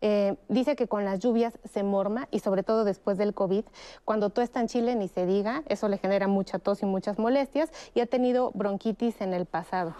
Eh, 0.00 0.36
dice 0.48 0.76
que 0.76 0.86
con 0.86 1.04
las 1.04 1.20
lluvias 1.20 1.58
se 1.64 1.82
morma 1.82 2.28
y 2.30 2.40
sobre 2.40 2.62
todo 2.62 2.84
después 2.84 3.16
del 3.16 3.32
COVID, 3.32 3.64
cuando 4.04 4.28
todo 4.28 4.44
está 4.44 4.60
en 4.60 4.68
Chile 4.68 4.94
ni 4.96 5.08
se 5.08 5.24
diga, 5.24 5.62
eso 5.66 5.88
le 5.88 5.96
genera 5.96 6.28
mucha 6.28 6.58
tos 6.58 6.82
y 6.82 6.86
muchas 6.86 7.18
molestias 7.18 7.70
y 7.94 8.00
ha 8.00 8.06
tenido 8.06 8.50
bronquitis 8.52 9.20
en 9.22 9.32
el 9.32 9.46
pasado. 9.46 9.94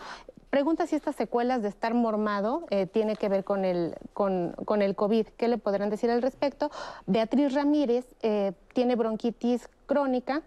Pregunta 0.51 0.87
si 0.87 0.95
estas 0.95 1.17
secuelas 1.17 1.63
de 1.63 1.69
estar 1.69 1.95
mormado 1.95 2.67
eh, 2.71 2.87
tiene 2.87 3.17
que 3.17 3.29
ver 3.29 3.43
con 3.43 3.65
el, 3.65 3.97
con, 4.13 4.83
el 4.83 4.95
COVID. 4.95 5.27
¿Qué 5.37 5.49
le 5.49 5.59
podrán 5.59 5.91
decir 5.91 6.11
al 6.11 6.23
respecto? 6.23 6.71
Beatriz 7.07 7.55
Ramírez 7.55 8.07
eh, 8.23 8.53
tiene 8.73 8.95
bronquitis 8.95 9.69
crónica 9.87 10.43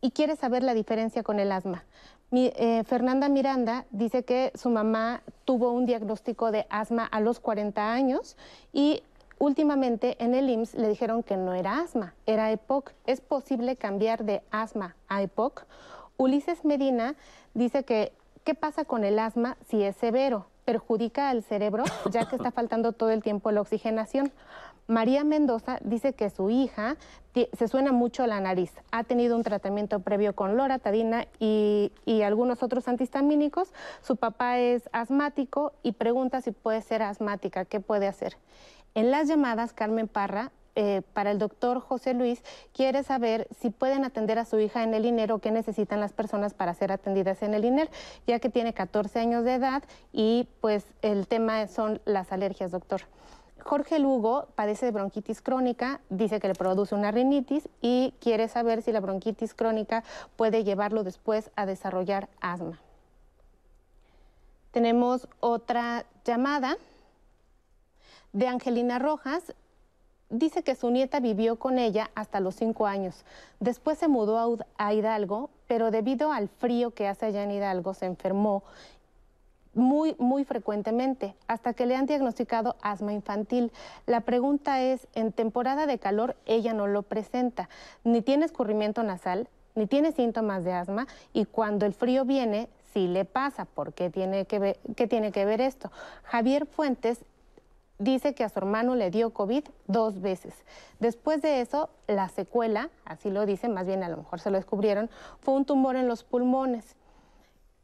y 0.00 0.12
quiere 0.12 0.36
saber 0.36 0.62
la 0.62 0.72
diferencia 0.72 1.22
con 1.22 1.40
el 1.40 1.52
asma. 1.52 1.84
Eh, 2.32 2.82
Fernanda 2.84 3.28
Miranda 3.28 3.84
dice 3.90 4.24
que 4.24 4.52
su 4.54 4.68
mamá 4.68 5.22
tuvo 5.44 5.70
un 5.70 5.86
diagnóstico 5.86 6.50
de 6.50 6.66
asma 6.70 7.04
a 7.04 7.20
los 7.20 7.38
40 7.38 7.92
años 7.92 8.36
y 8.72 9.02
últimamente 9.38 10.16
en 10.22 10.34
el 10.34 10.50
IMSS 10.50 10.74
le 10.74 10.88
dijeron 10.88 11.22
que 11.22 11.36
no 11.36 11.54
era 11.54 11.80
asma, 11.80 12.14
era 12.26 12.50
EPOC. 12.50 12.92
¿Es 13.06 13.20
posible 13.20 13.76
cambiar 13.76 14.24
de 14.24 14.42
asma 14.50 14.96
a 15.08 15.22
EPOC? 15.22 15.64
Ulises 16.16 16.64
Medina 16.64 17.14
dice 17.54 17.84
que, 17.84 18.12
¿qué 18.44 18.54
pasa 18.54 18.84
con 18.84 19.04
el 19.04 19.18
asma 19.18 19.56
si 19.68 19.82
es 19.82 19.96
severo? 19.96 20.46
¿Perjudica 20.64 21.28
al 21.30 21.44
cerebro 21.44 21.84
ya 22.10 22.28
que 22.28 22.36
está 22.36 22.50
faltando 22.50 22.92
todo 22.92 23.10
el 23.10 23.22
tiempo 23.22 23.52
la 23.52 23.60
oxigenación? 23.60 24.32
María 24.86 25.24
Mendoza 25.24 25.78
dice 25.82 26.12
que 26.12 26.30
su 26.30 26.50
hija 26.50 26.96
se 27.52 27.68
suena 27.68 27.92
mucho 27.92 28.26
la 28.26 28.40
nariz. 28.40 28.72
Ha 28.92 29.04
tenido 29.04 29.36
un 29.36 29.42
tratamiento 29.42 30.00
previo 30.00 30.34
con 30.34 30.56
loratadina 30.56 31.26
y, 31.38 31.92
y, 32.04 32.22
algunos 32.22 32.62
otros 32.62 32.88
antihistamínicos. 32.88 33.72
Su 34.00 34.16
papá 34.16 34.58
es 34.58 34.88
asmático 34.92 35.72
y 35.82 35.92
pregunta 35.92 36.40
si 36.40 36.52
puede 36.52 36.80
ser 36.82 37.02
asmática, 37.02 37.64
qué 37.64 37.80
puede 37.80 38.06
hacer. 38.06 38.36
En 38.94 39.10
las 39.10 39.28
llamadas, 39.28 39.72
Carmen 39.72 40.08
Parra 40.08 40.52
eh, 40.78 41.00
para 41.14 41.30
el 41.30 41.38
doctor 41.38 41.80
José 41.80 42.12
Luis 42.12 42.42
quiere 42.74 43.02
saber 43.02 43.48
si 43.58 43.70
pueden 43.70 44.04
atender 44.04 44.38
a 44.38 44.44
su 44.44 44.60
hija 44.60 44.82
en 44.82 44.92
el 44.92 45.06
INER 45.06 45.32
o 45.32 45.38
qué 45.38 45.50
necesitan 45.50 46.00
las 46.00 46.12
personas 46.12 46.52
para 46.52 46.74
ser 46.74 46.92
atendidas 46.92 47.42
en 47.42 47.54
el 47.54 47.64
INER, 47.64 47.88
ya 48.26 48.40
que 48.40 48.50
tiene 48.50 48.74
14 48.74 49.18
años 49.18 49.42
de 49.44 49.54
edad 49.54 49.82
y 50.12 50.46
pues 50.60 50.84
el 51.00 51.28
tema 51.28 51.66
son 51.66 52.02
las 52.04 52.30
alergias, 52.30 52.72
doctor. 52.72 53.00
Jorge 53.60 53.98
Lugo 53.98 54.46
padece 54.54 54.86
de 54.86 54.92
bronquitis 54.92 55.42
crónica, 55.42 56.00
dice 56.08 56.40
que 56.40 56.48
le 56.48 56.54
produce 56.54 56.94
una 56.94 57.10
rinitis 57.10 57.68
y 57.80 58.14
quiere 58.20 58.48
saber 58.48 58.82
si 58.82 58.92
la 58.92 59.00
bronquitis 59.00 59.54
crónica 59.54 60.04
puede 60.36 60.62
llevarlo 60.62 61.02
después 61.02 61.50
a 61.56 61.66
desarrollar 61.66 62.28
asma. 62.40 62.80
Tenemos 64.70 65.28
otra 65.40 66.04
llamada 66.24 66.76
de 68.32 68.46
Angelina 68.46 68.98
Rojas 68.98 69.54
dice 70.28 70.62
que 70.62 70.74
su 70.74 70.90
nieta 70.90 71.20
vivió 71.20 71.56
con 71.56 71.78
ella 71.78 72.10
hasta 72.14 72.40
los 72.40 72.56
cinco 72.56 72.86
años. 72.86 73.24
Después 73.60 73.98
se 73.98 74.08
mudó 74.08 74.58
a 74.76 74.94
Hidalgo, 74.94 75.50
pero 75.66 75.90
debido 75.90 76.32
al 76.32 76.48
frío 76.48 76.92
que 76.92 77.06
hace 77.06 77.26
allá 77.26 77.42
en 77.42 77.52
Hidalgo 77.52 77.94
se 77.94 78.06
enfermó 78.06 78.62
muy, 79.76 80.16
muy 80.18 80.44
frecuentemente, 80.44 81.36
hasta 81.46 81.74
que 81.74 81.86
le 81.86 81.94
han 81.94 82.06
diagnosticado 82.06 82.76
asma 82.82 83.12
infantil. 83.12 83.70
La 84.06 84.22
pregunta 84.22 84.82
es, 84.82 85.06
en 85.14 85.32
temporada 85.32 85.86
de 85.86 85.98
calor 85.98 86.36
ella 86.46 86.72
no 86.72 86.86
lo 86.86 87.02
presenta, 87.02 87.68
ni 88.02 88.22
tiene 88.22 88.46
escurrimiento 88.46 89.02
nasal, 89.02 89.48
ni 89.74 89.86
tiene 89.86 90.12
síntomas 90.12 90.64
de 90.64 90.72
asma, 90.72 91.06
y 91.32 91.44
cuando 91.44 91.86
el 91.86 91.92
frío 91.92 92.24
viene, 92.24 92.68
sí 92.92 93.06
le 93.06 93.24
pasa. 93.26 93.66
¿Por 93.66 93.92
qué 93.92 94.10
tiene 94.10 94.46
que 94.46 94.58
ver, 94.58 94.78
qué 94.96 95.06
tiene 95.06 95.30
que 95.30 95.44
ver 95.44 95.60
esto? 95.60 95.92
Javier 96.24 96.66
Fuentes 96.66 97.24
dice 97.98 98.34
que 98.34 98.44
a 98.44 98.48
su 98.48 98.58
hermano 98.58 98.94
le 98.94 99.10
dio 99.10 99.30
COVID 99.30 99.64
dos 99.86 100.20
veces. 100.20 100.54
Después 100.98 101.42
de 101.42 101.60
eso, 101.60 101.90
la 102.06 102.28
secuela, 102.28 102.90
así 103.04 103.30
lo 103.30 103.46
dicen, 103.46 103.74
más 103.74 103.86
bien 103.86 104.02
a 104.02 104.08
lo 104.08 104.16
mejor 104.16 104.40
se 104.40 104.50
lo 104.50 104.56
descubrieron, 104.56 105.10
fue 105.40 105.54
un 105.54 105.64
tumor 105.64 105.96
en 105.96 106.08
los 106.08 106.24
pulmones. 106.24 106.96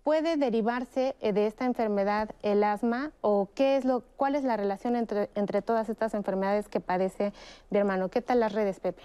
¿Puede 0.03 0.37
derivarse 0.37 1.15
eh, 1.21 1.33
de 1.33 1.47
esta 1.47 1.65
enfermedad 1.65 2.31
el 2.43 2.65
asma 2.65 3.13
o 3.21 3.49
qué 3.55 3.77
es 3.77 3.85
lo, 3.85 4.03
cuál 4.17 4.35
es 4.35 4.43
la 4.43 4.57
relación 4.57 4.97
entre, 4.97 5.31
entre 5.37 5.63
todas 5.63 5.89
estas 5.89 6.15
enfermedades 6.15 6.69
que 6.69 6.81
padece 6.81 7.33
mi 7.71 7.79
hermano? 7.79 8.09
¿Qué 8.09 8.21
tal 8.21 8.41
las 8.41 8.53
redes, 8.53 8.81
Pepe? 8.81 9.03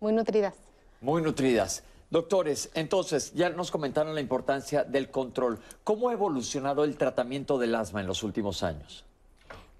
Muy 0.00 0.14
nutridas. 0.14 0.54
Muy 1.02 1.20
nutridas. 1.20 1.84
Doctores, 2.08 2.70
entonces 2.74 3.34
ya 3.34 3.50
nos 3.50 3.70
comentaron 3.70 4.14
la 4.14 4.20
importancia 4.20 4.84
del 4.84 5.10
control. 5.10 5.58
¿Cómo 5.82 6.08
ha 6.08 6.12
evolucionado 6.14 6.84
el 6.84 6.96
tratamiento 6.96 7.58
del 7.58 7.74
asma 7.74 8.00
en 8.00 8.06
los 8.06 8.22
últimos 8.22 8.62
años? 8.62 9.04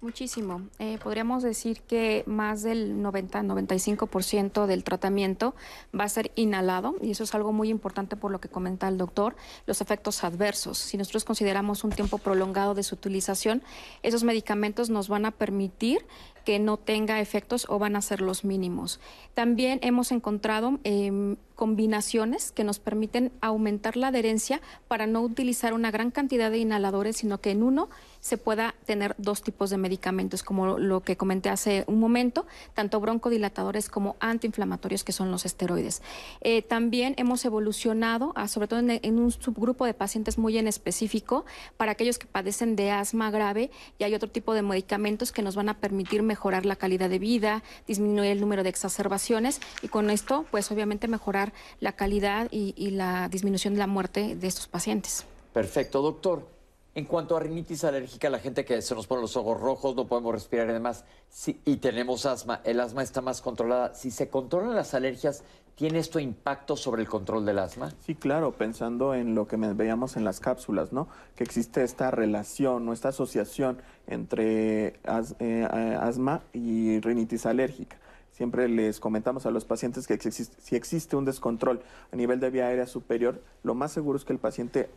Muchísimo. 0.05 0.61
Eh, 0.77 0.99
podríamos 1.01 1.41
decir 1.41 1.81
que 1.81 2.23
más 2.27 2.61
del 2.61 3.01
90-95% 3.01 4.67
del 4.67 4.83
tratamiento 4.83 5.55
va 5.99 6.03
a 6.03 6.09
ser 6.09 6.31
inhalado 6.35 6.93
y 7.01 7.09
eso 7.09 7.23
es 7.23 7.33
algo 7.33 7.51
muy 7.51 7.69
importante 7.69 8.15
por 8.15 8.29
lo 8.29 8.39
que 8.39 8.47
comenta 8.47 8.87
el 8.87 8.99
doctor, 8.99 9.35
los 9.65 9.81
efectos 9.81 10.23
adversos. 10.23 10.77
Si 10.77 10.95
nosotros 10.95 11.25
consideramos 11.25 11.83
un 11.83 11.89
tiempo 11.89 12.19
prolongado 12.19 12.75
de 12.75 12.83
su 12.83 12.93
utilización, 12.93 13.63
esos 14.03 14.23
medicamentos 14.23 14.91
nos 14.91 15.09
van 15.09 15.25
a 15.25 15.31
permitir 15.31 16.05
que 16.45 16.59
no 16.59 16.77
tenga 16.77 17.19
efectos 17.19 17.65
o 17.69 17.79
van 17.79 17.95
a 17.95 18.01
ser 18.01 18.21
los 18.21 18.45
mínimos. 18.45 18.99
También 19.33 19.79
hemos 19.81 20.11
encontrado 20.11 20.79
em, 20.83 21.35
combinaciones 21.55 22.51
que 22.51 22.63
nos 22.63 22.79
permiten 22.79 23.31
aumentar 23.41 23.97
la 23.97 24.09
adherencia 24.09 24.61
para 24.87 25.07
no 25.07 25.21
utilizar 25.21 25.73
una 25.73 25.89
gran 25.89 26.11
cantidad 26.11 26.51
de 26.51 26.59
inhaladores, 26.59 27.17
sino 27.17 27.39
que 27.39 27.51
en 27.51 27.63
uno 27.63 27.89
se 28.19 28.37
pueda 28.37 28.75
tener 28.85 29.15
dos 29.17 29.41
tipos 29.41 29.69
de 29.69 29.77
medicamentos, 29.77 30.43
como 30.43 30.77
lo 30.77 31.01
que 31.01 31.15
comenté 31.15 31.49
hace 31.49 31.83
un 31.87 31.99
momento, 31.99 32.45
tanto 32.73 32.99
broncodilatadores 32.99 33.87
como 33.87 34.15
antiinflamatorios, 34.19 35.03
que 35.03 35.11
son 35.11 35.31
los 35.31 35.45
esteroides. 35.45 36.01
Eh, 36.41 36.61
también 36.61 37.13
hemos 37.17 37.45
evolucionado, 37.45 38.33
sobre 38.47 38.67
todo 38.67 38.79
en, 38.79 39.19
un 39.19 39.31
subgrupo 39.31 39.85
de 39.85 39.93
pacientes 39.93 40.37
muy 40.37 40.57
en 40.57 40.67
específico, 40.67 41.45
para 41.77 41.93
aquellos 41.93 42.17
que 42.17 42.27
padecen 42.27 42.75
de 42.75 42.91
asma 42.91 43.31
grave, 43.31 43.71
y 43.99 44.03
hay 44.03 44.13
otro 44.15 44.29
tipo 44.29 44.53
de 44.53 44.61
medicamentos 44.61 45.31
que 45.31 45.41
nos 45.41 45.55
van 45.55 45.69
a 45.69 45.77
permitir 45.77 46.23
mejorar 46.23 46.34
la 46.65 46.75
calidad 46.75 47.09
de 47.09 47.19
vida, 47.19 47.63
disminuir 47.87 48.31
el 48.31 48.41
número 48.41 48.63
de 48.63 48.69
exacerbaciones, 48.69 49.59
y 49.81 49.87
con 49.87 50.09
esto, 50.09 50.45
pues 50.51 50.71
obviamente 50.71 51.07
mejorar 51.07 51.53
la 51.79 51.93
calidad 51.93 52.47
y, 52.51 52.73
y 52.77 52.91
la 52.91 53.29
disminución 53.29 53.73
de 53.73 53.79
la 53.79 53.87
muerte 53.87 54.35
de 54.35 54.47
estos 54.47 54.67
pacientes. 54.67 55.25
Perfecto, 55.53 56.01
doctor. 56.01 56.55
En 56.93 57.03
cuanto 57.03 57.35
a 57.35 57.41
rinitis 57.41 57.83
alérgica, 57.83 58.29
la 58.29 58.39
gente 58.39 58.63
que 58.63 58.81
se 58.81 58.95
nos 58.95 59.05
pone 59.05 59.21
los 59.21 59.35
ojos 59.35 59.59
rojos, 59.59 59.97
no 59.97 60.07
podemos 60.07 60.33
respirar 60.33 60.69
y 60.69 60.73
demás, 60.73 61.03
y 61.45 61.75
tenemos 61.77 62.25
asma, 62.25 62.61
el 62.63 62.79
asma 62.79 63.03
está 63.03 63.19
más 63.19 63.41
controlada. 63.41 63.93
Si 63.93 64.11
se 64.11 64.29
controlan 64.29 64.75
las 64.75 64.93
alergias, 64.93 65.43
¿tiene 65.75 65.99
esto 65.99 66.19
impacto 66.19 66.75
sobre 66.75 67.01
el 67.01 67.07
control 67.07 67.45
del 67.45 67.59
asma? 67.59 67.91
Sí, 67.99 68.15
claro, 68.15 68.53
pensando 68.53 69.13
en 69.13 69.35
lo 69.35 69.47
que 69.47 69.57
veíamos 69.57 70.17
en 70.17 70.23
las 70.23 70.39
cápsulas, 70.39 70.91
¿no? 70.93 71.07
Que 71.35 71.43
existe 71.43 71.83
esta 71.83 72.11
relación 72.11 72.87
o 72.87 72.93
esta 72.93 73.09
asociación 73.09 73.81
entre 74.07 74.99
eh, 75.39 75.97
asma 75.99 76.41
y 76.53 76.99
rinitis 77.01 77.45
alérgica. 77.45 77.97
Siempre 78.31 78.67
les 78.67 78.99
comentamos 78.99 79.45
a 79.45 79.51
los 79.51 79.63
pacientes 79.63 80.07
que 80.07 80.19
si 80.19 80.75
existe 80.75 81.15
un 81.15 81.23
descontrol 81.23 81.81
a 82.11 82.15
nivel 82.17 82.41
de 82.41 82.49
vía 82.49 82.67
aérea 82.67 82.85
superior, 82.85 83.41
lo 83.63 83.75
más 83.75 83.93
seguro 83.93 84.17
es 84.17 84.25
que 84.25 84.33
el 84.33 84.39
paciente 84.39 84.89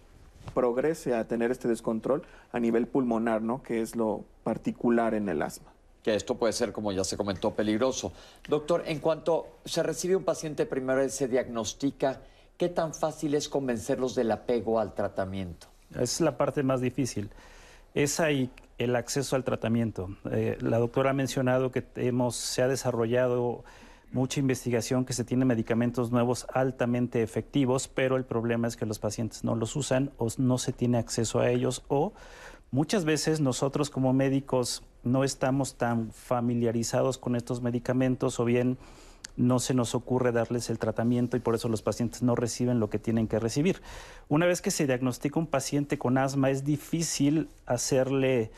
progrese 0.54 1.14
a 1.14 1.26
tener 1.28 1.50
este 1.50 1.68
descontrol 1.68 2.22
a 2.52 2.58
nivel 2.58 2.86
pulmonar, 2.86 3.42
¿no? 3.42 3.62
Que 3.62 3.80
es 3.80 3.94
lo 3.94 4.24
particular 4.42 5.14
en 5.14 5.28
el 5.28 5.42
asma. 5.42 5.70
Que 6.03 6.14
esto 6.14 6.36
puede 6.36 6.53
ser, 6.53 6.72
como 6.72 6.92
ya 6.92 7.05
se 7.05 7.16
comentó, 7.16 7.55
peligroso. 7.55 8.12
Doctor, 8.49 8.84
en 8.86 9.01
cuanto 9.01 9.59
se 9.64 9.82
recibe 9.82 10.16
un 10.16 10.24
paciente 10.24 10.64
primero 10.66 11.05
y 11.05 11.11
se 11.11 11.28
diagnostica, 11.28 12.20
¿qué 12.57 12.68
tan 12.68 12.94
fácil 12.94 13.34
es 13.34 13.49
convencerlos 13.49 14.14
del 14.14 14.30
apego 14.30 14.80
al 14.80 14.94
tratamiento? 14.94 15.66
Es 15.99 16.20
la 16.20 16.36
parte 16.36 16.62
más 16.62 16.80
difícil. 16.80 17.30
Es 17.94 18.20
ahí 18.20 18.51
el 18.78 18.94
acceso 18.94 19.36
al 19.36 19.44
tratamiento. 19.44 20.16
Eh, 20.30 20.57
la 20.61 20.78
doctora 20.78 21.11
ha 21.11 21.14
mencionado 21.14 21.72
que 21.72 21.84
hemos, 21.96 22.36
se 22.36 22.62
ha 22.62 22.68
desarrollado 22.68 23.64
mucha 24.12 24.40
investigación, 24.40 25.05
que 25.05 25.12
se 25.12 25.24
tiene 25.24 25.44
medicamentos 25.44 26.11
nuevos 26.11 26.46
altamente 26.53 27.22
efectivos, 27.22 27.88
pero 27.88 28.16
el 28.16 28.24
problema 28.24 28.68
es 28.68 28.76
que 28.76 28.86
los 28.86 28.99
pacientes 28.99 29.44
no 29.44 29.55
los 29.55 29.76
usan 29.76 30.12
o 30.16 30.28
no 30.38 30.59
se 30.59 30.72
tiene 30.72 30.99
acceso 30.99 31.40
a 31.40 31.51
ellos 31.51 31.82
o 31.88 32.12
muchas 32.70 33.05
veces 33.05 33.40
nosotros 33.40 33.90
como 33.90 34.12
médicos 34.12 34.82
no 35.05 35.24
estamos 35.24 35.76
tan 35.76 36.11
familiarizados 36.12 37.18
con 37.18 37.36
estos 37.36 37.62
medicamentos 37.62 38.40
o 38.40 38.44
bien 38.44 38.78
no 39.36 39.61
se 39.61 39.72
nos 39.72 39.94
ocurre 39.94 40.32
darles 40.32 40.68
el 40.68 40.78
tratamiento 40.78 41.36
y 41.36 41.40
por 41.40 41.55
eso 41.55 41.68
los 41.68 41.80
pacientes 41.80 42.22
no 42.22 42.34
reciben 42.34 42.80
lo 42.80 42.90
que 42.90 42.99
tienen 42.99 43.28
que 43.28 43.38
recibir. 43.38 43.80
Una 44.28 44.46
vez 44.46 44.61
que 44.61 44.72
se 44.72 44.86
diagnostica 44.86 45.38
un 45.38 45.46
paciente 45.46 45.96
con 45.96 46.18
asma 46.18 46.51
es 46.51 46.64
difícil 46.64 47.49
hacerle 47.64 48.51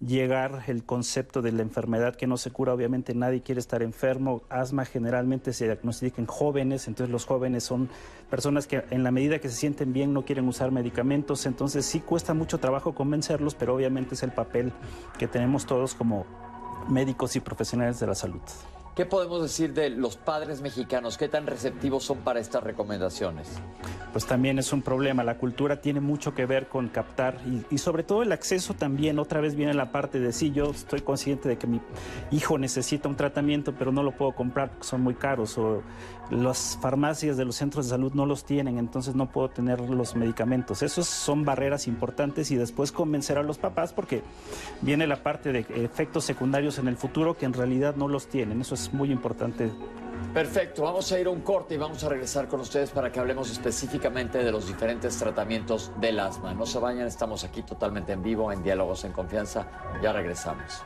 llegar 0.00 0.62
el 0.68 0.84
concepto 0.84 1.42
de 1.42 1.52
la 1.52 1.62
enfermedad 1.62 2.14
que 2.14 2.26
no 2.26 2.36
se 2.36 2.50
cura. 2.50 2.72
Obviamente 2.72 3.14
nadie 3.14 3.42
quiere 3.42 3.60
estar 3.60 3.82
enfermo. 3.82 4.42
Asma 4.48 4.84
generalmente 4.84 5.52
se 5.52 5.64
diagnostica 5.64 6.20
en 6.20 6.26
jóvenes, 6.26 6.86
entonces 6.86 7.12
los 7.12 7.24
jóvenes 7.24 7.64
son 7.64 7.88
personas 8.30 8.66
que 8.66 8.84
en 8.90 9.02
la 9.02 9.10
medida 9.10 9.38
que 9.38 9.48
se 9.48 9.56
sienten 9.56 9.92
bien 9.92 10.12
no 10.12 10.24
quieren 10.24 10.46
usar 10.48 10.70
medicamentos, 10.70 11.46
entonces 11.46 11.86
sí 11.86 12.00
cuesta 12.00 12.34
mucho 12.34 12.58
trabajo 12.58 12.94
convencerlos, 12.94 13.54
pero 13.54 13.74
obviamente 13.74 14.14
es 14.14 14.22
el 14.22 14.32
papel 14.32 14.72
que 15.18 15.26
tenemos 15.26 15.66
todos 15.66 15.94
como 15.94 16.26
médicos 16.88 17.36
y 17.36 17.40
profesionales 17.40 17.98
de 18.00 18.06
la 18.06 18.14
salud. 18.14 18.40
¿Qué 18.98 19.06
podemos 19.06 19.40
decir 19.40 19.74
de 19.74 19.90
los 19.90 20.16
padres 20.16 20.60
mexicanos? 20.60 21.16
¿Qué 21.16 21.28
tan 21.28 21.46
receptivos 21.46 22.02
son 22.02 22.18
para 22.18 22.40
estas 22.40 22.64
recomendaciones? 22.64 23.48
Pues 24.10 24.26
también 24.26 24.58
es 24.58 24.72
un 24.72 24.82
problema. 24.82 25.22
La 25.22 25.38
cultura 25.38 25.80
tiene 25.80 26.00
mucho 26.00 26.34
que 26.34 26.46
ver 26.46 26.66
con 26.66 26.88
captar 26.88 27.36
y, 27.70 27.78
sobre 27.78 28.02
todo 28.02 28.24
el 28.24 28.32
acceso 28.32 28.74
también. 28.74 29.20
Otra 29.20 29.40
vez 29.40 29.54
viene 29.54 29.72
la 29.72 29.92
parte 29.92 30.18
de 30.18 30.32
sí, 30.32 30.50
yo 30.50 30.72
estoy 30.72 31.02
consciente 31.02 31.48
de 31.48 31.56
que 31.56 31.68
mi 31.68 31.80
hijo 32.32 32.58
necesita 32.58 33.08
un 33.08 33.14
tratamiento, 33.14 33.72
pero 33.72 33.92
no 33.92 34.02
lo 34.02 34.10
puedo 34.10 34.32
comprar 34.32 34.70
porque 34.70 34.88
son 34.88 35.02
muy 35.02 35.14
caros 35.14 35.56
o 35.58 35.80
las 36.30 36.78
farmacias 36.80 37.36
de 37.36 37.44
los 37.44 37.56
centros 37.56 37.86
de 37.86 37.90
salud 37.90 38.12
no 38.14 38.26
los 38.26 38.44
tienen, 38.44 38.78
entonces 38.78 39.14
no 39.14 39.30
puedo 39.30 39.48
tener 39.48 39.80
los 39.80 40.14
medicamentos. 40.14 40.82
Esos 40.82 41.06
son 41.06 41.44
barreras 41.44 41.86
importantes 41.86 42.50
y 42.50 42.56
después 42.56 42.92
convencer 42.92 43.38
a 43.38 43.42
los 43.42 43.58
papás 43.58 43.92
porque 43.92 44.22
viene 44.82 45.06
la 45.06 45.22
parte 45.22 45.52
de 45.52 45.60
efectos 45.84 46.24
secundarios 46.24 46.78
en 46.78 46.88
el 46.88 46.96
futuro 46.96 47.36
que 47.36 47.46
en 47.46 47.52
realidad 47.52 47.96
no 47.96 48.08
los 48.08 48.26
tienen. 48.26 48.60
Eso 48.60 48.74
es 48.74 48.92
muy 48.92 49.10
importante. 49.10 49.70
Perfecto, 50.34 50.82
vamos 50.82 51.10
a 51.10 51.18
ir 51.18 51.26
a 51.26 51.30
un 51.30 51.40
corte 51.40 51.74
y 51.74 51.78
vamos 51.78 52.04
a 52.04 52.08
regresar 52.08 52.48
con 52.48 52.60
ustedes 52.60 52.90
para 52.90 53.10
que 53.10 53.18
hablemos 53.18 53.50
específicamente 53.50 54.38
de 54.38 54.52
los 54.52 54.66
diferentes 54.66 55.16
tratamientos 55.16 55.90
del 56.00 56.20
asma. 56.20 56.52
No 56.54 56.66
se 56.66 56.78
vayan, 56.78 57.06
estamos 57.06 57.44
aquí 57.44 57.62
totalmente 57.62 58.12
en 58.12 58.22
vivo, 58.22 58.52
en 58.52 58.62
Diálogos 58.62 59.04
en 59.04 59.12
Confianza. 59.12 59.66
Ya 60.02 60.12
regresamos. 60.12 60.82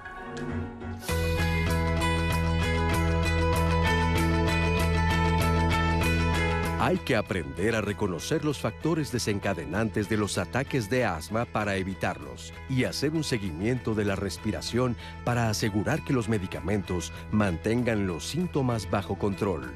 Hay 6.85 6.99
que 6.99 7.15
aprender 7.15 7.77
a 7.77 7.81
reconocer 7.81 8.45
los 8.45 8.59
factores 8.59 9.13
desencadenantes 9.13 10.09
de 10.09 10.17
los 10.17 10.37
ataques 10.37 10.91
de 10.91 11.05
asma 11.05 11.45
para 11.45 11.77
evitarlos 11.77 12.53
y 12.69 12.83
hacer 12.83 13.13
un 13.13 13.23
seguimiento 13.23 13.95
de 13.95 14.05
la 14.05 14.17
respiración 14.17 14.97
para 15.25 15.49
asegurar 15.49 16.03
que 16.03 16.13
los 16.13 16.29
medicamentos 16.29 17.13
mantengan 17.31 18.09
los 18.09 18.27
síntomas 18.27 18.91
bajo 18.91 19.17
control. 19.17 19.71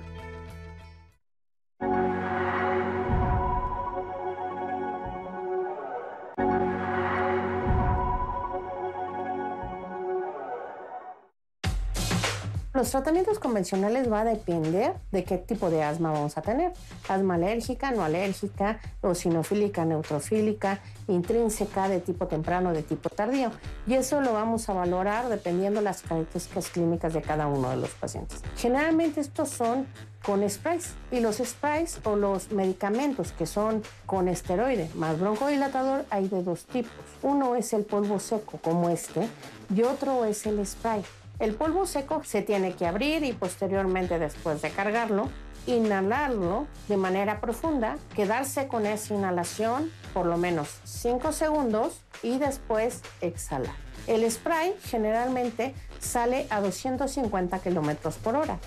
Los 12.77 12.91
tratamientos 12.91 13.39
convencionales 13.39 14.13
va 14.13 14.21
a 14.21 14.25
depender 14.27 14.93
de 15.11 15.25
qué 15.25 15.39
tipo 15.39 15.71
de 15.71 15.83
asma 15.83 16.13
vamos 16.13 16.37
a 16.37 16.43
tener. 16.43 16.75
Asma 17.09 17.37
alérgica, 17.37 17.91
no 17.91 18.05
alérgica, 18.05 18.81
eosinofílica, 19.03 19.87
neutrofílica, 19.87 20.81
intrínseca, 21.09 21.89
de 21.89 22.01
tipo 22.01 22.27
temprano, 22.27 22.75
de 22.75 22.83
tipo 22.83 23.09
tardío. 23.09 23.51
Y 23.87 23.95
eso 23.95 24.21
lo 24.21 24.35
vamos 24.35 24.69
a 24.69 24.75
valorar 24.75 25.31
dependiendo 25.31 25.81
las 25.81 26.03
características 26.03 26.69
clínicas 26.69 27.15
de 27.15 27.23
cada 27.23 27.47
uno 27.47 27.71
de 27.71 27.79
los 27.79 27.89
pacientes. 27.93 28.43
Generalmente 28.59 29.23
estos 29.23 29.49
son 29.49 29.87
con 30.23 30.47
sprays 30.47 30.93
y 31.11 31.21
los 31.21 31.37
sprays 31.37 32.01
o 32.05 32.15
los 32.15 32.53
medicamentos 32.53 33.33
que 33.33 33.47
son 33.47 33.83
con 34.05 34.29
esteroide 34.29 34.91
más 34.97 35.19
broncodilatador 35.19 36.05
hay 36.11 36.29
de 36.29 36.43
dos 36.43 36.67
tipos. 36.67 36.93
Uno 37.23 37.57
es 37.57 37.73
el 37.73 37.85
polvo 37.85 38.21
seco 38.21 38.59
como 38.59 38.91
este 38.91 39.27
y 39.75 39.83
otro 39.83 40.27
es 40.27 40.45
el 40.45 40.67
spray. 40.67 41.03
El 41.39 41.55
polvo 41.55 41.85
seco 41.85 42.23
se 42.25 42.41
tiene 42.41 42.73
que 42.73 42.87
abrir 42.87 43.23
y 43.23 43.35
posteriormente 43.35 44.19
después 44.19 44.63
de 44.63 44.71
cargarlo, 44.71 45.29
inhalarlo 45.67 46.67
de 46.89 46.97
manera 46.97 47.43
profunda, 47.43 47.99
quedarse 48.15 48.69
con 48.69 48.87
esa 48.87 49.13
inhalación 49.13 49.93
por 50.15 50.25
lo 50.25 50.39
menos 50.39 50.81
5 50.85 51.33
segundos 51.33 52.01
y 52.23 52.39
después 52.39 53.03
exhalar. 53.21 53.75
El 54.07 54.31
spray 54.31 54.77
generalmente 54.85 55.75
sale 55.99 56.47
a 56.49 56.63
250 56.63 57.59
kilómetros 57.59 58.17
por 58.17 58.35
hora. 58.37 58.59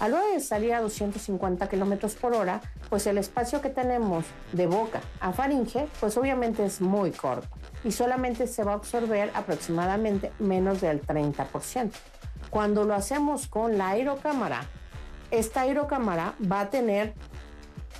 A 0.00 0.08
la 0.08 0.16
hora 0.16 0.26
de 0.28 0.40
salir 0.40 0.72
a 0.72 0.80
250 0.80 1.68
kilómetros 1.68 2.14
por 2.14 2.32
hora, 2.32 2.62
pues 2.88 3.06
el 3.06 3.18
espacio 3.18 3.60
que 3.60 3.68
tenemos 3.68 4.24
de 4.52 4.66
boca 4.66 5.02
a 5.20 5.32
faringe, 5.32 5.86
pues 6.00 6.16
obviamente 6.16 6.64
es 6.64 6.80
muy 6.80 7.10
corto 7.10 7.48
y 7.84 7.92
solamente 7.92 8.46
se 8.46 8.64
va 8.64 8.72
a 8.72 8.76
absorber 8.76 9.30
aproximadamente 9.34 10.32
menos 10.38 10.80
del 10.80 11.02
30%. 11.02 11.92
Cuando 12.54 12.84
lo 12.84 12.94
hacemos 12.94 13.48
con 13.48 13.78
la 13.78 13.88
aerocámara, 13.88 14.62
esta 15.32 15.62
aerocámara 15.62 16.36
va 16.40 16.60
a 16.60 16.70
tener 16.70 17.12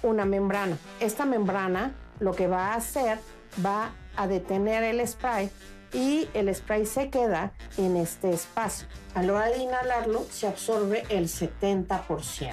una 0.05 0.27
membrana. 0.27 0.79
Esta 1.01 1.25
membrana 1.25 1.97
lo 2.21 2.31
que 2.35 2.47
va 2.47 2.69
a 2.69 2.75
hacer 2.77 3.19
va 3.67 3.91
a 4.15 4.29
detener 4.29 4.85
el 4.85 5.05
spray 5.09 5.51
y 5.93 6.29
el 6.35 6.55
spray 6.55 6.87
se 6.87 7.11
queda 7.11 7.53
en 7.79 7.97
este 7.97 8.31
espacio. 8.31 8.87
A 9.17 9.25
la 9.25 9.33
hora 9.33 9.47
de 9.47 9.59
inhalarlo 9.59 10.25
se 10.31 10.47
absorbe 10.47 11.03
el 11.09 11.25
70%. 11.25 12.53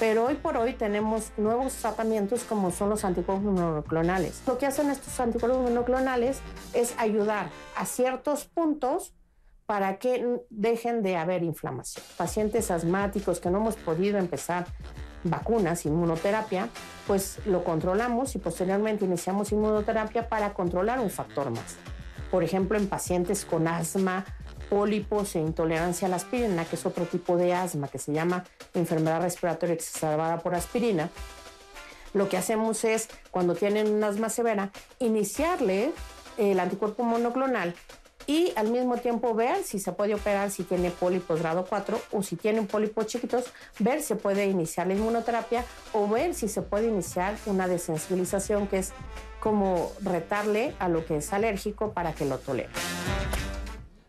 Pero 0.00 0.26
hoy 0.26 0.34
por 0.34 0.56
hoy 0.56 0.72
tenemos 0.72 1.30
nuevos 1.36 1.72
tratamientos 1.74 2.42
como 2.42 2.72
son 2.72 2.90
los 2.90 3.04
anticuerpos 3.04 3.44
monoclonales. 3.44 4.42
Lo 4.44 4.58
que 4.58 4.66
hacen 4.66 4.90
estos 4.90 5.20
anticuerpos 5.20 5.60
monoclonales 5.60 6.40
es 6.74 6.96
ayudar 6.98 7.50
a 7.76 7.86
ciertos 7.86 8.44
puntos 8.46 9.14
para 9.68 9.98
que 9.98 10.40
dejen 10.48 11.02
de 11.02 11.18
haber 11.18 11.42
inflamación. 11.42 12.02
Pacientes 12.16 12.70
asmáticos 12.70 13.38
que 13.38 13.50
no 13.50 13.58
hemos 13.58 13.76
podido 13.76 14.16
empezar 14.16 14.64
vacunas, 15.24 15.84
inmunoterapia, 15.84 16.70
pues 17.06 17.38
lo 17.44 17.64
controlamos 17.64 18.34
y 18.34 18.38
posteriormente 18.38 19.04
iniciamos 19.04 19.52
inmunoterapia 19.52 20.26
para 20.30 20.54
controlar 20.54 21.00
un 21.00 21.10
factor 21.10 21.50
más. 21.50 21.76
Por 22.30 22.44
ejemplo, 22.44 22.78
en 22.78 22.88
pacientes 22.88 23.44
con 23.44 23.68
asma, 23.68 24.24
pólipos 24.70 25.36
e 25.36 25.40
intolerancia 25.40 26.06
a 26.06 26.08
la 26.08 26.16
aspirina, 26.16 26.64
que 26.64 26.76
es 26.76 26.86
otro 26.86 27.04
tipo 27.04 27.36
de 27.36 27.52
asma 27.52 27.88
que 27.88 27.98
se 27.98 28.14
llama 28.14 28.44
enfermedad 28.72 29.20
respiratoria 29.20 29.74
exacerbada 29.74 30.38
por 30.38 30.54
aspirina, 30.54 31.10
lo 32.14 32.30
que 32.30 32.38
hacemos 32.38 32.84
es, 32.84 33.10
cuando 33.30 33.54
tienen 33.54 33.92
un 33.92 34.02
asma 34.02 34.30
severa, 34.30 34.70
iniciarle 34.98 35.92
el 36.38 36.58
anticuerpo 36.58 37.02
monoclonal 37.02 37.74
y 38.28 38.52
al 38.56 38.70
mismo 38.70 38.98
tiempo 38.98 39.34
ver 39.34 39.64
si 39.64 39.78
se 39.78 39.90
puede 39.92 40.14
operar 40.14 40.50
si 40.50 40.62
tiene 40.62 40.90
pólipos 40.90 41.40
grado 41.40 41.64
4 41.64 41.98
o 42.12 42.22
si 42.22 42.36
tienen 42.36 42.66
pólipos 42.66 43.06
chiquitos, 43.06 43.46
ver 43.78 44.02
si 44.02 44.14
puede 44.14 44.46
iniciar 44.46 44.86
la 44.86 44.92
inmunoterapia 44.92 45.64
o 45.94 46.06
ver 46.06 46.34
si 46.34 46.46
se 46.46 46.60
puede 46.60 46.88
iniciar 46.88 47.36
una 47.46 47.66
desensibilización 47.66 48.68
que 48.68 48.78
es 48.78 48.92
como 49.40 49.92
retarle 50.02 50.74
a 50.78 50.90
lo 50.90 51.06
que 51.06 51.16
es 51.16 51.32
alérgico 51.32 51.92
para 51.92 52.14
que 52.14 52.26
lo 52.26 52.38
tolere. 52.38 52.68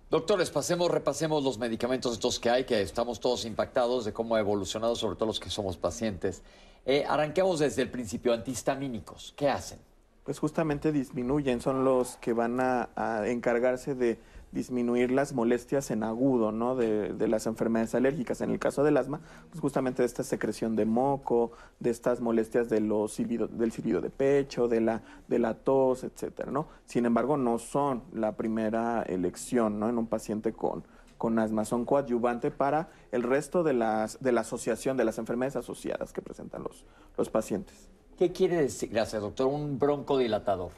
Doctores, 0.09 0.49
pasemos, 0.49 0.91
repasemos 0.91 1.41
los 1.41 1.57
medicamentos 1.57 2.13
estos 2.13 2.39
que 2.39 2.49
hay, 2.49 2.65
que 2.65 2.81
estamos 2.81 3.21
todos 3.21 3.45
impactados 3.45 4.03
de 4.03 4.11
cómo 4.11 4.35
ha 4.35 4.39
evolucionado, 4.39 4.95
sobre 4.97 5.15
todo 5.15 5.27
los 5.27 5.39
que 5.39 5.49
somos 5.49 5.77
pacientes. 5.77 6.41
Eh, 6.85 7.05
arranquemos 7.07 7.59
desde 7.59 7.83
el 7.83 7.91
principio, 7.91 8.33
antihistamínicos, 8.33 9.33
¿qué 9.37 9.47
hacen? 9.47 9.79
Pues 10.23 10.39
justamente 10.39 10.91
disminuyen, 10.91 11.61
son 11.61 11.83
los 11.83 12.17
que 12.17 12.33
van 12.33 12.59
a, 12.59 12.89
encargarse 13.25 13.95
de 13.95 14.19
disminuir 14.51 15.11
las 15.11 15.33
molestias 15.33 15.91
en 15.91 16.03
agudo, 16.03 16.51
¿no? 16.51 16.75
De, 16.75 17.27
las 17.27 17.45
enfermedades 17.45 17.93
alérgicas. 17.95 18.41
En 18.41 18.49
el 18.49 18.59
caso 18.59 18.83
del 18.83 18.97
asma, 18.97 19.21
pues 19.49 19.61
justamente 19.61 20.01
de 20.01 20.07
esta 20.07 20.23
secreción 20.23 20.75
de 20.75 20.85
moco, 20.85 21.51
de 21.79 21.91
estas 21.91 22.19
molestias 22.19 22.69
de 22.69 22.79
los 22.79 23.15
del 23.17 23.71
silbido 23.71 24.01
de 24.01 24.09
pecho, 24.09 24.67
de 24.67 24.81
la, 24.81 25.03
de 25.27 25.39
la 25.39 25.53
tos, 25.53 26.03
etcétera, 26.03 26.51
¿no? 26.51 26.67
Sin 26.85 27.05
embargo, 27.05 27.37
no 27.37 27.59
son 27.59 28.03
la 28.13 28.35
primera 28.35 29.03
elección, 29.03 29.79
¿no? 29.79 29.89
En 29.89 29.97
un 29.97 30.07
paciente 30.07 30.51
con, 30.53 30.83
con 31.19 31.37
asma, 31.37 31.65
son 31.65 31.85
coadyuvante 31.85 32.49
para 32.49 32.89
el 33.11 33.23
resto 33.23 33.61
de, 33.61 33.73
las, 33.73 34.19
de 34.21 34.31
la 34.31 34.41
asociación, 34.41 34.97
de 34.97 35.03
las 35.03 35.19
enfermedades 35.19 35.57
asociadas 35.57 36.13
que 36.13 36.21
presentan 36.21 36.63
los, 36.63 36.85
los 37.17 37.29
pacientes. 37.29 37.89
¿Qué 38.19 38.33
quiere 38.33 38.57
decir, 38.57 38.89
gracias 38.89 39.21
doctor, 39.21 39.47
un 39.47 39.79
broncodilatador? 39.79 40.71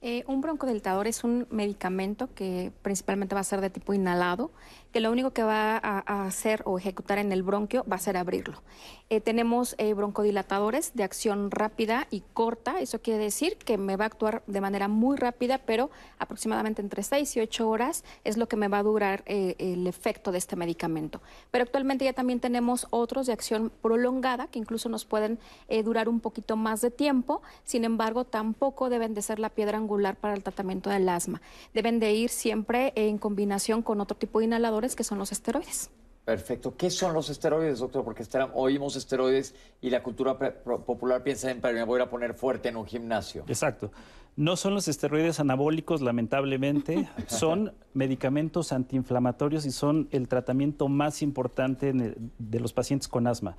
Eh, 0.00 0.24
un 0.26 0.40
broncodilatador 0.40 1.06
es 1.06 1.22
un 1.22 1.46
medicamento 1.48 2.28
que 2.34 2.72
principalmente 2.82 3.36
va 3.36 3.40
a 3.40 3.44
ser 3.44 3.60
de 3.60 3.70
tipo 3.70 3.94
inhalado, 3.94 4.50
que 4.92 5.00
lo 5.00 5.10
único 5.10 5.30
que 5.32 5.42
va 5.42 5.76
a, 5.76 6.26
hacer 6.26 6.62
o 6.64 6.78
ejecutar 6.78 7.18
en 7.18 7.32
el 7.32 7.42
bronquio 7.42 7.84
va 7.90 7.96
a 7.96 7.98
ser 7.98 8.16
abrirlo. 8.16 8.62
Eh, 9.10 9.20
tenemos 9.20 9.74
eh, 9.78 9.92
broncodilatadores 9.94 10.94
de 10.94 11.02
acción 11.02 11.50
rápida 11.50 12.06
y 12.10 12.22
corta, 12.32 12.80
eso 12.80 13.00
quiere 13.00 13.22
decir 13.22 13.56
que 13.56 13.78
me 13.78 13.96
va 13.96 14.04
a 14.04 14.06
actuar 14.06 14.42
de 14.46 14.60
manera 14.60 14.88
muy 14.88 15.16
rápida, 15.16 15.58
pero 15.58 15.90
aproximadamente 16.18 16.82
entre 16.82 17.02
6 17.02 17.36
y 17.36 17.40
8 17.40 17.68
horas 17.68 18.04
es 18.24 18.36
lo 18.36 18.48
que 18.48 18.56
me 18.56 18.68
va 18.68 18.78
a 18.78 18.82
durar 18.82 19.22
el 19.26 19.86
efecto 19.86 20.32
de 20.32 20.38
este 20.38 20.56
medicamento. 20.56 21.20
Pero 21.50 21.64
actualmente 21.64 22.04
ya 22.04 22.12
también 22.12 22.40
tenemos 22.40 22.86
otros 22.90 23.26
de 23.26 23.32
acción 23.32 23.70
prolongada 23.82 24.46
que 24.46 24.58
incluso 24.58 24.88
nos 24.88 25.04
pueden 25.04 25.38
durar 25.84 26.08
un 26.08 26.20
poquito 26.20 26.56
más 26.56 26.80
de 26.80 26.90
tiempo, 26.90 27.42
sin 27.64 27.84
embargo 27.84 28.24
tampoco 28.24 28.88
deben 28.88 29.14
de 29.14 29.22
ser 29.22 29.38
la 29.38 29.50
piedra 29.50 29.78
angular 29.78 30.16
para 30.16 30.34
el 30.34 30.42
tratamiento 30.42 30.90
del 30.90 31.08
asma. 31.08 31.40
Deben 31.74 32.00
de 32.00 32.12
ir 32.12 32.30
siempre 32.30 32.92
en 32.96 33.18
combinación 33.18 33.82
con 33.82 34.00
otro 34.00 34.16
tipo 34.16 34.38
de 34.38 34.46
que 34.96 35.04
son 35.04 35.18
los 35.18 35.32
esteroides. 35.32 35.90
Perfecto. 36.24 36.76
¿Qué 36.76 36.90
son 36.90 37.14
los 37.14 37.30
esteroides, 37.30 37.80
doctor? 37.80 38.04
Porque 38.04 38.24
oímos 38.54 38.94
esteroides 38.94 39.54
y 39.80 39.90
la 39.90 40.02
cultura 40.02 40.38
popular 40.38 41.22
piensa 41.24 41.50
en, 41.50 41.60
me 41.60 41.84
voy 41.84 42.00
a 42.00 42.08
poner 42.08 42.34
fuerte 42.34 42.68
en 42.68 42.76
un 42.76 42.86
gimnasio. 42.86 43.44
Exacto. 43.48 43.90
No 44.36 44.56
son 44.56 44.74
los 44.74 44.88
esteroides 44.88 45.40
anabólicos, 45.40 46.00
lamentablemente, 46.00 47.08
son 47.26 47.74
medicamentos 47.94 48.72
antiinflamatorios 48.72 49.66
y 49.66 49.70
son 49.70 50.08
el 50.10 50.28
tratamiento 50.28 50.88
más 50.88 51.22
importante 51.22 51.92
de 51.92 52.60
los 52.60 52.72
pacientes 52.72 53.08
con 53.08 53.26
asma. 53.26 53.56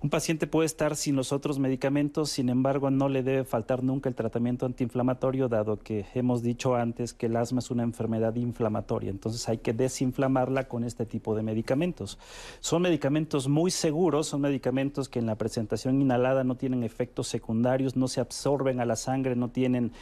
Un 0.00 0.10
paciente 0.10 0.46
puede 0.46 0.66
estar 0.66 0.96
sin 0.96 1.16
los 1.16 1.32
otros 1.32 1.58
medicamentos, 1.58 2.30
sin 2.30 2.48
embargo, 2.48 2.90
no 2.90 3.08
le 3.08 3.22
debe 3.22 3.44
faltar 3.44 3.82
nunca 3.82 4.08
el 4.08 4.14
tratamiento 4.14 4.66
antiinflamatorio, 4.66 5.48
dado 5.48 5.78
que 5.78 6.06
hemos 6.14 6.42
dicho 6.42 6.74
antes 6.74 7.12
que 7.12 7.26
el 7.26 7.36
asma 7.36 7.60
es 7.60 7.70
una 7.70 7.82
enfermedad 7.82 8.34
inflamatoria. 8.36 9.10
Entonces 9.10 9.48
hay 9.48 9.58
que 9.58 9.72
desinflamarla 9.72 10.68
con 10.68 10.84
este 10.84 11.06
tipo 11.06 11.34
de 11.34 11.42
medicamentos. 11.42 12.18
Son 12.60 12.82
medicamentos 12.82 13.48
muy 13.48 13.70
seguros, 13.70 14.28
son 14.28 14.40
medicamentos 14.40 15.08
que 15.08 15.18
en 15.18 15.26
la 15.26 15.36
presentación 15.36 16.00
inhalada 16.00 16.44
no 16.44 16.56
tienen 16.56 16.82
efectos 16.82 17.28
secundarios, 17.28 17.96
no 17.96 18.08
se 18.08 18.20
absorben 18.20 18.80
a 18.80 18.84
la 18.84 18.96
sangre, 18.96 19.36
no 19.36 19.50
tienen 19.50 19.92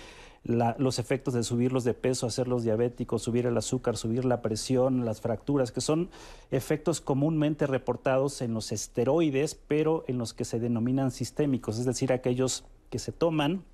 los 0.44 0.98
efectos 0.98 1.34
de 1.34 1.42
subirlos 1.42 1.84
de 1.84 1.94
peso, 1.94 2.26
hacerlos 2.26 2.62
diabéticos, 2.62 3.22
subir 3.22 3.46
el 3.46 3.56
azúcar, 3.56 3.96
subir 3.96 4.24
la 4.24 4.40
presión, 4.40 5.04
las 5.04 5.20
fracturas, 5.20 5.72
que 5.72 5.80
son 5.80 6.10
efectos 6.50 7.00
comúnmente 7.00 7.66
reportados 7.66 8.40
en 8.40 8.54
los 8.54 8.72
esteroides, 8.72 9.54
pero 9.54 10.04
en 10.08 10.18
los 10.18 10.34
que 10.34 10.44
se 10.44 10.58
denominan 10.58 11.10
sistémicos, 11.10 11.78
es 11.78 11.84
decir, 11.84 12.12
aquellos 12.12 12.64
que 12.90 12.98
se 12.98 13.12
toman 13.12 13.64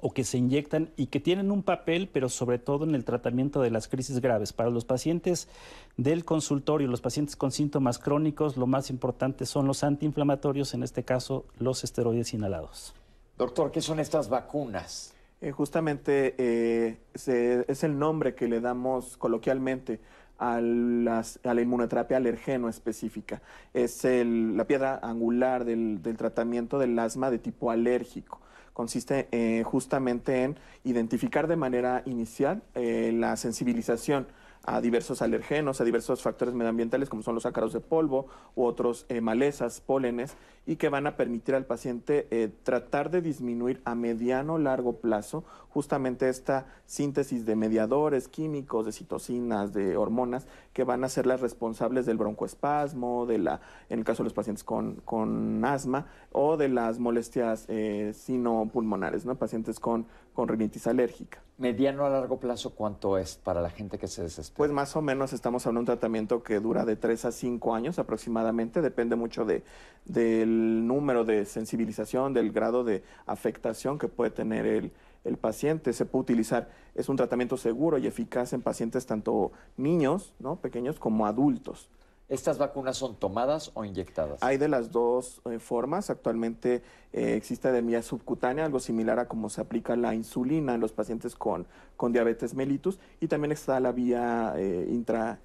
o 0.00 0.12
que 0.12 0.24
se 0.24 0.38
inyectan 0.38 0.90
y 0.96 1.06
que 1.06 1.20
tienen 1.20 1.50
un 1.50 1.62
papel, 1.62 2.08
pero 2.12 2.28
sobre 2.28 2.58
todo 2.58 2.84
en 2.84 2.94
el 2.94 3.04
tratamiento 3.04 3.60
de 3.62 3.70
las 3.70 3.88
crisis 3.88 4.20
graves. 4.20 4.52
Para 4.52 4.70
los 4.70 4.84
pacientes 4.84 5.48
del 5.96 6.24
consultorio, 6.24 6.88
los 6.88 7.00
pacientes 7.00 7.36
con 7.36 7.50
síntomas 7.50 7.98
crónicos, 7.98 8.56
lo 8.56 8.66
más 8.66 8.90
importante 8.90 9.46
son 9.46 9.66
los 9.66 9.84
antiinflamatorios, 9.84 10.74
en 10.74 10.82
este 10.82 11.02
caso 11.02 11.46
los 11.58 11.82
esteroides 11.82 12.34
inhalados. 12.34 12.94
Doctor, 13.38 13.70
¿qué 13.70 13.80
son 13.80 14.00
estas 14.00 14.28
vacunas? 14.28 15.15
Eh, 15.46 15.52
justamente 15.52 16.34
eh, 16.38 16.96
es 17.14 17.84
el 17.84 17.96
nombre 18.00 18.34
que 18.34 18.48
le 18.48 18.60
damos 18.60 19.16
coloquialmente 19.16 20.00
a, 20.40 20.60
la 20.60 21.60
inmunoterapia 21.62 22.16
alergeno 22.16 22.68
específica. 22.68 23.40
Es 23.72 24.02
la 24.02 24.66
piedra 24.66 24.98
angular 25.00 25.64
del, 25.64 26.00
tratamiento 26.18 26.80
del 26.80 26.98
asma 26.98 27.30
de 27.30 27.38
tipo 27.38 27.70
alérgico. 27.70 28.40
Consiste 28.72 29.28
eh, 29.30 29.62
justamente 29.62 30.42
en 30.42 30.56
identificar 30.82 31.46
de 31.46 31.54
manera 31.54 32.02
inicial 32.06 32.64
la 32.74 33.36
sensibilización 33.36 34.26
a 34.66 34.80
diversos 34.80 35.22
alergenos, 35.22 35.80
a 35.80 35.84
diversos 35.84 36.22
factores 36.22 36.54
medioambientales 36.54 37.08
como 37.08 37.22
son 37.22 37.34
los 37.34 37.46
ácaros 37.46 37.72
de 37.72 37.80
polvo 37.80 38.26
u 38.54 38.64
otros 38.64 39.06
eh, 39.08 39.20
malezas, 39.20 39.80
pólenes, 39.80 40.36
y 40.66 40.76
que 40.76 40.88
van 40.88 41.06
a 41.06 41.16
permitir 41.16 41.54
al 41.54 41.64
paciente 41.64 42.26
eh, 42.30 42.50
tratar 42.64 43.10
de 43.10 43.22
disminuir 43.22 43.80
a 43.84 43.94
mediano 43.94 44.58
largo 44.58 44.94
plazo 44.94 45.44
justamente 45.68 46.28
esta 46.28 46.66
síntesis 46.86 47.46
de 47.46 47.54
mediadores 47.54 48.26
químicos, 48.26 48.84
de 48.84 48.92
citocinas, 48.92 49.72
de 49.72 49.96
hormonas, 49.96 50.46
que 50.72 50.82
van 50.82 51.04
a 51.04 51.08
ser 51.08 51.26
las 51.26 51.40
responsables 51.40 52.04
del 52.04 52.16
broncoespasmo, 52.16 53.26
de 53.26 53.38
la, 53.38 53.60
en 53.88 54.00
el 54.00 54.04
caso 54.04 54.22
de 54.22 54.24
los 54.24 54.32
pacientes 54.32 54.64
con, 54.64 54.96
con 55.04 55.64
asma, 55.64 56.06
o 56.32 56.56
de 56.56 56.68
las 56.68 56.98
molestias 56.98 57.66
eh, 57.68 58.12
sinopulmonares, 58.14 59.24
¿no? 59.24 59.36
pacientes 59.36 59.78
con 59.78 60.06
con 60.36 60.48
rinitis 60.48 60.86
alérgica. 60.86 61.42
¿Mediano 61.56 62.04
a 62.04 62.10
largo 62.10 62.38
plazo 62.38 62.74
cuánto 62.74 63.16
es 63.16 63.36
para 63.36 63.62
la 63.62 63.70
gente 63.70 63.98
que 63.98 64.06
se 64.06 64.22
desespera? 64.22 64.58
Pues 64.58 64.70
más 64.70 64.94
o 64.94 65.00
menos 65.00 65.32
estamos 65.32 65.66
hablando 65.66 65.90
de 65.90 65.94
un 65.94 65.98
tratamiento 65.98 66.42
que 66.42 66.60
dura 66.60 66.84
de 66.84 66.94
3 66.94 67.24
a 67.24 67.32
5 67.32 67.74
años 67.74 67.98
aproximadamente, 67.98 68.82
depende 68.82 69.16
mucho 69.16 69.46
de, 69.46 69.64
del 70.04 70.86
número 70.86 71.24
de 71.24 71.46
sensibilización, 71.46 72.34
del 72.34 72.52
grado 72.52 72.84
de 72.84 73.02
afectación 73.24 73.98
que 73.98 74.08
puede 74.08 74.30
tener 74.30 74.66
el, 74.66 74.92
el 75.24 75.38
paciente. 75.38 75.94
Se 75.94 76.04
puede 76.04 76.24
utilizar, 76.24 76.68
es 76.94 77.08
un 77.08 77.16
tratamiento 77.16 77.56
seguro 77.56 77.96
y 77.96 78.06
eficaz 78.06 78.52
en 78.52 78.60
pacientes 78.60 79.06
tanto 79.06 79.52
niños, 79.78 80.34
¿no? 80.38 80.56
pequeños, 80.56 80.98
como 80.98 81.24
adultos. 81.24 81.88
¿Estas 82.28 82.58
vacunas 82.58 82.96
son 82.96 83.14
tomadas 83.14 83.70
o 83.74 83.84
inyectadas? 83.84 84.42
Hay 84.42 84.58
de 84.58 84.66
las 84.66 84.90
dos 84.90 85.40
eh, 85.44 85.60
formas. 85.60 86.10
Actualmente 86.10 86.82
eh, 87.12 87.34
existe 87.36 87.70
de 87.70 87.80
vía 87.82 88.02
subcutánea, 88.02 88.64
algo 88.64 88.80
similar 88.80 89.20
a 89.20 89.28
cómo 89.28 89.48
se 89.48 89.60
aplica 89.60 89.94
la 89.94 90.12
insulina 90.12 90.74
en 90.74 90.80
los 90.80 90.92
pacientes 90.92 91.36
con, 91.36 91.66
con 91.96 92.12
diabetes 92.12 92.54
mellitus, 92.54 92.98
y 93.20 93.28
también 93.28 93.52
está 93.52 93.78
la 93.78 93.92
vía 93.92 94.54
eh, 94.56 94.88
intra, 94.90 95.38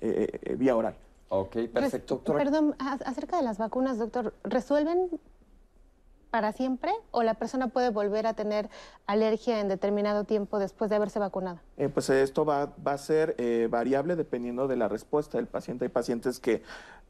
vía 0.57 0.75
oral. 0.75 0.95
Ok, 1.29 1.57
perfecto, 1.71 2.15
doctor. 2.15 2.37
Perdón, 2.37 2.75
acerca 2.79 3.37
de 3.37 3.43
las 3.43 3.57
vacunas, 3.57 3.99
doctor, 3.99 4.33
¿resuelven 4.43 5.07
para 6.31 6.53
siempre 6.53 6.91
o 7.11 7.23
la 7.23 7.35
persona 7.35 7.67
puede 7.67 7.89
volver 7.89 8.25
a 8.25 8.33
tener 8.33 8.69
alergia 9.05 9.59
en 9.59 9.67
determinado 9.67 10.23
tiempo 10.23 10.57
después 10.57 10.89
de 10.89 10.95
haberse 10.95 11.19
vacunado? 11.19 11.59
Eh, 11.77 11.89
pues 11.89 12.09
esto 12.09 12.45
va, 12.45 12.73
va 12.85 12.93
a 12.93 12.97
ser 12.97 13.35
eh, 13.37 13.67
variable 13.69 14.15
dependiendo 14.15 14.67
de 14.67 14.77
la 14.77 14.87
respuesta 14.87 15.37
del 15.37 15.47
paciente. 15.47 15.85
Hay 15.85 15.89
pacientes 15.89 16.39
que 16.39 16.63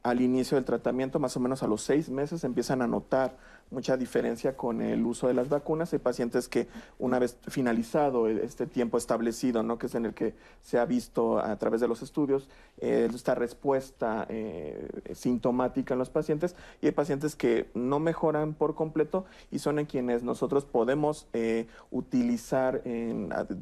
al 0.04 0.22
inicio 0.22 0.56
del 0.56 0.66
tratamiento, 0.66 1.20
más 1.20 1.38
o 1.38 1.40
menos 1.40 1.62
a 1.64 1.68
los 1.68 1.82
seis 1.82 2.10
meses, 2.10 2.44
empiezan 2.44 2.82
a 2.82 2.88
notar 2.88 3.38
mucha 3.72 3.96
diferencia 3.98 4.58
con 4.58 4.82
el 4.82 5.06
uso 5.06 5.28
de 5.28 5.34
las 5.34 5.48
vacunas. 5.48 5.94
Hay 5.94 6.00
pacientes 6.00 6.50
que 6.50 6.68
una 7.00 7.20
vez 7.20 7.38
finalizado 7.48 8.28
este 8.28 8.68
tiempo 8.68 8.98
establecido, 8.98 9.64
¿no? 9.64 9.78
que 9.78 9.88
es 9.88 9.96
en 9.96 10.06
el 10.06 10.14
que 10.14 10.34
se 10.62 10.78
ha 10.78 10.86
visto 10.86 11.40
a 11.40 11.56
través 11.58 11.82
de 11.82 11.88
los 11.88 12.02
estudios 12.02 12.50
eh, 12.80 13.10
esta 13.14 13.34
respuesta 13.34 14.26
eh, 14.30 14.88
sintomática 15.14 15.94
en 15.94 16.00
los 16.00 16.10
pacientes, 16.10 16.56
y 16.82 16.88
hay 16.88 16.92
pacientes 16.92 17.36
que 17.36 17.70
no 17.74 18.00
mejoran 18.00 18.54
por 18.54 18.76
completo 18.76 19.26
y 19.52 19.60
son 19.60 19.80
en 19.80 19.86
quienes 19.86 20.24
nosotros 20.24 20.66
podemos 20.66 21.28
eh, 21.34 21.68
utilizar 21.92 22.82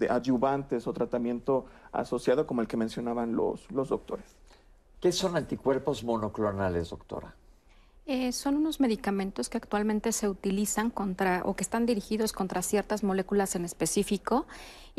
adyuvantes 0.10 0.88
o 0.88 0.94
tratamiento 0.94 1.66
asociado 1.92 2.48
como 2.48 2.62
el 2.62 2.68
que 2.68 2.78
mencionaban 2.78 3.36
los, 3.36 3.70
los 3.72 3.90
doctores. 3.90 4.39
¿Qué 5.00 5.12
son 5.12 5.38
anticuerpos 5.38 6.04
monoclonales, 6.04 6.90
doctora? 6.90 7.34
Eh, 8.06 8.32
son 8.32 8.56
unos 8.56 8.80
medicamentos 8.80 9.50
que 9.50 9.58
actualmente 9.58 10.12
se 10.12 10.28
utilizan 10.28 10.90
contra 10.90 11.44
o 11.46 11.56
que 11.56 11.64
están 11.64 11.86
dirigidos 11.86 12.34
contra 12.34 12.64
ciertas 12.64 13.04
moléculas 13.04 13.56
en 13.56 13.66
específico 13.66 14.48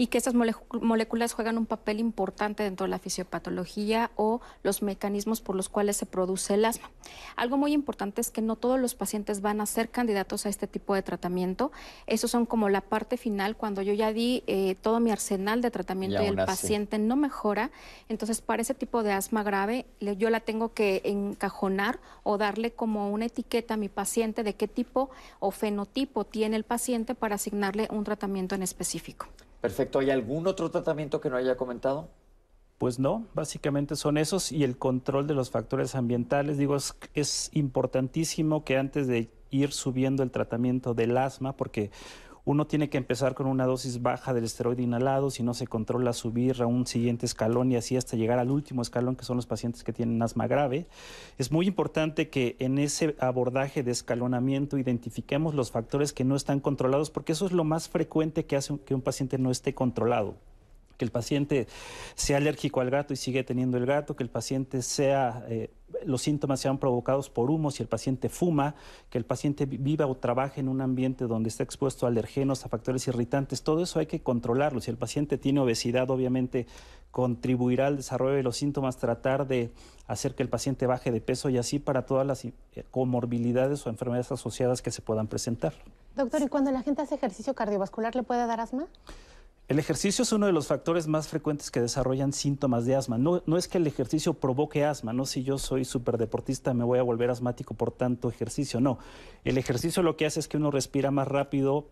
y 0.00 0.06
que 0.06 0.16
estas 0.16 0.32
moléculas 0.32 1.34
juegan 1.34 1.58
un 1.58 1.66
papel 1.66 2.00
importante 2.00 2.62
dentro 2.62 2.84
de 2.84 2.90
la 2.90 2.98
fisiopatología 2.98 4.10
o 4.16 4.40
los 4.62 4.80
mecanismos 4.80 5.42
por 5.42 5.54
los 5.54 5.68
cuales 5.68 5.98
se 5.98 6.06
produce 6.06 6.54
el 6.54 6.64
asma. 6.64 6.90
Algo 7.36 7.58
muy 7.58 7.74
importante 7.74 8.22
es 8.22 8.30
que 8.30 8.40
no 8.40 8.56
todos 8.56 8.80
los 8.80 8.94
pacientes 8.94 9.42
van 9.42 9.60
a 9.60 9.66
ser 9.66 9.90
candidatos 9.90 10.46
a 10.46 10.48
este 10.48 10.66
tipo 10.66 10.94
de 10.94 11.02
tratamiento. 11.02 11.70
Esos 12.06 12.30
son 12.30 12.46
como 12.46 12.70
la 12.70 12.80
parte 12.80 13.18
final, 13.18 13.58
cuando 13.58 13.82
yo 13.82 13.92
ya 13.92 14.10
di 14.10 14.42
eh, 14.46 14.74
todo 14.80 15.00
mi 15.00 15.10
arsenal 15.10 15.60
de 15.60 15.70
tratamiento 15.70 16.22
y, 16.22 16.28
el 16.28 16.36
paciente 16.36 16.98
no 16.98 17.16
mejora. 17.16 17.70
Entonces, 18.08 18.40
para 18.40 18.62
ese 18.62 18.72
tipo 18.72 19.02
de 19.02 19.12
asma 19.12 19.42
grave, 19.42 19.84
yo 20.00 20.30
la 20.30 20.40
tengo 20.40 20.72
que 20.72 21.02
encajonar 21.04 22.00
o 22.22 22.38
darle 22.38 22.72
como 22.72 23.10
una 23.10 23.26
etiqueta 23.26 23.74
a 23.74 23.76
mi 23.76 23.90
paciente 23.90 24.44
de 24.44 24.54
qué 24.54 24.66
tipo 24.66 25.10
o 25.40 25.50
fenotipo 25.50 26.24
tiene 26.24 26.56
el 26.56 26.64
paciente 26.64 27.14
para 27.14 27.34
asignarle 27.34 27.86
un 27.90 28.04
tratamiento 28.04 28.54
en 28.54 28.62
específico. 28.62 29.26
Perfecto. 29.60 29.98
¿Hay 29.98 30.10
algún 30.10 30.46
otro 30.46 30.70
tratamiento 30.70 31.20
que 31.20 31.30
no 31.30 31.36
haya 31.36 31.56
comentado? 31.56 32.08
Pues 32.78 32.98
no, 32.98 33.26
básicamente 33.34 33.94
son 33.94 34.16
esos 34.16 34.52
y 34.52 34.64
el 34.64 34.78
control 34.78 35.26
de 35.26 35.34
los 35.34 35.50
factores 35.50 35.94
ambientales. 35.94 36.56
Digo, 36.56 36.76
es, 36.76 36.96
es 37.12 37.50
importantísimo 37.52 38.64
que 38.64 38.78
antes 38.78 39.06
de 39.06 39.30
ir 39.50 39.72
subiendo 39.72 40.22
el 40.22 40.30
tratamiento 40.30 40.94
del 40.94 41.16
asma, 41.18 41.56
porque 41.56 41.90
uno 42.44 42.66
tiene 42.66 42.88
que 42.88 42.98
empezar 42.98 43.34
con 43.34 43.46
una 43.46 43.66
dosis 43.66 44.02
baja 44.02 44.32
del 44.34 44.44
esteroide 44.44 44.82
inhalado, 44.82 45.30
si 45.30 45.42
no 45.42 45.54
se 45.54 45.66
controla 45.66 46.12
subir 46.12 46.62
a 46.62 46.66
un 46.66 46.86
siguiente 46.86 47.26
escalón 47.26 47.72
y 47.72 47.76
así 47.76 47.96
hasta 47.96 48.16
llegar 48.16 48.38
al 48.38 48.50
último 48.50 48.82
escalón, 48.82 49.16
que 49.16 49.24
son 49.24 49.36
los 49.36 49.46
pacientes 49.46 49.84
que 49.84 49.92
tienen 49.92 50.22
asma 50.22 50.46
grave. 50.46 50.86
Es 51.38 51.52
muy 51.52 51.66
importante 51.66 52.28
que 52.28 52.56
en 52.58 52.78
ese 52.78 53.16
abordaje 53.20 53.82
de 53.82 53.90
escalonamiento 53.90 54.78
identifiquemos 54.78 55.54
los 55.54 55.70
factores 55.70 56.12
que 56.12 56.24
no 56.24 56.36
están 56.36 56.60
controlados, 56.60 57.10
porque 57.10 57.32
eso 57.32 57.46
es 57.46 57.52
lo 57.52 57.64
más 57.64 57.88
frecuente 57.88 58.46
que 58.46 58.56
hace 58.56 58.78
que 58.84 58.94
un 58.94 59.02
paciente 59.02 59.38
no 59.38 59.50
esté 59.50 59.74
controlado 59.74 60.36
que 61.00 61.04
el 61.06 61.10
paciente 61.10 61.66
sea 62.14 62.36
alérgico 62.36 62.82
al 62.82 62.90
gato 62.90 63.14
y 63.14 63.16
sigue 63.16 63.42
teniendo 63.42 63.78
el 63.78 63.86
gato, 63.86 64.16
que 64.16 64.22
el 64.22 64.28
paciente 64.28 64.82
sea, 64.82 65.46
eh, 65.48 65.70
los 66.04 66.20
síntomas 66.20 66.60
sean 66.60 66.76
provocados 66.76 67.30
por 67.30 67.50
humo 67.50 67.70
si 67.70 67.82
el 67.82 67.88
paciente 67.88 68.28
fuma, 68.28 68.74
que 69.08 69.16
el 69.16 69.24
paciente 69.24 69.64
viva 69.64 70.06
o 70.06 70.14
trabaje 70.14 70.60
en 70.60 70.68
un 70.68 70.82
ambiente 70.82 71.26
donde 71.26 71.48
está 71.48 71.62
expuesto 71.62 72.04
a 72.04 72.10
alergenos, 72.10 72.66
a 72.66 72.68
factores 72.68 73.08
irritantes, 73.08 73.62
todo 73.62 73.82
eso 73.82 73.98
hay 73.98 74.04
que 74.04 74.20
controlarlo. 74.20 74.82
Si 74.82 74.90
el 74.90 74.98
paciente 74.98 75.38
tiene 75.38 75.60
obesidad, 75.60 76.10
obviamente 76.10 76.66
contribuirá 77.10 77.86
al 77.86 77.96
desarrollo 77.96 78.34
de 78.34 78.42
los 78.42 78.58
síntomas, 78.58 78.98
tratar 78.98 79.46
de 79.46 79.72
hacer 80.06 80.34
que 80.34 80.42
el 80.42 80.50
paciente 80.50 80.86
baje 80.86 81.10
de 81.10 81.22
peso 81.22 81.48
y 81.48 81.56
así 81.56 81.78
para 81.78 82.04
todas 82.04 82.26
las 82.26 82.44
eh, 82.44 82.52
comorbilidades 82.90 83.86
o 83.86 83.88
enfermedades 83.88 84.30
asociadas 84.32 84.82
que 84.82 84.90
se 84.90 85.00
puedan 85.00 85.28
presentar. 85.28 85.72
Doctor, 86.14 86.42
¿y 86.42 86.48
cuando 86.48 86.70
la 86.72 86.82
gente 86.82 87.00
hace 87.00 87.14
ejercicio 87.14 87.54
cardiovascular 87.54 88.14
le 88.14 88.22
puede 88.22 88.46
dar 88.46 88.60
asma? 88.60 88.86
El 89.70 89.78
ejercicio 89.78 90.24
es 90.24 90.32
uno 90.32 90.46
de 90.46 90.52
los 90.52 90.66
factores 90.66 91.06
más 91.06 91.28
frecuentes 91.28 91.70
que 91.70 91.80
desarrollan 91.80 92.32
síntomas 92.32 92.86
de 92.86 92.96
asma. 92.96 93.18
No, 93.18 93.40
es 93.56 93.68
que 93.68 93.78
el 93.78 93.86
ejercicio 93.86 94.34
provoque 94.34 94.84
asma, 94.84 95.12
no 95.12 95.26
si 95.26 95.44
yo 95.44 95.58
soy 95.58 95.86
deportista 96.18 96.74
me 96.74 96.82
voy 96.82 96.98
a 96.98 97.04
volver 97.04 97.30
asmático 97.30 97.74
por 97.74 97.92
tanto 97.92 98.28
ejercicio, 98.28 98.80
no. 98.80 98.98
El 99.44 99.58
ejercicio 99.58 100.02
lo 100.02 100.16
que 100.16 100.26
hace 100.26 100.40
es 100.40 100.48
que 100.48 100.56
uno 100.56 100.72
respira 100.72 101.12
más 101.12 101.28
rápido, 101.28 101.86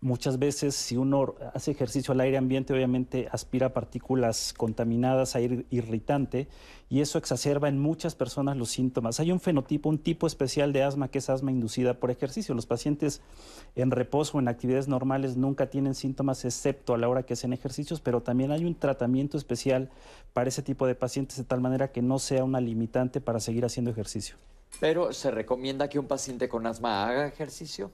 Muchas 0.00 0.38
veces 0.38 0.76
si 0.76 0.96
uno 0.96 1.34
hace 1.54 1.72
ejercicio 1.72 2.12
al 2.12 2.20
aire 2.20 2.36
ambiente, 2.36 2.72
obviamente 2.72 3.28
aspira 3.32 3.72
partículas 3.72 4.54
contaminadas, 4.56 5.34
aire 5.34 5.66
irritante, 5.70 6.46
y 6.88 7.00
eso 7.00 7.18
exacerba 7.18 7.68
en 7.68 7.80
muchas 7.80 8.14
personas 8.14 8.56
los 8.56 8.70
síntomas. 8.70 9.18
Hay 9.18 9.32
un 9.32 9.40
fenotipo, 9.40 9.88
un 9.88 9.98
tipo 9.98 10.28
especial 10.28 10.72
de 10.72 10.84
asma 10.84 11.08
que 11.08 11.18
es 11.18 11.28
asma 11.28 11.50
inducida 11.50 11.94
por 11.94 12.12
ejercicio. 12.12 12.54
Los 12.54 12.66
pacientes 12.66 13.22
en 13.74 13.90
reposo 13.90 14.38
en 14.38 14.46
actividades 14.46 14.86
normales 14.86 15.36
nunca 15.36 15.68
tienen 15.68 15.96
síntomas 15.96 16.44
excepto 16.44 16.94
a 16.94 16.98
la 16.98 17.08
hora 17.08 17.24
que 17.24 17.32
hacen 17.32 17.52
ejercicios, 17.52 18.00
pero 18.00 18.22
también 18.22 18.52
hay 18.52 18.64
un 18.64 18.76
tratamiento 18.76 19.36
especial 19.36 19.90
para 20.32 20.48
ese 20.48 20.62
tipo 20.62 20.86
de 20.86 20.94
pacientes 20.94 21.38
de 21.38 21.44
tal 21.44 21.60
manera 21.60 21.90
que 21.90 22.02
no 22.02 22.20
sea 22.20 22.44
una 22.44 22.60
limitante 22.60 23.20
para 23.20 23.40
seguir 23.40 23.64
haciendo 23.64 23.90
ejercicio. 23.90 24.36
Pero 24.78 25.12
se 25.12 25.32
recomienda 25.32 25.88
que 25.88 25.98
un 25.98 26.06
paciente 26.06 26.48
con 26.48 26.68
asma 26.68 27.08
haga 27.08 27.26
ejercicio. 27.26 27.90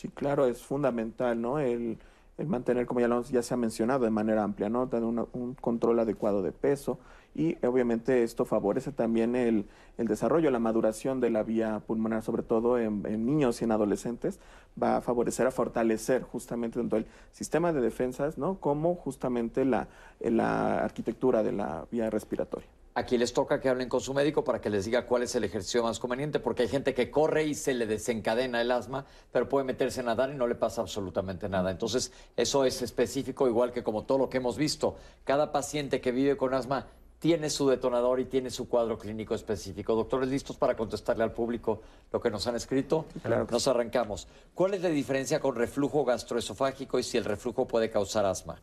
Sí, 0.00 0.08
claro, 0.08 0.46
es 0.46 0.62
fundamental, 0.62 1.38
¿no? 1.38 1.58
El, 1.58 1.98
mantener, 2.46 2.86
como 2.86 3.00
ya, 3.00 3.08
lo, 3.08 3.22
ya 3.24 3.42
se 3.42 3.52
ha 3.52 3.58
mencionado 3.58 4.06
de 4.06 4.10
manera 4.10 4.42
amplia, 4.42 4.70
¿no? 4.70 4.88
Tener 4.88 5.04
un 5.04 5.54
control 5.60 5.98
adecuado 6.00 6.40
de 6.40 6.52
peso 6.52 6.98
y 7.34 7.56
obviamente 7.64 8.22
esto 8.22 8.44
favorece 8.44 8.92
también 8.92 9.36
el, 9.36 9.66
desarrollo, 9.96 10.50
la 10.50 10.58
maduración 10.58 11.20
de 11.20 11.30
la 11.30 11.42
vía 11.42 11.82
pulmonar, 11.86 12.22
sobre 12.22 12.42
todo 12.42 12.78
en, 12.78 13.02
niños 13.02 13.60
y 13.60 13.64
en 13.64 13.72
adolescentes, 13.72 14.40
va 14.80 14.96
a 14.96 15.00
favorecer, 15.00 15.46
a 15.46 15.50
fortalecer 15.50 16.22
justamente 16.22 16.78
tanto 16.78 16.96
el 16.96 17.06
sistema 17.32 17.72
de 17.72 17.80
defensas, 17.80 18.38
¿no? 18.38 18.58
Como 18.58 18.94
justamente 18.94 19.64
la, 19.64 19.88
la 20.20 20.82
arquitectura 20.82 21.42
de 21.42 21.52
la 21.52 21.86
vía 21.90 22.10
respiratoria. 22.10 22.66
Aquí 22.94 23.16
les 23.16 23.32
toca 23.32 23.60
que 23.60 23.68
hablen 23.68 23.88
con 23.88 24.00
su 24.00 24.12
médico 24.12 24.42
para 24.42 24.60
que 24.60 24.68
les 24.68 24.84
diga 24.84 25.06
cuál 25.06 25.22
es 25.22 25.34
el 25.36 25.44
ejercicio 25.44 25.84
más 25.84 26.00
conveniente, 26.00 26.40
porque 26.40 26.62
hay 26.62 26.68
gente 26.68 26.92
que 26.92 27.08
corre 27.08 27.44
y 27.44 27.54
se 27.54 27.72
le 27.72 27.86
desencadena 27.86 28.60
el 28.60 28.72
asma, 28.72 29.06
pero 29.30 29.48
puede 29.48 29.64
meterse 29.64 30.00
a 30.00 30.02
nadar 30.02 30.30
y 30.30 30.34
no 30.34 30.48
le 30.48 30.56
pasa 30.56 30.80
absolutamente 30.80 31.48
nada. 31.48 31.70
Entonces, 31.70 32.12
eso 32.36 32.64
es 32.64 32.82
específico, 32.82 33.46
igual 33.46 33.70
que 33.72 33.84
como 33.84 34.02
todo 34.02 34.18
lo 34.18 34.28
que 34.28 34.38
hemos 34.38 34.56
visto. 34.56 34.96
Cada 35.22 35.52
paciente 35.52 36.00
que 36.00 36.10
vive 36.10 36.36
con 36.36 36.52
asma 36.52 36.88
tiene 37.20 37.50
su 37.50 37.68
detonador 37.68 38.18
y 38.18 38.24
tiene 38.24 38.50
su 38.50 38.66
cuadro 38.66 38.98
clínico 38.98 39.34
específico. 39.34 39.94
Doctores, 39.94 40.30
¿listos 40.30 40.56
para 40.56 40.74
contestarle 40.74 41.22
al 41.22 41.32
público 41.32 41.82
lo 42.10 42.20
que 42.20 42.30
nos 42.30 42.46
han 42.46 42.56
escrito? 42.56 43.04
Claro. 43.22 43.46
Nos 43.48 43.68
arrancamos. 43.68 44.26
¿Cuál 44.54 44.74
es 44.74 44.82
la 44.82 44.88
diferencia 44.88 45.38
con 45.38 45.54
reflujo 45.54 46.04
gastroesofágico 46.04 46.98
y 46.98 47.02
si 47.02 47.18
el 47.18 47.26
reflujo 47.26 47.68
puede 47.68 47.90
causar 47.90 48.24
asma? 48.24 48.62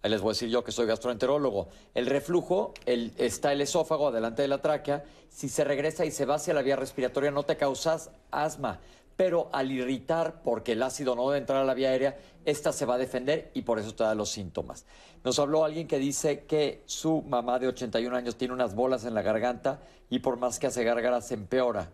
Ahí 0.00 0.12
les 0.12 0.20
voy 0.20 0.30
a 0.30 0.34
decir 0.34 0.48
yo 0.48 0.62
que 0.62 0.70
soy 0.70 0.86
gastroenterólogo. 0.86 1.68
El 1.92 2.06
reflujo, 2.06 2.72
el, 2.86 3.12
está 3.18 3.52
el 3.52 3.62
esófago 3.62 4.08
adelante 4.08 4.42
de 4.42 4.48
la 4.48 4.62
tráquea. 4.62 5.04
Si 5.28 5.48
se 5.48 5.64
regresa 5.64 6.04
y 6.04 6.12
se 6.12 6.24
va 6.24 6.36
hacia 6.36 6.54
la 6.54 6.62
vía 6.62 6.76
respiratoria, 6.76 7.32
no 7.32 7.42
te 7.42 7.56
causas 7.56 8.12
asma. 8.30 8.78
Pero 9.18 9.50
al 9.52 9.72
irritar, 9.72 10.42
porque 10.44 10.72
el 10.72 10.82
ácido 10.84 11.16
no 11.16 11.28
debe 11.28 11.38
entrar 11.38 11.60
a 11.60 11.64
la 11.64 11.74
vía 11.74 11.88
aérea, 11.88 12.16
esta 12.44 12.72
se 12.72 12.86
va 12.86 12.94
a 12.94 12.98
defender 12.98 13.50
y 13.52 13.62
por 13.62 13.80
eso 13.80 13.92
te 13.92 14.04
da 14.04 14.14
los 14.14 14.30
síntomas. 14.30 14.86
Nos 15.24 15.40
habló 15.40 15.64
alguien 15.64 15.88
que 15.88 15.98
dice 15.98 16.44
que 16.44 16.84
su 16.86 17.22
mamá 17.22 17.58
de 17.58 17.66
81 17.66 18.16
años 18.16 18.36
tiene 18.36 18.54
unas 18.54 18.76
bolas 18.76 19.04
en 19.04 19.14
la 19.14 19.22
garganta 19.22 19.80
y 20.08 20.20
por 20.20 20.36
más 20.36 20.60
que 20.60 20.68
hace 20.68 20.84
gárgaras 20.84 21.26
se 21.26 21.34
empeora. 21.34 21.90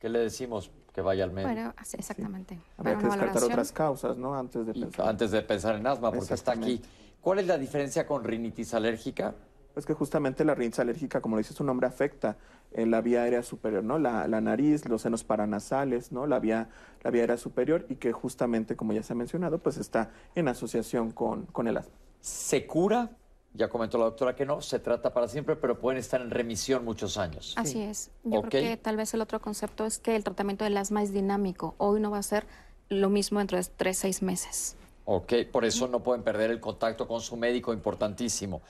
¿Qué 0.00 0.08
le 0.08 0.18
decimos? 0.18 0.72
Que 0.92 1.00
vaya 1.00 1.22
al 1.22 1.30
médico. 1.30 1.54
Bueno, 1.54 1.74
exactamente. 1.78 2.58
Habría 2.76 2.98
que 2.98 3.04
descartar 3.04 3.44
otras 3.44 3.70
causas, 3.70 4.18
¿no? 4.18 4.34
Antes 4.34 4.66
de 4.66 4.74
pensar. 4.74 5.08
Antes 5.08 5.30
de 5.30 5.42
pensar 5.42 5.76
en 5.76 5.86
asma, 5.86 6.10
porque 6.10 6.34
está 6.34 6.52
aquí. 6.52 6.82
¿Cuál 7.20 7.38
es 7.38 7.46
la 7.46 7.56
diferencia 7.56 8.04
con 8.04 8.24
rinitis 8.24 8.74
alérgica? 8.74 9.32
Pues 9.78 9.86
que 9.86 9.94
justamente 9.94 10.44
la 10.44 10.56
rinitis 10.56 10.80
alérgica, 10.80 11.20
como 11.20 11.36
le 11.36 11.42
dice 11.42 11.54
su 11.54 11.62
nombre, 11.62 11.86
afecta 11.86 12.36
en 12.72 12.90
la 12.90 13.00
vía 13.00 13.22
aérea 13.22 13.44
superior, 13.44 13.84
¿no? 13.84 13.96
La, 13.96 14.26
nariz, 14.26 14.84
los 14.88 15.02
senos 15.02 15.22
paranasales, 15.22 16.10
¿no? 16.10 16.26
La 16.26 16.40
vía, 16.40 16.68
la 17.04 17.12
vía 17.12 17.20
aérea 17.22 17.36
superior 17.36 17.86
y 17.88 17.94
que 17.94 18.10
justamente, 18.10 18.74
como 18.74 18.92
ya 18.92 19.04
se 19.04 19.12
ha 19.12 19.14
mencionado, 19.14 19.58
pues 19.58 19.76
está 19.76 20.10
en 20.34 20.48
asociación 20.48 21.12
con, 21.12 21.46
con 21.46 21.68
el 21.68 21.76
asma. 21.76 21.92
¿Se 22.20 22.66
cura? 22.66 23.10
Ya 23.54 23.68
comentó 23.68 23.98
la 23.98 24.06
doctora 24.06 24.34
que 24.34 24.44
no, 24.44 24.60
se 24.62 24.80
trata 24.80 25.14
para 25.14 25.28
siempre, 25.28 25.54
pero 25.54 25.78
pueden 25.78 26.00
estar 26.00 26.20
en 26.20 26.30
remisión 26.30 26.84
muchos 26.84 27.16
años. 27.16 27.54
Así 27.56 27.80
es. 27.80 28.10
Yo 28.24 28.42
creo 28.42 28.50
que 28.50 28.76
tal 28.78 28.96
vez 28.96 29.14
el 29.14 29.20
otro 29.20 29.40
concepto 29.40 29.86
es 29.86 30.00
que 30.00 30.16
el 30.16 30.24
tratamiento 30.24 30.64
del 30.64 30.76
asma 30.76 31.04
es 31.04 31.12
dinámico. 31.12 31.76
Hoy 31.78 32.00
no 32.00 32.10
va 32.10 32.18
a 32.18 32.24
ser 32.24 32.48
lo 32.88 33.10
mismo 33.10 33.38
dentro 33.38 33.56
de 33.56 33.64
tres, 33.76 33.98
seis 33.98 34.22
meses. 34.22 34.74
Ok, 35.04 35.34
por 35.52 35.64
eso 35.64 35.86
no 35.86 36.02
pueden 36.02 36.24
perder 36.24 36.50
el 36.50 36.58
contacto 36.58 37.06
con 37.06 37.20
su 37.20 37.36
médico, 37.36 37.72
importantísimo. 37.72 38.60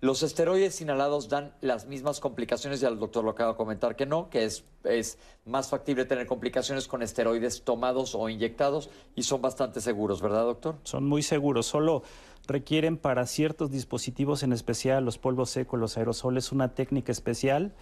Los 0.00 0.22
esteroides 0.22 0.80
inhalados 0.80 1.28
dan 1.28 1.52
las 1.60 1.86
mismas 1.86 2.20
complicaciones, 2.20 2.78
ya 2.78 2.88
el 2.88 3.00
doctor 3.00 3.24
lo 3.24 3.30
acaba 3.30 3.52
de 3.52 3.56
comentar 3.56 3.96
que 3.96 4.06
no, 4.06 4.30
que 4.30 4.44
es, 4.44 4.64
es 4.84 5.18
más 5.44 5.70
factible 5.70 6.04
tener 6.04 6.28
complicaciones 6.28 6.86
con 6.86 7.02
esteroides 7.02 7.62
tomados 7.62 8.14
o 8.14 8.28
inyectados 8.28 8.90
y 9.16 9.24
son 9.24 9.42
bastante 9.42 9.80
seguros, 9.80 10.22
¿verdad, 10.22 10.44
doctor? 10.44 10.76
Son 10.84 11.04
muy 11.04 11.22
seguros, 11.22 11.66
solo 11.66 12.04
requieren 12.46 12.96
para 12.96 13.26
ciertos 13.26 13.72
dispositivos, 13.72 14.44
en 14.44 14.52
especial 14.52 15.04
los 15.04 15.18
polvos 15.18 15.50
secos, 15.50 15.80
los 15.80 15.98
aerosoles, 15.98 16.52
una 16.52 16.74
técnica 16.74 17.10
especial 17.10 17.74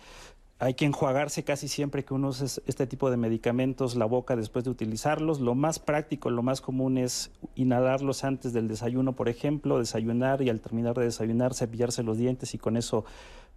hay 0.58 0.72
que 0.72 0.86
enjuagarse 0.86 1.44
casi 1.44 1.68
siempre 1.68 2.04
que 2.04 2.14
uno 2.14 2.28
usa 2.28 2.46
este 2.66 2.86
tipo 2.86 3.10
de 3.10 3.18
medicamentos 3.18 3.94
la 3.94 4.06
boca 4.06 4.36
después 4.36 4.64
de 4.64 4.70
utilizarlos. 4.70 5.40
Lo 5.40 5.54
más 5.54 5.78
práctico, 5.78 6.30
lo 6.30 6.42
más 6.42 6.62
común 6.62 6.96
es 6.96 7.30
inhalarlos 7.56 8.24
antes 8.24 8.54
del 8.54 8.66
desayuno, 8.66 9.12
por 9.12 9.28
ejemplo, 9.28 9.78
desayunar 9.78 10.40
y 10.40 10.48
al 10.48 10.60
terminar 10.60 10.94
de 10.94 11.04
desayunar 11.04 11.52
cepillarse 11.52 12.02
los 12.02 12.16
dientes 12.16 12.54
y 12.54 12.58
con 12.58 12.78
eso 12.78 13.04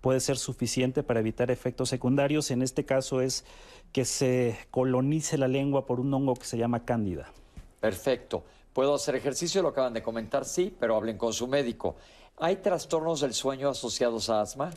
puede 0.02 0.20
ser 0.20 0.38
suficiente 0.38 1.02
para 1.02 1.22
evitar 1.22 1.52
efectos 1.52 1.88
secundarios. 1.88 2.52
En 2.52 2.62
este 2.62 2.84
caso 2.84 3.22
es 3.22 3.45
que 3.93 4.04
se 4.04 4.58
colonice 4.70 5.38
la 5.38 5.47
lengua 5.47 5.86
por 5.86 6.02
un 6.02 6.14
hongo 6.14 6.36
que 6.36 6.45
se 6.45 6.58
llama 6.58 6.84
cándida. 6.84 7.32
Perfecto. 7.80 8.43
¿Puedo 8.74 8.95
hacer 8.95 9.16
ejercicio? 9.16 9.62
Lo 9.62 9.70
acaban 9.70 9.93
de 9.93 10.04
comentar, 10.04 10.43
sí, 10.43 10.76
pero 10.78 10.97
hablen 10.97 11.18
con 11.18 11.32
su 11.32 11.47
médico. 11.47 11.95
¿Hay 12.38 12.58
trastornos 12.58 13.22
del 13.22 13.34
sueño 13.34 13.70
asociados 13.70 14.30
a 14.30 14.41
asma? 14.41 14.72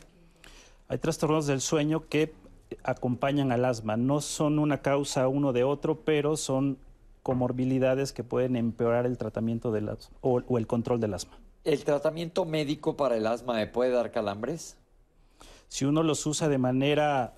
Hay 0.93 0.99
trastornos 0.99 1.47
del 1.47 1.59
sueño 1.59 2.07
que 2.07 2.35
acompañan 2.83 3.51
al 3.51 3.65
asma. 3.65 3.97
No 3.97 4.21
son 4.21 4.59
una 4.59 4.83
causa 4.83 5.27
uno 5.27 5.51
de 5.51 5.63
otro, 5.63 6.01
pero 6.01 6.37
son 6.37 6.77
comorbilidades 7.23 8.13
que 8.13 8.23
pueden 8.23 8.55
empeorar 8.55 9.07
el 9.07 9.17
tratamiento 9.17 9.71
del 9.71 9.89
asma 9.89 10.15
o, 10.21 10.37
el 10.55 10.67
control 10.67 10.99
del 10.99 11.15
asma. 11.15 11.39
¿El 11.63 11.83
tratamiento 11.83 12.45
médico 12.45 12.95
para 12.95 13.17
el 13.17 13.25
asma 13.25 13.55
me 13.55 13.65
puede 13.65 13.89
dar 13.89 14.11
calambres? 14.11 14.77
Si 15.67 15.83
uno 15.83 16.03
los 16.03 16.27
usa 16.27 16.47
de 16.47 16.59
manera 16.59 17.33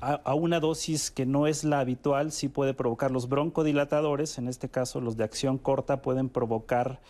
a, 0.00 0.34
una 0.34 0.58
dosis 0.58 1.12
que 1.12 1.26
no 1.26 1.46
es 1.46 1.62
la 1.62 1.78
habitual, 1.78 2.32
sí 2.32 2.48
puede 2.48 2.74
provocar 2.74 3.12
los 3.12 3.28
broncodilatadores, 3.28 4.36
en 4.38 4.48
este 4.48 4.68
caso 4.68 5.00
los 5.00 5.16
de 5.16 5.22
acción 5.22 5.58
corta 5.58 6.02
pueden 6.02 6.28
provocar 6.28 7.00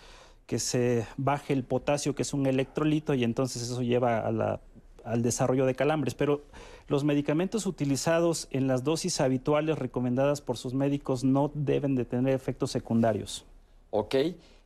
que 0.47 0.59
se 0.59 1.07
baje 1.17 1.55
el 1.55 1.65
potasio, 1.65 2.15
que 2.15 2.21
es 2.21 2.35
un 2.35 2.45
electrolito, 2.45 3.15
y 3.15 3.25
entonces 3.25 3.63
eso 3.63 3.81
lleva 3.81 4.19
a 4.19 4.31
la 4.31 4.61
al 5.05 5.23
desarrollo 5.23 5.67
de 5.67 5.75
calambres, 5.75 6.15
pero 6.15 6.43
los 6.89 7.05
medicamentos 7.05 7.67
utilizados 7.67 8.49
en 8.51 8.67
las 8.67 8.85
dosis 8.85 9.21
habituales 9.21 9.79
recomendadas 9.79 10.41
por 10.41 10.57
sus 10.57 10.75
médicos 10.75 11.25
no 11.25 11.51
deben 11.55 11.95
de 11.95 12.05
tener 12.05 12.35
efectos 12.35 12.71
secundarios. 12.71 13.45
Ok. 13.91 14.15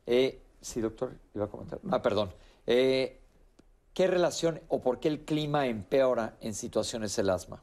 Eh, 0.07 0.41
sí, 0.61 0.80
doctor, 0.80 1.12
iba 1.34 1.45
a 1.45 1.49
comentar. 1.49 1.78
Ah, 1.91 2.03
perdón. 2.03 2.30
Eh, 2.66 3.20
¿Qué 3.95 4.07
relación 4.07 4.61
o 4.68 4.80
por 4.80 5.01
qué 5.01 5.09
el 5.09 5.24
clima 5.24 5.66
empeora 5.66 6.36
en 6.41 6.55
situaciones 6.55 7.16
del 7.16 7.30
asma? 7.30 7.62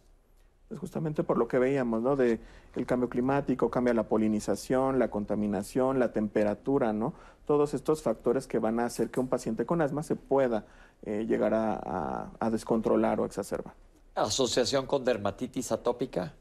Pues 0.67 0.79
justamente 0.79 1.23
por 1.23 1.37
lo 1.37 1.47
que 1.47 1.59
veíamos, 1.59 2.01
¿no? 2.01 2.15
De 2.15 2.39
el 2.75 2.85
cambio 2.85 3.09
climático, 3.09 3.69
cambia 3.69 3.93
la 3.93 4.03
polinización, 4.03 4.99
la 4.99 5.09
contaminación, 5.09 5.99
la 5.99 6.11
temperatura, 6.11 6.91
¿no? 6.91 7.13
Todos 7.45 7.73
estos 7.73 8.01
factores 8.01 8.47
que 8.47 8.59
van 8.59 8.79
a 8.79 8.85
hacer 8.85 9.11
que 9.11 9.19
un 9.19 9.27
paciente 9.27 9.65
con 9.65 9.81
asma 9.81 10.03
se 10.03 10.15
pueda 10.15 10.65
eh, 11.05 11.25
llegar 11.27 11.53
a, 11.53 12.49
descontrolar 12.49 13.19
o 13.19 13.25
exacerbar. 13.25 13.75
¿Asociación 14.15 14.85
con 14.87 15.03
dermatitis 15.03 15.71
atópica? 15.71 16.33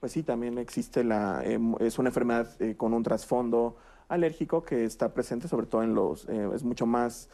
Pues 0.00 0.12
sí, 0.12 0.22
también 0.22 0.58
existe 0.58 1.04
la, 1.04 1.42
em, 1.44 1.74
es 1.78 1.98
una 1.98 2.08
enfermedad 2.08 2.48
eh, 2.60 2.76
con 2.76 2.92
un 2.92 3.02
trasfondo 3.02 3.76
alérgico 4.08 4.64
que 4.64 4.84
está 4.84 5.12
presente 5.12 5.48
sobre 5.48 5.66
todo 5.66 5.82
en 5.82 5.94
los, 5.94 6.28
eh, 6.28 6.48
es 6.54 6.62
mucho 6.62 6.86
más 6.86 7.28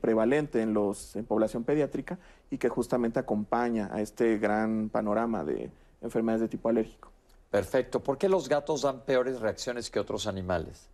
prevalente 0.00 0.62
en 0.62 0.72
los 0.72 1.16
en 1.16 1.24
población 1.24 1.64
pediátrica 1.64 2.20
y 2.52 2.58
que 2.58 2.68
justamente 2.68 3.18
acompaña 3.18 3.90
a 3.92 4.00
este 4.00 4.38
gran 4.38 4.90
panorama 4.90 5.42
de 5.42 5.72
enfermedades 6.00 6.42
de 6.42 6.48
tipo 6.48 6.68
alérgico. 6.68 7.10
Perfecto. 7.50 8.00
¿Por 8.00 8.16
qué 8.16 8.28
los 8.28 8.48
gatos 8.48 8.82
dan 8.82 9.00
peores 9.00 9.40
reacciones 9.40 9.90
que 9.90 9.98
otros 9.98 10.28
animales? 10.28 10.88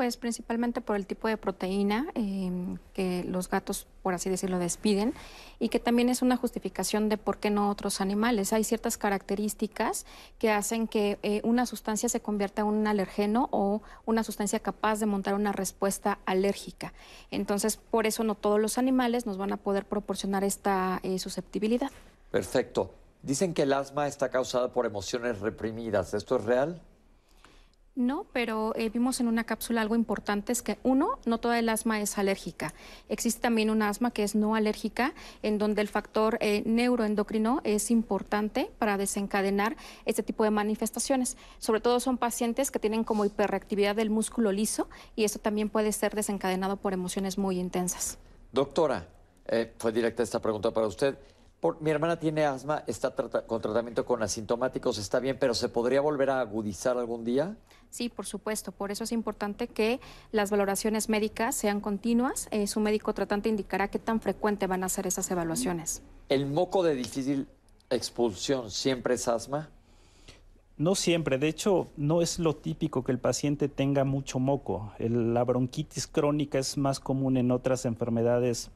Pues 0.00 0.16
principalmente 0.16 0.80
por 0.80 0.96
el 0.96 1.06
tipo 1.06 1.28
de 1.28 1.36
proteína 1.36 2.06
em, 2.14 2.78
que 2.94 3.22
los 3.24 3.50
gatos, 3.50 3.86
por 4.02 4.14
así 4.14 4.30
decirlo, 4.30 4.58
despiden 4.58 5.12
y 5.58 5.68
que 5.68 5.78
también 5.78 6.08
es 6.08 6.22
una 6.22 6.38
justificación 6.38 7.10
de 7.10 7.18
por 7.18 7.36
qué 7.36 7.50
no 7.50 7.68
otros 7.68 8.00
animales. 8.00 8.54
Hay 8.54 8.64
ciertas 8.64 8.96
características 8.96 10.06
que 10.38 10.50
hacen 10.50 10.88
que 10.88 11.18
eh, 11.22 11.42
una 11.44 11.66
sustancia 11.66 12.08
se 12.08 12.20
convierta 12.20 12.62
en 12.62 12.68
un 12.68 12.86
alergeno 12.86 13.50
o 13.52 13.82
una 14.06 14.24
sustancia 14.24 14.58
capaz 14.60 15.00
de 15.00 15.04
montar 15.04 15.34
una 15.34 15.52
respuesta 15.52 16.18
alérgica. 16.24 16.94
Entonces, 17.30 17.76
por 17.76 18.06
eso 18.06 18.24
no 18.24 18.36
todos 18.36 18.58
los 18.58 18.78
animales 18.78 19.26
nos 19.26 19.36
van 19.36 19.52
a 19.52 19.58
poder 19.58 19.84
proporcionar 19.84 20.44
esta 20.44 21.00
eh, 21.02 21.18
susceptibilidad. 21.18 21.90
Perfecto. 22.30 22.94
Dicen 23.20 23.52
que 23.52 23.64
el 23.64 23.74
asma 23.74 24.06
está 24.06 24.30
causada 24.30 24.72
por 24.72 24.86
emociones 24.86 25.40
reprimidas. 25.40 26.14
¿Esto 26.14 26.36
es 26.36 26.44
real? 26.44 26.80
No, 27.96 28.26
pero 28.32 28.72
eh, 28.76 28.88
vimos 28.88 29.20
en 29.20 29.26
una 29.26 29.44
cápsula 29.44 29.80
algo 29.82 29.96
importante, 29.96 30.52
es 30.52 30.62
que 30.62 30.78
uno, 30.84 31.18
no 31.26 31.38
toda 31.38 31.58
el 31.58 31.68
asma 31.68 32.00
es 32.00 32.18
alérgica. 32.18 32.72
Existe 33.08 33.40
también 33.40 33.68
un 33.68 33.82
asma 33.82 34.12
que 34.12 34.22
es 34.22 34.34
no 34.36 34.54
alérgica, 34.54 35.12
en 35.42 35.58
donde 35.58 35.82
el 35.82 35.88
factor 35.88 36.38
eh, 36.40 36.62
neuroendocrino 36.64 37.60
es 37.64 37.90
importante 37.90 38.70
para 38.78 38.96
desencadenar 38.96 39.76
este 40.04 40.22
tipo 40.22 40.44
de 40.44 40.50
manifestaciones. 40.50 41.36
Sobre 41.58 41.80
todo 41.80 41.98
son 41.98 42.16
pacientes 42.16 42.70
que 42.70 42.78
tienen 42.78 43.02
como 43.02 43.24
hiperreactividad 43.24 43.96
del 43.96 44.08
músculo 44.08 44.52
liso 44.52 44.88
y 45.16 45.24
eso 45.24 45.40
también 45.40 45.68
puede 45.68 45.92
ser 45.92 46.14
desencadenado 46.14 46.76
por 46.76 46.92
emociones 46.92 47.38
muy 47.38 47.58
intensas. 47.58 48.18
Doctora, 48.52 49.08
eh, 49.46 49.74
fue 49.78 49.90
directa 49.90 50.22
esta 50.22 50.40
pregunta 50.40 50.70
para 50.70 50.86
usted. 50.86 51.18
mi 51.80 51.90
hermana 51.90 52.18
tiene 52.18 52.44
asma, 52.44 52.84
está 52.86 53.12
con 53.12 53.60
tratamiento 53.60 54.04
con 54.06 54.22
asintomáticos, 54.22 54.96
está 54.98 55.18
bien, 55.18 55.36
pero 55.38 55.54
¿se 55.54 55.68
podría 55.68 56.00
volver 56.00 56.30
a 56.30 56.40
agudizar 56.40 56.96
algún 56.96 57.24
día? 57.24 57.56
Sí, 57.90 58.08
por 58.08 58.24
supuesto. 58.24 58.72
Por 58.72 58.92
eso 58.92 59.04
es 59.04 59.12
importante 59.12 59.68
que 59.68 60.00
las 60.30 60.50
valoraciones 60.50 61.08
médicas 61.08 61.56
sean 61.56 61.80
continuas. 61.80 62.48
Eh, 62.52 62.66
su 62.66 62.80
médico 62.80 63.12
tratante 63.14 63.48
indicará 63.48 63.88
qué 63.88 63.98
tan 63.98 64.20
frecuente 64.20 64.66
van 64.66 64.84
a 64.84 64.88
ser 64.88 65.06
esas 65.06 65.30
evaluaciones. 65.30 66.02
¿El 66.28 66.46
moco 66.46 66.84
de 66.84 66.94
difícil 66.94 67.48
expulsión 67.90 68.70
siempre 68.70 69.14
es 69.14 69.26
asma? 69.26 69.68
No 70.76 70.94
siempre, 70.94 71.36
de 71.36 71.48
hecho 71.48 71.88
no 71.96 72.22
es 72.22 72.38
lo 72.38 72.56
típico 72.56 73.04
que 73.04 73.12
el 73.12 73.18
paciente 73.18 73.68
tenga 73.68 74.04
mucho 74.04 74.38
moco. 74.38 74.94
la 74.98 75.44
bronquitis 75.44 76.06
crónica 76.06 76.58
es 76.58 76.78
más 76.78 77.00
común 77.00 77.36
en 77.36 77.50
otras 77.50 77.84
enfermedades 77.84 78.70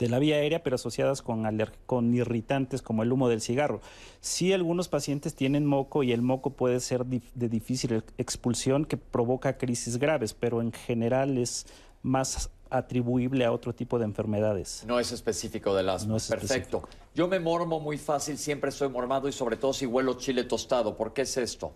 de 0.00 0.08
la 0.08 0.18
vía 0.18 0.36
aérea, 0.36 0.62
pero 0.62 0.74
asociadas 0.74 1.22
con, 1.22 1.46
con 1.86 2.12
irritantes 2.14 2.82
como 2.82 3.04
el 3.04 3.12
humo 3.12 3.28
del 3.28 3.40
cigarro. 3.40 3.80
Sí, 4.20 4.52
algunos 4.52 4.88
pacientes 4.88 5.34
tienen 5.34 5.66
moco 5.66 6.02
y 6.02 6.12
el 6.12 6.22
moco 6.22 6.50
puede 6.50 6.80
ser 6.80 7.04
de 7.04 7.48
difícil 7.48 8.02
expulsión 8.18 8.86
que 8.86 8.96
provoca 8.96 9.58
crisis 9.58 9.98
graves, 9.98 10.34
pero 10.34 10.62
en 10.62 10.72
general 10.72 11.38
es 11.38 11.66
más 12.02 12.50
atribuible 12.70 13.44
a 13.44 13.52
otro 13.52 13.74
tipo 13.74 13.98
de 13.98 14.06
enfermedades. 14.06 14.84
No 14.86 14.98
es 14.98 15.12
específico 15.12 15.74
del 15.74 15.90
asma. 15.90 16.16
Perfecto. 16.28 16.82
Yo 17.14 17.28
me 17.28 17.38
mormo 17.38 17.78
muy 17.78 17.98
fácil, 17.98 18.38
siempre 18.38 18.70
soy 18.70 18.88
mormado 18.88 19.28
y 19.28 19.32
sobre 19.32 19.56
todo 19.56 19.72
si 19.74 19.84
huelo 19.84 20.14
chile 20.14 20.44
tostado. 20.44 20.96
¿Por 20.96 21.12
qué 21.12 21.22
es 21.22 21.36
esto? 21.36 21.72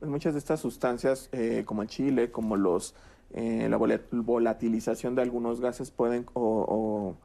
Pues 0.00 0.10
muchas 0.10 0.34
de 0.34 0.40
estas 0.40 0.60
sustancias, 0.60 1.30
eh, 1.32 1.62
como 1.64 1.82
el 1.82 1.88
chile, 1.88 2.30
como 2.30 2.56
los 2.56 2.94
eh, 3.32 3.68
la 3.68 3.76
volatilización 3.76 5.14
de 5.14 5.22
algunos 5.22 5.60
gases 5.60 5.90
pueden 5.90 6.26
o, 6.34 7.16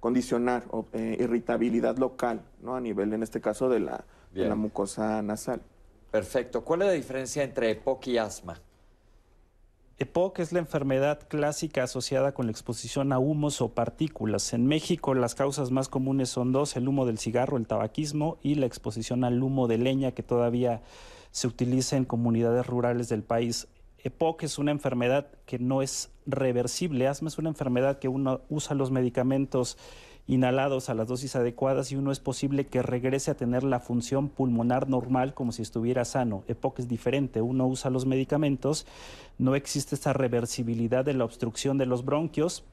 condicionar 0.00 0.64
eh, 0.92 1.16
irritabilidad 1.20 1.96
local, 1.96 2.42
¿no? 2.60 2.74
A 2.74 2.80
nivel, 2.80 3.12
en 3.12 3.22
este 3.22 3.40
caso, 3.40 3.68
de 3.68 3.80
la, 3.80 4.04
de 4.32 4.48
la, 4.48 4.56
mucosa 4.56 5.22
nasal. 5.22 5.60
Perfecto. 6.10 6.64
¿Cuál 6.64 6.82
es 6.82 6.88
la 6.88 6.94
diferencia 6.94 7.44
entre 7.44 7.70
EPOC 7.70 8.06
y 8.08 8.18
asma? 8.18 8.60
EPOC 9.98 10.40
es 10.40 10.52
la 10.52 10.58
enfermedad 10.58 11.20
clásica 11.28 11.84
asociada 11.84 12.32
con 12.32 12.46
la 12.46 12.52
exposición 12.52 13.12
a 13.12 13.20
humos 13.20 13.60
o 13.60 13.68
partículas. 13.68 14.52
En 14.52 14.66
México 14.66 15.14
las 15.14 15.36
causas 15.36 15.70
más 15.70 15.88
comunes 15.88 16.28
son 16.28 16.50
dos, 16.50 16.76
el 16.76 16.88
humo 16.88 17.06
del 17.06 17.18
cigarro, 17.18 17.56
el 17.56 17.68
tabaquismo 17.68 18.38
y 18.42 18.56
la 18.56 18.66
exposición 18.66 19.22
al 19.22 19.40
humo 19.40 19.68
de 19.68 19.78
leña 19.78 20.10
que 20.10 20.24
todavía 20.24 20.82
se 21.30 21.46
utiliza 21.46 21.96
en 21.96 22.04
comunidades 22.04 22.66
rurales 22.66 23.08
del 23.08 23.22
país. 23.22 23.68
EPOC 24.04 24.42
es 24.42 24.58
una 24.58 24.72
enfermedad 24.72 25.28
que 25.46 25.58
no 25.58 25.82
es 25.82 26.10
reversible. 26.26 27.06
Asma 27.06 27.28
es 27.28 27.38
una 27.38 27.50
enfermedad 27.50 27.98
que 27.98 28.08
uno 28.08 28.40
usa 28.48 28.74
los 28.74 28.90
medicamentos 28.90 29.78
inhalados 30.26 30.88
a 30.88 30.94
las 30.94 31.08
dosis 31.08 31.34
adecuadas 31.36 31.90
y 31.90 31.96
uno 31.96 32.12
es 32.12 32.20
posible 32.20 32.66
que 32.66 32.82
regrese 32.82 33.30
a 33.30 33.36
tener 33.36 33.64
la 33.64 33.80
función 33.80 34.28
pulmonar 34.28 34.88
normal 34.88 35.34
como 35.34 35.52
si 35.52 35.62
estuviera 35.62 36.04
sano. 36.04 36.44
EPOC 36.48 36.80
es 36.80 36.88
diferente. 36.88 37.42
Uno 37.42 37.66
usa 37.66 37.90
los 37.90 38.06
medicamentos, 38.06 38.86
no 39.38 39.54
existe 39.54 39.94
esa 39.94 40.12
reversibilidad 40.12 41.04
de 41.04 41.14
la 41.14 41.24
obstrucción 41.24 41.78
de 41.78 41.86
los 41.86 42.04
bronquios. 42.04 42.64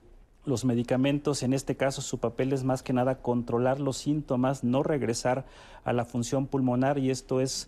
Los 0.45 0.65
medicamentos, 0.65 1.43
en 1.43 1.53
este 1.53 1.75
caso, 1.75 2.01
su 2.01 2.19
papel 2.19 2.53
es 2.53 2.63
más 2.63 2.82
que 2.82 2.93
nada 2.93 3.21
controlar 3.21 3.80
los 3.80 3.97
síntomas, 3.97 4.63
no 4.63 4.84
regresar 4.84 5.45
a 5.84 5.93
la 5.93 6.05
función 6.05 6.47
pulmonar 6.47 6.97
y 6.97 7.11
esto 7.11 7.41
es 7.41 7.67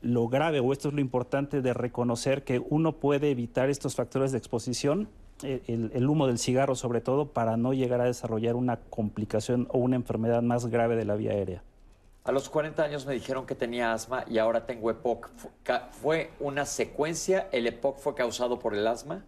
lo 0.00 0.28
grave 0.28 0.60
o 0.60 0.72
esto 0.72 0.88
es 0.88 0.94
lo 0.94 1.00
importante 1.00 1.62
de 1.62 1.74
reconocer 1.74 2.44
que 2.44 2.58
uno 2.58 2.92
puede 2.92 3.30
evitar 3.30 3.70
estos 3.70 3.94
factores 3.94 4.32
de 4.32 4.38
exposición, 4.38 5.08
eh, 5.42 5.62
el, 5.66 6.08
humo 6.08 6.26
del 6.26 6.38
cigarro 6.38 6.74
sobre 6.74 7.00
todo, 7.00 7.28
para 7.32 7.56
no 7.56 7.74
llegar 7.74 8.00
a 8.00 8.04
desarrollar 8.04 8.54
una 8.54 8.78
complicación 8.90 9.68
o 9.70 9.78
una 9.78 9.96
enfermedad 9.96 10.42
más 10.42 10.66
grave 10.66 10.96
de 10.96 11.04
la 11.04 11.16
vía 11.16 11.32
aérea. 11.32 11.62
A 12.24 12.32
los 12.32 12.48
40 12.48 12.82
años 12.82 13.06
me 13.06 13.14
dijeron 13.14 13.46
que 13.46 13.54
tenía 13.54 13.92
asma 13.92 14.24
y 14.28 14.38
ahora 14.38 14.66
tengo 14.66 14.90
EPOC. 14.90 15.30
¿Fue 15.90 16.30
una 16.40 16.66
secuencia? 16.66 17.48
¿El 17.52 17.66
EPOC 17.66 17.98
fue 17.98 18.14
causado 18.14 18.58
por 18.58 18.74
el 18.74 18.86
asma? 18.86 19.24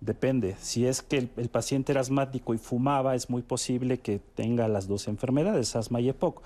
Depende. 0.00 0.56
Si 0.58 0.86
es 0.86 1.02
que 1.02 1.18
el, 1.18 1.30
el, 1.36 1.48
paciente 1.48 1.92
era 1.92 2.02
asmático 2.02 2.52
y 2.52 2.58
fumaba, 2.58 3.14
es 3.14 3.30
muy 3.30 3.42
posible 3.42 3.98
que 3.98 4.20
tenga 4.34 4.68
las 4.68 4.86
dos 4.86 5.08
enfermedades, 5.08 5.74
asma 5.76 6.00
y 6.00 6.10
EPOC 6.10 6.42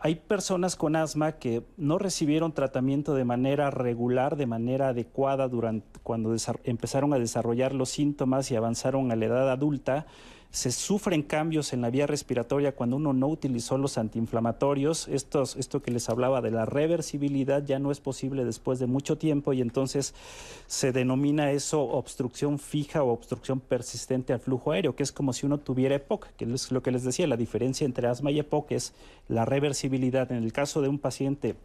hay 0.00 0.16
personas 0.16 0.76
con 0.76 0.96
asma 0.96 1.32
que 1.32 1.62
no 1.76 1.98
recibieron 1.98 2.52
tratamiento 2.52 3.14
de 3.14 3.24
manera 3.24 3.70
regular, 3.70 4.36
de 4.36 4.46
manera 4.46 4.88
adecuada 4.88 5.48
durante 5.48 6.00
cuando 6.02 6.34
empezaron 6.64 7.14
a 7.14 7.18
desarrollar 7.18 7.74
los 7.74 7.88
síntomas 7.88 8.50
y 8.50 8.56
avanzaron 8.56 9.10
a 9.10 9.16
la 9.16 9.26
edad 9.26 9.50
adulta 9.50 10.06
se 10.50 10.72
sufren 10.72 11.22
cambios 11.22 11.72
en 11.72 11.82
la 11.82 11.90
vía 11.90 12.06
respiratoria 12.06 12.74
cuando 12.74 12.96
uno 12.96 13.12
no 13.12 13.28
utilizó 13.28 13.76
los 13.76 13.98
antiinflamatorios. 13.98 15.06
Esto 15.08 15.82
que 15.82 15.90
les 15.90 16.08
hablaba 16.08 16.40
de 16.40 16.50
la 16.50 16.64
reversibilidad 16.64 17.64
ya 17.64 17.78
no 17.78 17.90
es 17.90 18.00
posible 18.00 18.44
después 18.44 18.78
de 18.78 18.86
mucho 18.86 19.18
tiempo 19.18 19.52
y 19.52 19.60
entonces 19.60 20.14
se 20.66 20.90
denomina 20.92 21.52
eso 21.52 21.82
obstrucción 21.82 22.58
fija 22.58 23.02
o 23.02 23.12
obstrucción 23.12 23.60
persistente 23.60 24.32
al 24.32 24.40
flujo 24.40 24.72
aéreo, 24.72 24.96
que 24.96 25.02
es 25.02 25.12
como 25.12 25.32
si 25.32 25.44
uno 25.44 25.58
tuviera 25.58 25.96
EPOC, 25.96 26.28
que 26.36 26.46
es 26.46 26.72
lo 26.72 26.82
que 26.82 26.92
les 26.92 27.04
decía, 27.04 27.26
la 27.26 27.36
diferencia 27.36 27.84
entre 27.84 28.08
asma 28.08 28.30
y 28.30 28.38
EPOC 28.38 28.72
es 28.72 28.94
la 29.28 29.44
reversibilidad. 29.44 30.32
En 30.32 30.42
el 30.42 30.52
caso 30.52 30.80
de 30.80 30.88
un 30.88 30.98
paciente 30.98 31.56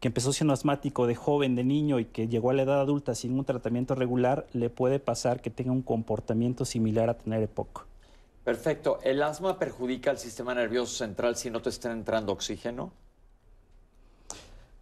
que 0.00 0.08
empezó 0.08 0.32
siendo 0.32 0.52
asmático 0.52 1.06
de 1.06 1.14
joven, 1.14 1.54
de 1.56 1.64
niño 1.64 1.98
y 1.98 2.04
que 2.04 2.28
llegó 2.28 2.50
a 2.50 2.54
la 2.54 2.62
edad 2.62 2.80
adulta 2.80 3.14
sin 3.14 3.38
un 3.38 3.44
tratamiento 3.44 3.94
regular, 3.94 4.46
le 4.52 4.70
puede 4.70 4.98
pasar 4.98 5.40
que 5.40 5.50
tenga 5.50 5.72
un 5.72 5.82
comportamiento 5.82 6.64
similar 6.64 7.08
a 7.10 7.18
tener 7.18 7.42
EPOC. 7.42 7.86
Perfecto. 8.44 9.00
¿El 9.02 9.22
asma 9.22 9.58
perjudica 9.58 10.10
al 10.10 10.18
sistema 10.18 10.54
nervioso 10.54 10.94
central 10.96 11.36
si 11.36 11.50
no 11.50 11.60
te 11.62 11.70
está 11.70 11.90
entrando 11.90 12.32
oxígeno? 12.32 12.92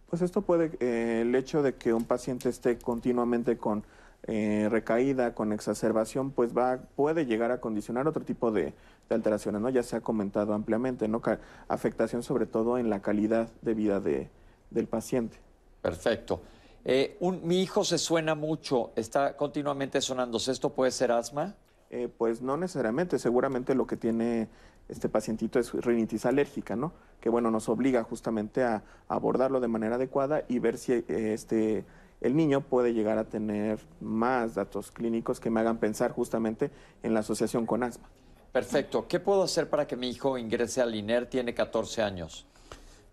Pues 0.07 0.21
esto 0.21 0.43
puede, 0.43 0.71
eh, 0.79 1.21
el 1.21 1.33
hecho 1.33 1.63
de 1.63 1.73
que 1.73 1.91
un 1.91 2.03
paciente 2.03 2.47
esté 2.47 2.77
continuamente 2.77 3.57
con 3.57 3.83
eh, 4.27 4.67
recaída, 4.69 5.33
con 5.33 5.51
exacerbación, 5.51 6.31
pues 6.31 6.55
va, 6.55 6.79
puede 6.95 7.25
llegar 7.25 7.51
a 7.51 7.59
condicionar 7.59 8.07
otro 8.07 8.23
tipo 8.23 8.51
de, 8.51 8.73
alteraciones, 9.09 9.61
¿no? 9.61 9.69
Ya 9.69 9.83
se 9.83 9.95
ha 9.95 10.01
comentado 10.01 10.53
ampliamente, 10.53 11.07
¿no? 11.07 11.21
afectación 11.67 12.23
sobre 12.23 12.47
todo 12.47 12.79
en 12.79 12.89
la 12.89 13.01
calidad 13.01 13.49
de 13.61 13.73
vida 13.75 13.99
de, 13.99 14.29
del 14.75 14.87
paciente. 14.87 15.37
Perfecto. 15.81 16.41
Eh, 16.83 17.17
mi 17.41 17.63
hijo 17.63 17.83
se 17.83 17.97
suena 17.97 18.35
mucho, 18.35 18.91
está 18.95 19.35
continuamente 19.35 19.99
sonándose. 20.01 20.51
¿Esto 20.51 20.69
puede 20.69 20.91
ser 20.91 21.11
asma? 21.11 21.55
Eh, 21.89 22.09
pues 22.15 22.43
no 22.43 22.57
necesariamente, 22.57 23.17
seguramente 23.17 23.73
lo 23.73 23.87
que 23.87 23.97
tiene 23.97 24.47
este 24.87 25.09
pacientito 25.09 25.59
es 25.59 25.73
rinitis 25.73 26.27
alérgica, 26.27 26.75
¿no? 26.75 26.93
Que 27.19 27.29
bueno, 27.29 27.49
nos 27.49 27.69
obliga 27.69 28.03
justamente 28.03 28.63
a, 28.63 28.83
abordarlo 29.07 29.59
de 29.59 29.67
manera 29.67 29.95
adecuada 29.95 30.43
y 30.47 30.59
ver 30.59 30.77
si 30.77 30.93
eh, 30.93 31.05
este, 31.07 31.85
el 32.21 32.35
niño 32.35 32.61
puede 32.61 32.93
llegar 32.93 33.17
a 33.17 33.23
tener 33.23 33.79
más 33.99 34.53
datos 34.53 34.91
clínicos 34.91 35.39
que 35.39 35.49
me 35.49 35.61
hagan 35.61 35.77
pensar 35.77 36.11
justamente 36.11 36.69
en 37.01 37.15
la 37.15 37.21
asociación 37.21 37.65
con 37.65 37.81
asma. 37.81 38.09
Perfecto. 38.51 39.07
¿Qué 39.07 39.19
puedo 39.19 39.43
hacer 39.43 39.69
para 39.69 39.87
que 39.87 39.95
mi 39.95 40.09
hijo 40.09 40.37
ingrese 40.37 40.81
al 40.81 40.93
INER? 40.93 41.25
Tiene 41.27 41.53
14 41.53 42.03
años. 42.03 42.45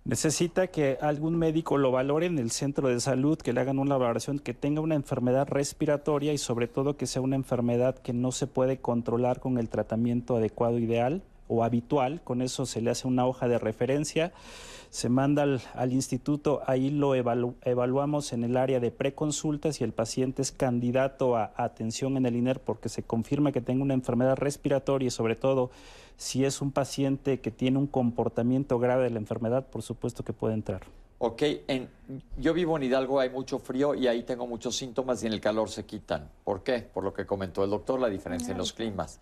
Necesita 0.05 0.66
que 0.66 0.98
algún 1.00 1.38
médico 1.38 1.78
lo 1.78 1.92
valore 1.92 2.26
en 2.26 2.40
el 2.40 2.50
centro 2.50 2.88
de 2.88 2.98
salud, 2.98 3.38
que 3.38 3.53
le 3.53 3.61
hagan 3.61 3.78
una 3.78 3.96
valoración, 3.96 4.40
que 4.40 4.53
tenga 4.53 4.80
una 4.80 4.96
enfermedad 4.96 5.46
respiratoria 5.46 6.32
y 6.32 6.38
sobre 6.38 6.66
todo 6.66 6.96
que 6.96 7.07
sea 7.07 7.22
una 7.22 7.36
enfermedad 7.36 7.96
que 7.96 8.12
no 8.12 8.32
se 8.32 8.48
puede 8.48 8.78
controlar 8.78 9.38
con 9.38 9.59
el 9.59 9.68
tratamiento 9.68 10.36
adecuado 10.36 10.80
ideal 10.80 11.22
o 11.46 11.62
habitual. 11.62 12.20
Con 12.24 12.42
eso 12.42 12.66
se 12.66 12.80
le 12.80 12.90
hace 12.90 13.07
una 13.07 13.26
hoja 13.26 13.46
de 13.46 13.61
referencia, 13.61 14.32
se 14.93 15.09
manda 15.09 15.43
al, 15.74 15.93
instituto, 15.95 16.61
ahí 16.66 16.90
lo 16.90 17.14
evaluamos 17.14 18.34
en 18.34 18.45
el 18.45 18.59
área 18.59 18.78
de 18.78 18.90
preconsultas 18.90 19.80
y 19.80 19.84
el 19.84 19.93
paciente 19.93 20.43
es 20.43 20.53
candidato 20.53 21.34
a, 21.34 21.51
a 21.57 21.64
atención 21.64 22.18
en 22.18 22.26
el 22.26 22.36
INER 22.36 22.61
porque 22.61 22.90
se 22.90 23.03
confirma 23.03 23.53
que 23.53 23.62
tenga 23.62 23.82
una 23.82 23.95
enfermedad 23.95 24.36
respiratoria 24.36 25.07
y 25.07 25.11
sobre 25.11 25.34
todo 25.34 25.70
si 26.18 26.45
es 26.45 26.61
un 26.61 26.72
paciente 26.72 27.40
que 27.40 27.51
tiene 27.51 27.78
un 27.78 27.86
comportamiento 27.86 28.78
grave 28.78 29.05
de 29.05 29.11
la 29.11 29.18
enfermedad, 29.18 29.66
por 29.66 29.80
supuesto 29.80 30.24
que 30.24 30.34
puede 30.34 30.53
entrar. 30.53 30.82
Ok, 31.20 31.43
en, 31.68 31.88
yo 32.36 32.53
vivo 32.53 32.76
en 32.76 32.82
Hidalgo, 32.82 33.18
hay 33.18 33.30
mucho 33.30 33.59
frío 33.59 33.95
y 33.95 34.09
ahí 34.09 34.24
tengo 34.24 34.47
muchos 34.47 34.76
síntomas 34.76 35.22
y 35.22 35.26
en 35.26 35.32
el 35.32 35.40
calor 35.40 35.70
se 35.70 35.86
quitan. 35.86 36.28
¿Por 36.45 36.62
qué? 36.62 36.80
Por 36.80 37.03
lo 37.03 37.14
que 37.14 37.24
comentó 37.24 37.64
el 37.64 37.70
doctor, 37.70 37.99
la 37.99 38.11
diferencia 38.11 38.53
en 38.53 38.59
los 38.59 38.74
climas. 38.74 39.20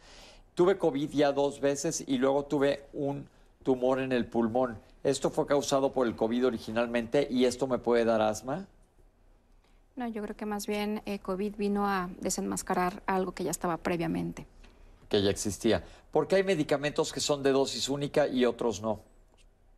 Tuve 0.56 0.76
COVID 0.76 1.10
ya 1.10 1.30
dos 1.30 1.60
veces 1.60 2.02
y 2.08 2.18
luego 2.18 2.46
tuve 2.46 2.86
un 2.92 3.28
tumor 3.62 4.00
en 4.00 4.10
el 4.10 4.26
pulmón. 4.26 4.89
¿Esto 5.02 5.30
fue 5.30 5.46
causado 5.46 5.92
por 5.92 6.06
el 6.06 6.14
COVID 6.14 6.46
originalmente 6.46 7.26
y 7.30 7.46
esto 7.46 7.66
me 7.66 7.78
puede 7.78 8.04
dar 8.04 8.20
asma? 8.20 8.66
No, 9.96 10.06
yo 10.08 10.22
creo 10.22 10.36
que 10.36 10.46
más 10.46 10.66
bien 10.66 11.02
eh, 11.06 11.18
COVID 11.18 11.56
vino 11.56 11.86
a 11.86 12.10
desenmascarar 12.20 13.02
algo 13.06 13.32
que 13.32 13.44
ya 13.44 13.50
estaba 13.50 13.76
previamente. 13.78 14.46
Que 15.08 15.22
ya 15.22 15.30
existía. 15.30 15.82
Porque 16.10 16.36
hay 16.36 16.44
medicamentos 16.44 17.12
que 17.12 17.20
son 17.20 17.42
de 17.42 17.52
dosis 17.52 17.88
única 17.88 18.28
y 18.28 18.44
otros 18.44 18.82
no. 18.82 19.00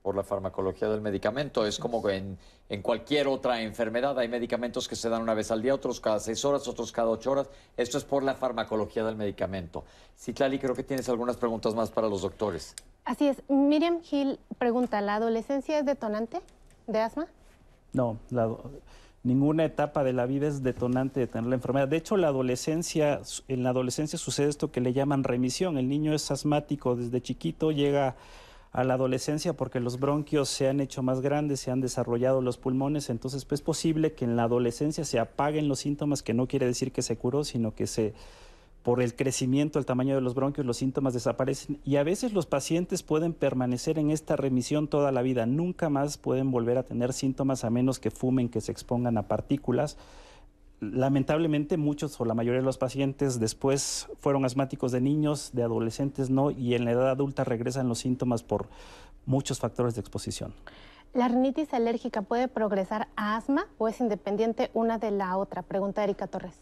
Por 0.02 0.16
la 0.16 0.24
farmacología 0.24 0.88
del 0.88 1.00
medicamento. 1.00 1.64
Es 1.64 1.78
como 1.78 2.08
en, 2.08 2.36
en 2.68 2.82
cualquier 2.82 3.28
otra 3.28 3.62
enfermedad. 3.62 4.18
Hay 4.18 4.28
medicamentos 4.28 4.88
que 4.88 4.96
se 4.96 5.08
dan 5.08 5.22
una 5.22 5.34
vez 5.34 5.50
al 5.50 5.62
día, 5.62 5.74
otros 5.74 6.00
cada 6.00 6.18
seis 6.18 6.44
horas, 6.44 6.66
otros 6.66 6.90
cada 6.90 7.08
ocho 7.08 7.30
horas. 7.30 7.48
Esto 7.76 7.98
es 7.98 8.04
por 8.04 8.22
la 8.22 8.34
farmacología 8.34 9.04
del 9.04 9.16
medicamento. 9.16 9.84
Citlali, 10.18 10.58
creo 10.58 10.74
que 10.74 10.82
tienes 10.82 11.08
algunas 11.08 11.36
preguntas 11.36 11.74
más 11.74 11.90
para 11.90 12.08
los 12.08 12.22
doctores. 12.22 12.74
Así 13.04 13.28
es. 13.28 13.42
Miriam 13.48 14.00
Gil 14.00 14.38
pregunta, 14.58 15.00
¿la 15.00 15.16
adolescencia 15.16 15.78
es 15.78 15.86
detonante 15.86 16.40
de 16.86 16.98
asma? 16.98 17.26
No, 17.92 18.18
la, 18.30 18.48
ninguna 19.24 19.64
etapa 19.64 20.02
de 20.02 20.12
la 20.12 20.26
vida 20.26 20.48
es 20.48 20.62
detonante 20.62 21.20
de 21.20 21.26
tener 21.26 21.48
la 21.48 21.56
enfermedad. 21.56 21.88
De 21.88 21.96
hecho, 21.96 22.16
la 22.16 22.28
adolescencia, 22.28 23.20
en 23.48 23.62
la 23.62 23.70
adolescencia 23.70 24.18
sucede 24.18 24.48
esto 24.48 24.72
que 24.72 24.80
le 24.80 24.92
llaman 24.92 25.24
remisión. 25.24 25.78
El 25.78 25.88
niño 25.88 26.14
es 26.14 26.30
asmático 26.30 26.96
desde 26.96 27.20
chiquito, 27.20 27.70
llega 27.70 28.16
a 28.72 28.84
la 28.84 28.94
adolescencia 28.94 29.52
porque 29.52 29.80
los 29.80 30.00
bronquios 30.00 30.48
se 30.48 30.68
han 30.68 30.80
hecho 30.80 31.02
más 31.02 31.20
grandes, 31.20 31.60
se 31.60 31.70
han 31.70 31.80
desarrollado 31.80 32.40
los 32.40 32.56
pulmones, 32.56 33.10
entonces 33.10 33.44
pues, 33.44 33.60
es 33.60 33.64
posible 33.64 34.14
que 34.14 34.24
en 34.24 34.34
la 34.34 34.44
adolescencia 34.44 35.04
se 35.04 35.18
apaguen 35.18 35.68
los 35.68 35.80
síntomas, 35.80 36.22
que 36.22 36.34
no 36.34 36.48
quiere 36.48 36.66
decir 36.66 36.90
que 36.90 37.02
se 37.02 37.16
curó, 37.16 37.44
sino 37.44 37.74
que 37.74 37.86
se 37.86 38.14
por 38.82 39.00
el 39.00 39.14
crecimiento, 39.14 39.78
el 39.78 39.86
tamaño 39.86 40.14
de 40.14 40.20
los 40.20 40.34
bronquios, 40.34 40.66
los 40.66 40.76
síntomas 40.76 41.14
desaparecen 41.14 41.78
y 41.84 41.96
a 41.96 42.02
veces 42.02 42.32
los 42.32 42.46
pacientes 42.46 43.04
pueden 43.04 43.32
permanecer 43.32 43.98
en 43.98 44.10
esta 44.10 44.34
remisión 44.34 44.88
toda 44.88 45.12
la 45.12 45.22
vida. 45.22 45.46
Nunca 45.46 45.88
más 45.88 46.18
pueden 46.18 46.50
volver 46.50 46.78
a 46.78 46.82
tener 46.82 47.12
síntomas 47.12 47.62
a 47.62 47.70
menos 47.70 48.00
que 48.00 48.10
fumen, 48.10 48.48
que 48.48 48.60
se 48.60 48.72
expongan 48.72 49.18
a 49.18 49.28
partículas. 49.28 49.98
Lamentablemente 50.82 51.76
muchos 51.76 52.20
o 52.20 52.24
la 52.24 52.34
mayoría 52.34 52.58
de 52.58 52.64
los 52.64 52.76
pacientes 52.76 53.38
después 53.38 54.08
fueron 54.18 54.44
asmáticos 54.44 54.90
de 54.90 55.00
niños, 55.00 55.50
de 55.52 55.62
adolescentes 55.62 56.28
no, 56.28 56.50
y 56.50 56.74
en 56.74 56.84
la 56.84 56.90
edad 56.90 57.08
adulta 57.08 57.44
regresan 57.44 57.88
los 57.88 58.00
síntomas 58.00 58.42
por 58.42 58.66
muchos 59.24 59.60
factores 59.60 59.94
de 59.94 60.00
exposición. 60.00 60.52
¿La 61.14 61.28
rinitis 61.28 61.72
alérgica 61.72 62.22
puede 62.22 62.48
progresar 62.48 63.06
a 63.14 63.36
asma 63.36 63.68
o 63.78 63.86
es 63.86 64.00
independiente 64.00 64.72
una 64.74 64.98
de 64.98 65.12
la 65.12 65.36
otra? 65.36 65.62
Pregunta 65.62 66.02
Erika 66.02 66.26
Torres. 66.26 66.56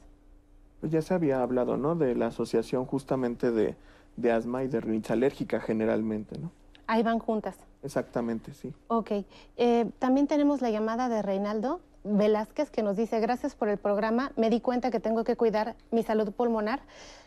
Pues 0.81 0.93
ya 0.93 1.01
se 1.01 1.15
había 1.15 1.43
hablado, 1.43 1.79
¿no? 1.79 1.95
De 1.95 2.15
la 2.15 2.27
asociación 2.27 2.85
justamente 2.85 3.51
de, 3.51 3.75
de 4.17 4.33
asma 4.33 4.63
y 4.65 4.69
de 4.69 4.83
rinitis 4.83 5.13
alérgica 5.13 5.61
generalmente, 5.61 6.37
¿no? 6.37 6.51
Ahí 6.87 7.03
van 7.03 7.21
juntas. 7.21 7.57
Exactamente, 7.83 8.53
sí. 8.53 8.75
Ok. 8.89 9.13
Eh, 9.57 9.91
también 9.99 10.27
tenemos 10.27 10.61
la 10.61 10.69
llamada 10.69 11.09
de 11.09 11.23
Reinaldo 11.23 11.81
Velázquez 12.03 12.71
que 12.71 12.83
nos 12.83 12.97
dice, 12.97 13.21
gracias 13.21 13.55
por 13.55 13.69
el 13.69 13.77
programa, 13.77 14.33
me 14.37 14.49
di 14.49 14.61
cuenta 14.61 14.91
que 14.91 15.01
tengo 15.01 15.23
que 15.23 15.37
cuidar 15.37 15.77
mi 15.91 16.03
salud 16.03 16.33
pulmonar. 16.33 16.81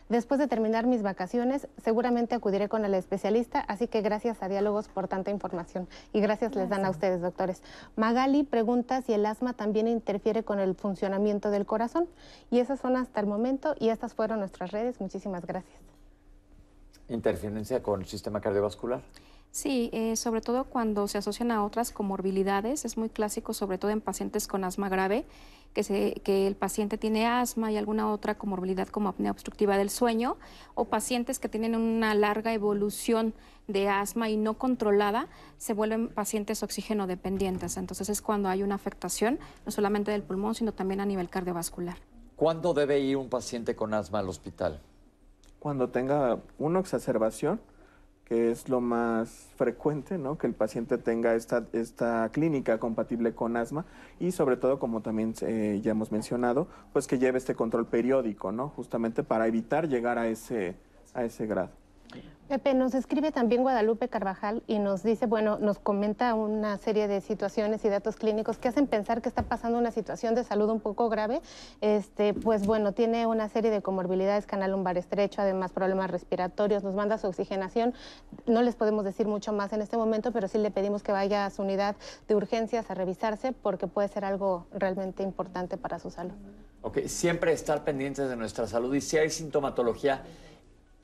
Después 0.08 0.38
de 0.38 0.48
terminar 0.48 0.86
mis 0.86 1.02
vacaciones, 1.02 1.68
seguramente 1.82 2.34
acudiré 2.34 2.68
con 2.68 2.84
el 2.84 2.92
especialista, 2.92 3.60
así 3.60 3.88
que 3.88 4.02
gracias 4.02 4.42
a 4.42 4.48
Diálogos 4.48 4.88
por 4.88 5.08
tanta 5.08 5.30
información 5.30 5.88
y 6.12 6.20
gracias, 6.20 6.54
les 6.56 6.68
dan 6.68 6.84
a 6.84 6.90
ustedes, 6.90 7.22
doctores. 7.22 7.62
Magali 7.96 8.42
pregunta 8.42 9.00
si 9.00 9.14
el 9.14 9.24
asma 9.24 9.54
también 9.54 9.88
interfiere 9.88 10.42
con 10.42 10.58
el 10.58 10.74
funcionamiento 10.74 11.50
del 11.50 11.64
corazón 11.64 12.06
y 12.50 12.58
esas 12.58 12.80
son 12.80 12.96
hasta 12.96 13.20
el 13.20 13.26
momento 13.26 13.74
y 13.78 13.88
estas 13.88 14.12
fueron 14.12 14.40
nuestras 14.40 14.72
redes. 14.72 15.00
Muchísimas 15.00 15.46
gracias. 15.46 15.80
¿Interferencia 17.08 17.82
con 17.82 18.00
el 18.00 18.06
sistema 18.06 18.40
cardiovascular? 18.40 19.02
Sí, 19.54 19.88
eh, 19.92 20.16
sobre 20.16 20.40
todo 20.40 20.64
cuando 20.64 21.06
se 21.06 21.16
asocian 21.16 21.52
a 21.52 21.64
otras 21.64 21.92
comorbilidades, 21.92 22.84
es 22.84 22.96
muy 22.96 23.08
clásico, 23.08 23.54
sobre 23.54 23.78
todo 23.78 23.92
en 23.92 24.00
pacientes 24.00 24.48
con 24.48 24.64
asma 24.64 24.88
grave, 24.88 25.26
que, 25.72 25.84
se, 25.84 26.14
que 26.24 26.48
el 26.48 26.56
paciente 26.56 26.98
tiene 26.98 27.28
asma 27.28 27.70
y 27.70 27.76
alguna 27.76 28.10
otra 28.10 28.36
comorbilidad 28.36 28.88
como 28.88 29.08
apnea 29.08 29.30
obstructiva 29.30 29.78
del 29.78 29.90
sueño, 29.90 30.38
o 30.74 30.86
pacientes 30.86 31.38
que 31.38 31.48
tienen 31.48 31.76
una 31.76 32.16
larga 32.16 32.52
evolución 32.52 33.32
de 33.68 33.88
asma 33.88 34.28
y 34.28 34.36
no 34.36 34.54
controlada, 34.54 35.28
se 35.56 35.72
vuelven 35.72 36.08
pacientes 36.08 36.64
oxígeno 36.64 37.06
dependientes. 37.06 37.76
Entonces 37.76 38.08
es 38.08 38.22
cuando 38.22 38.48
hay 38.48 38.64
una 38.64 38.74
afectación, 38.74 39.38
no 39.64 39.70
solamente 39.70 40.10
del 40.10 40.24
pulmón, 40.24 40.56
sino 40.56 40.72
también 40.72 41.00
a 41.00 41.06
nivel 41.06 41.28
cardiovascular. 41.28 41.98
¿Cuándo 42.34 42.74
debe 42.74 42.98
ir 42.98 43.16
un 43.16 43.28
paciente 43.28 43.76
con 43.76 43.94
asma 43.94 44.18
al 44.18 44.28
hospital? 44.28 44.80
Cuando 45.60 45.90
tenga 45.90 46.40
una 46.58 46.80
exacerbación 46.80 47.60
que 48.24 48.50
es 48.50 48.68
lo 48.68 48.80
más 48.80 49.48
frecuente, 49.56 50.18
¿no? 50.18 50.38
que 50.38 50.46
el 50.46 50.54
paciente 50.54 50.98
tenga 50.98 51.34
esta, 51.34 51.66
esta 51.72 52.28
clínica 52.30 52.78
compatible 52.78 53.34
con 53.34 53.56
asma 53.56 53.84
y 54.18 54.32
sobre 54.32 54.56
todo, 54.56 54.78
como 54.78 55.02
también 55.02 55.34
eh, 55.42 55.80
ya 55.82 55.90
hemos 55.90 56.10
mencionado, 56.10 56.68
pues 56.92 57.06
que 57.06 57.18
lleve 57.18 57.38
este 57.38 57.54
control 57.54 57.86
periódico, 57.86 58.50
¿no? 58.52 58.70
justamente 58.70 59.22
para 59.22 59.46
evitar 59.46 59.88
llegar 59.88 60.18
a 60.18 60.28
ese, 60.28 60.76
a 61.12 61.24
ese 61.24 61.46
grado. 61.46 61.83
Pepe, 62.48 62.74
nos 62.74 62.94
escribe 62.94 63.32
también 63.32 63.62
Guadalupe 63.62 64.08
Carvajal 64.08 64.62
y 64.66 64.78
nos 64.78 65.02
dice, 65.02 65.24
bueno, 65.24 65.58
nos 65.58 65.78
comenta 65.78 66.34
una 66.34 66.76
serie 66.76 67.08
de 67.08 67.22
situaciones 67.22 67.82
y 67.86 67.88
datos 67.88 68.16
clínicos 68.16 68.58
que 68.58 68.68
hacen 68.68 68.86
pensar 68.86 69.22
que 69.22 69.30
está 69.30 69.44
pasando 69.44 69.78
una 69.78 69.90
situación 69.90 70.34
de 70.34 70.44
salud 70.44 70.68
un 70.68 70.78
poco 70.78 71.08
grave. 71.08 71.40
Este, 71.80 72.34
pues 72.34 72.66
bueno, 72.66 72.92
tiene 72.92 73.26
una 73.26 73.48
serie 73.48 73.70
de 73.70 73.80
comorbilidades, 73.80 74.44
canal 74.44 74.72
lumbar 74.72 74.98
estrecho, 74.98 75.40
además 75.40 75.72
problemas 75.72 76.10
respiratorios, 76.10 76.84
nos 76.84 76.94
manda 76.94 77.16
su 77.16 77.28
oxigenación. 77.28 77.94
No 78.44 78.60
les 78.60 78.76
podemos 78.76 79.06
decir 79.06 79.26
mucho 79.26 79.54
más 79.54 79.72
en 79.72 79.80
este 79.80 79.96
momento, 79.96 80.30
pero 80.30 80.46
sí 80.46 80.58
le 80.58 80.70
pedimos 80.70 81.02
que 81.02 81.12
vaya 81.12 81.46
a 81.46 81.50
su 81.50 81.62
unidad 81.62 81.96
de 82.28 82.34
urgencias 82.34 82.90
a 82.90 82.94
revisarse 82.94 83.52
porque 83.52 83.86
puede 83.86 84.08
ser 84.08 84.26
algo 84.26 84.66
realmente 84.70 85.22
importante 85.22 85.78
para 85.78 85.98
su 85.98 86.10
salud. 86.10 86.34
Ok, 86.82 86.98
siempre 87.06 87.54
estar 87.54 87.84
pendientes 87.84 88.28
de 88.28 88.36
nuestra 88.36 88.66
salud 88.66 88.94
y 88.94 89.00
si 89.00 89.16
hay 89.16 89.30
sintomatología 89.30 90.22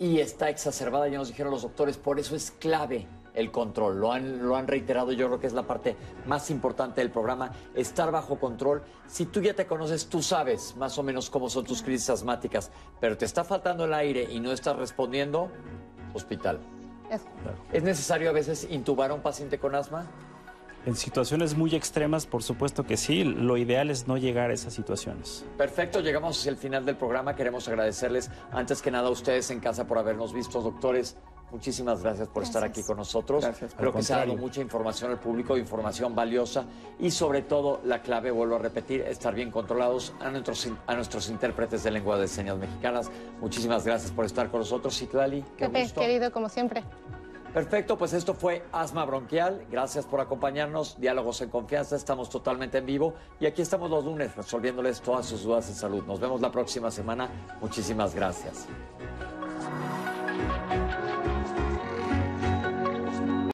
y 0.00 0.18
está 0.18 0.48
exacerbada, 0.48 1.06
ya 1.08 1.18
nos 1.18 1.28
dijeron 1.28 1.52
los 1.52 1.60
doctores, 1.60 1.98
por 1.98 2.18
eso 2.18 2.34
es 2.34 2.50
clave 2.52 3.06
el 3.34 3.50
control. 3.50 4.00
Lo 4.00 4.12
han, 4.12 4.42
lo 4.42 4.56
han 4.56 4.66
reiterado, 4.66 5.12
yo 5.12 5.26
creo 5.26 5.38
que 5.38 5.46
es 5.46 5.52
la 5.52 5.64
parte 5.64 5.94
más 6.26 6.50
importante 6.50 7.02
del 7.02 7.10
programa, 7.10 7.52
estar 7.74 8.10
bajo 8.10 8.40
control. 8.40 8.82
Si 9.06 9.26
tú 9.26 9.42
ya 9.42 9.52
te 9.52 9.66
conoces, 9.66 10.06
tú 10.08 10.22
sabes 10.22 10.74
más 10.76 10.96
o 10.96 11.02
menos 11.02 11.28
cómo 11.28 11.50
son 11.50 11.66
tus 11.66 11.82
crisis 11.82 12.08
asmáticas, 12.08 12.70
pero 12.98 13.18
te 13.18 13.26
está 13.26 13.44
faltando 13.44 13.84
el 13.84 13.92
aire 13.92 14.26
y 14.30 14.40
no 14.40 14.52
estás 14.52 14.74
respondiendo, 14.76 15.50
hospital. 16.14 16.60
Es, 17.10 17.20
¿Es 17.70 17.82
necesario 17.82 18.30
a 18.30 18.32
veces 18.32 18.66
intubar 18.70 19.10
a 19.10 19.14
un 19.14 19.20
paciente 19.20 19.58
con 19.58 19.74
asma? 19.74 20.06
En 20.86 20.96
situaciones 20.96 21.56
muy 21.56 21.74
extremas, 21.74 22.26
por 22.26 22.42
supuesto 22.42 22.84
que 22.84 22.96
sí. 22.96 23.22
Lo 23.22 23.56
ideal 23.58 23.90
es 23.90 24.08
no 24.08 24.16
llegar 24.16 24.50
a 24.50 24.54
esas 24.54 24.72
situaciones. 24.72 25.44
Perfecto, 25.58 26.00
llegamos 26.00 26.38
hacia 26.38 26.50
el 26.50 26.56
final 26.56 26.86
del 26.86 26.96
programa. 26.96 27.36
Queremos 27.36 27.68
agradecerles 27.68 28.30
antes 28.50 28.80
que 28.80 28.90
nada 28.90 29.08
a 29.08 29.10
ustedes 29.10 29.50
en 29.50 29.60
casa 29.60 29.86
por 29.86 29.98
habernos 29.98 30.32
visto, 30.32 30.60
doctores. 30.62 31.16
Muchísimas 31.50 32.02
gracias 32.02 32.28
por 32.28 32.44
estar 32.44 32.62
aquí 32.62 32.82
con 32.82 32.96
nosotros. 32.96 33.44
Gracias. 33.44 33.74
Creo 33.74 33.92
que 33.92 34.02
se 34.02 34.14
ha 34.14 34.18
dado 34.18 34.36
mucha 34.36 34.60
información 34.60 35.10
al 35.10 35.18
público, 35.18 35.56
información 35.58 36.14
valiosa 36.14 36.64
y 36.98 37.10
sobre 37.10 37.42
todo 37.42 37.80
la 37.84 38.02
clave, 38.02 38.30
vuelvo 38.30 38.54
a 38.54 38.58
repetir, 38.58 39.00
estar 39.02 39.34
bien 39.34 39.50
controlados 39.50 40.14
a 40.20 40.30
nuestros, 40.30 40.68
a 40.86 40.94
nuestros 40.94 41.28
intérpretes 41.28 41.82
de 41.82 41.90
lengua 41.90 42.18
de 42.18 42.28
señas 42.28 42.56
mexicanas. 42.56 43.10
Muchísimas 43.40 43.84
gracias 43.84 44.12
por 44.12 44.24
estar 44.24 44.48
con 44.48 44.60
nosotros, 44.60 44.96
Citlali. 44.96 45.42
Qué 45.58 45.66
Pepe, 45.66 45.82
gusto. 45.82 46.00
querido, 46.00 46.30
como 46.30 46.48
siempre. 46.48 46.84
Perfecto, 47.52 47.98
pues 47.98 48.12
esto 48.12 48.34
fue 48.34 48.62
Asma 48.70 49.04
Bronquial. 49.04 49.66
Gracias 49.70 50.06
por 50.06 50.20
acompañarnos. 50.20 51.00
Diálogos 51.00 51.40
en 51.40 51.50
confianza, 51.50 51.96
estamos 51.96 52.30
totalmente 52.30 52.78
en 52.78 52.86
vivo 52.86 53.14
y 53.40 53.46
aquí 53.46 53.60
estamos 53.62 53.90
los 53.90 54.04
lunes 54.04 54.36
resolviéndoles 54.36 55.00
todas 55.00 55.26
sus 55.26 55.42
dudas 55.42 55.66
de 55.66 55.74
salud. 55.74 56.04
Nos 56.06 56.20
vemos 56.20 56.40
la 56.40 56.52
próxima 56.52 56.90
semana. 56.90 57.28
Muchísimas 57.60 58.14
gracias. 58.14 58.68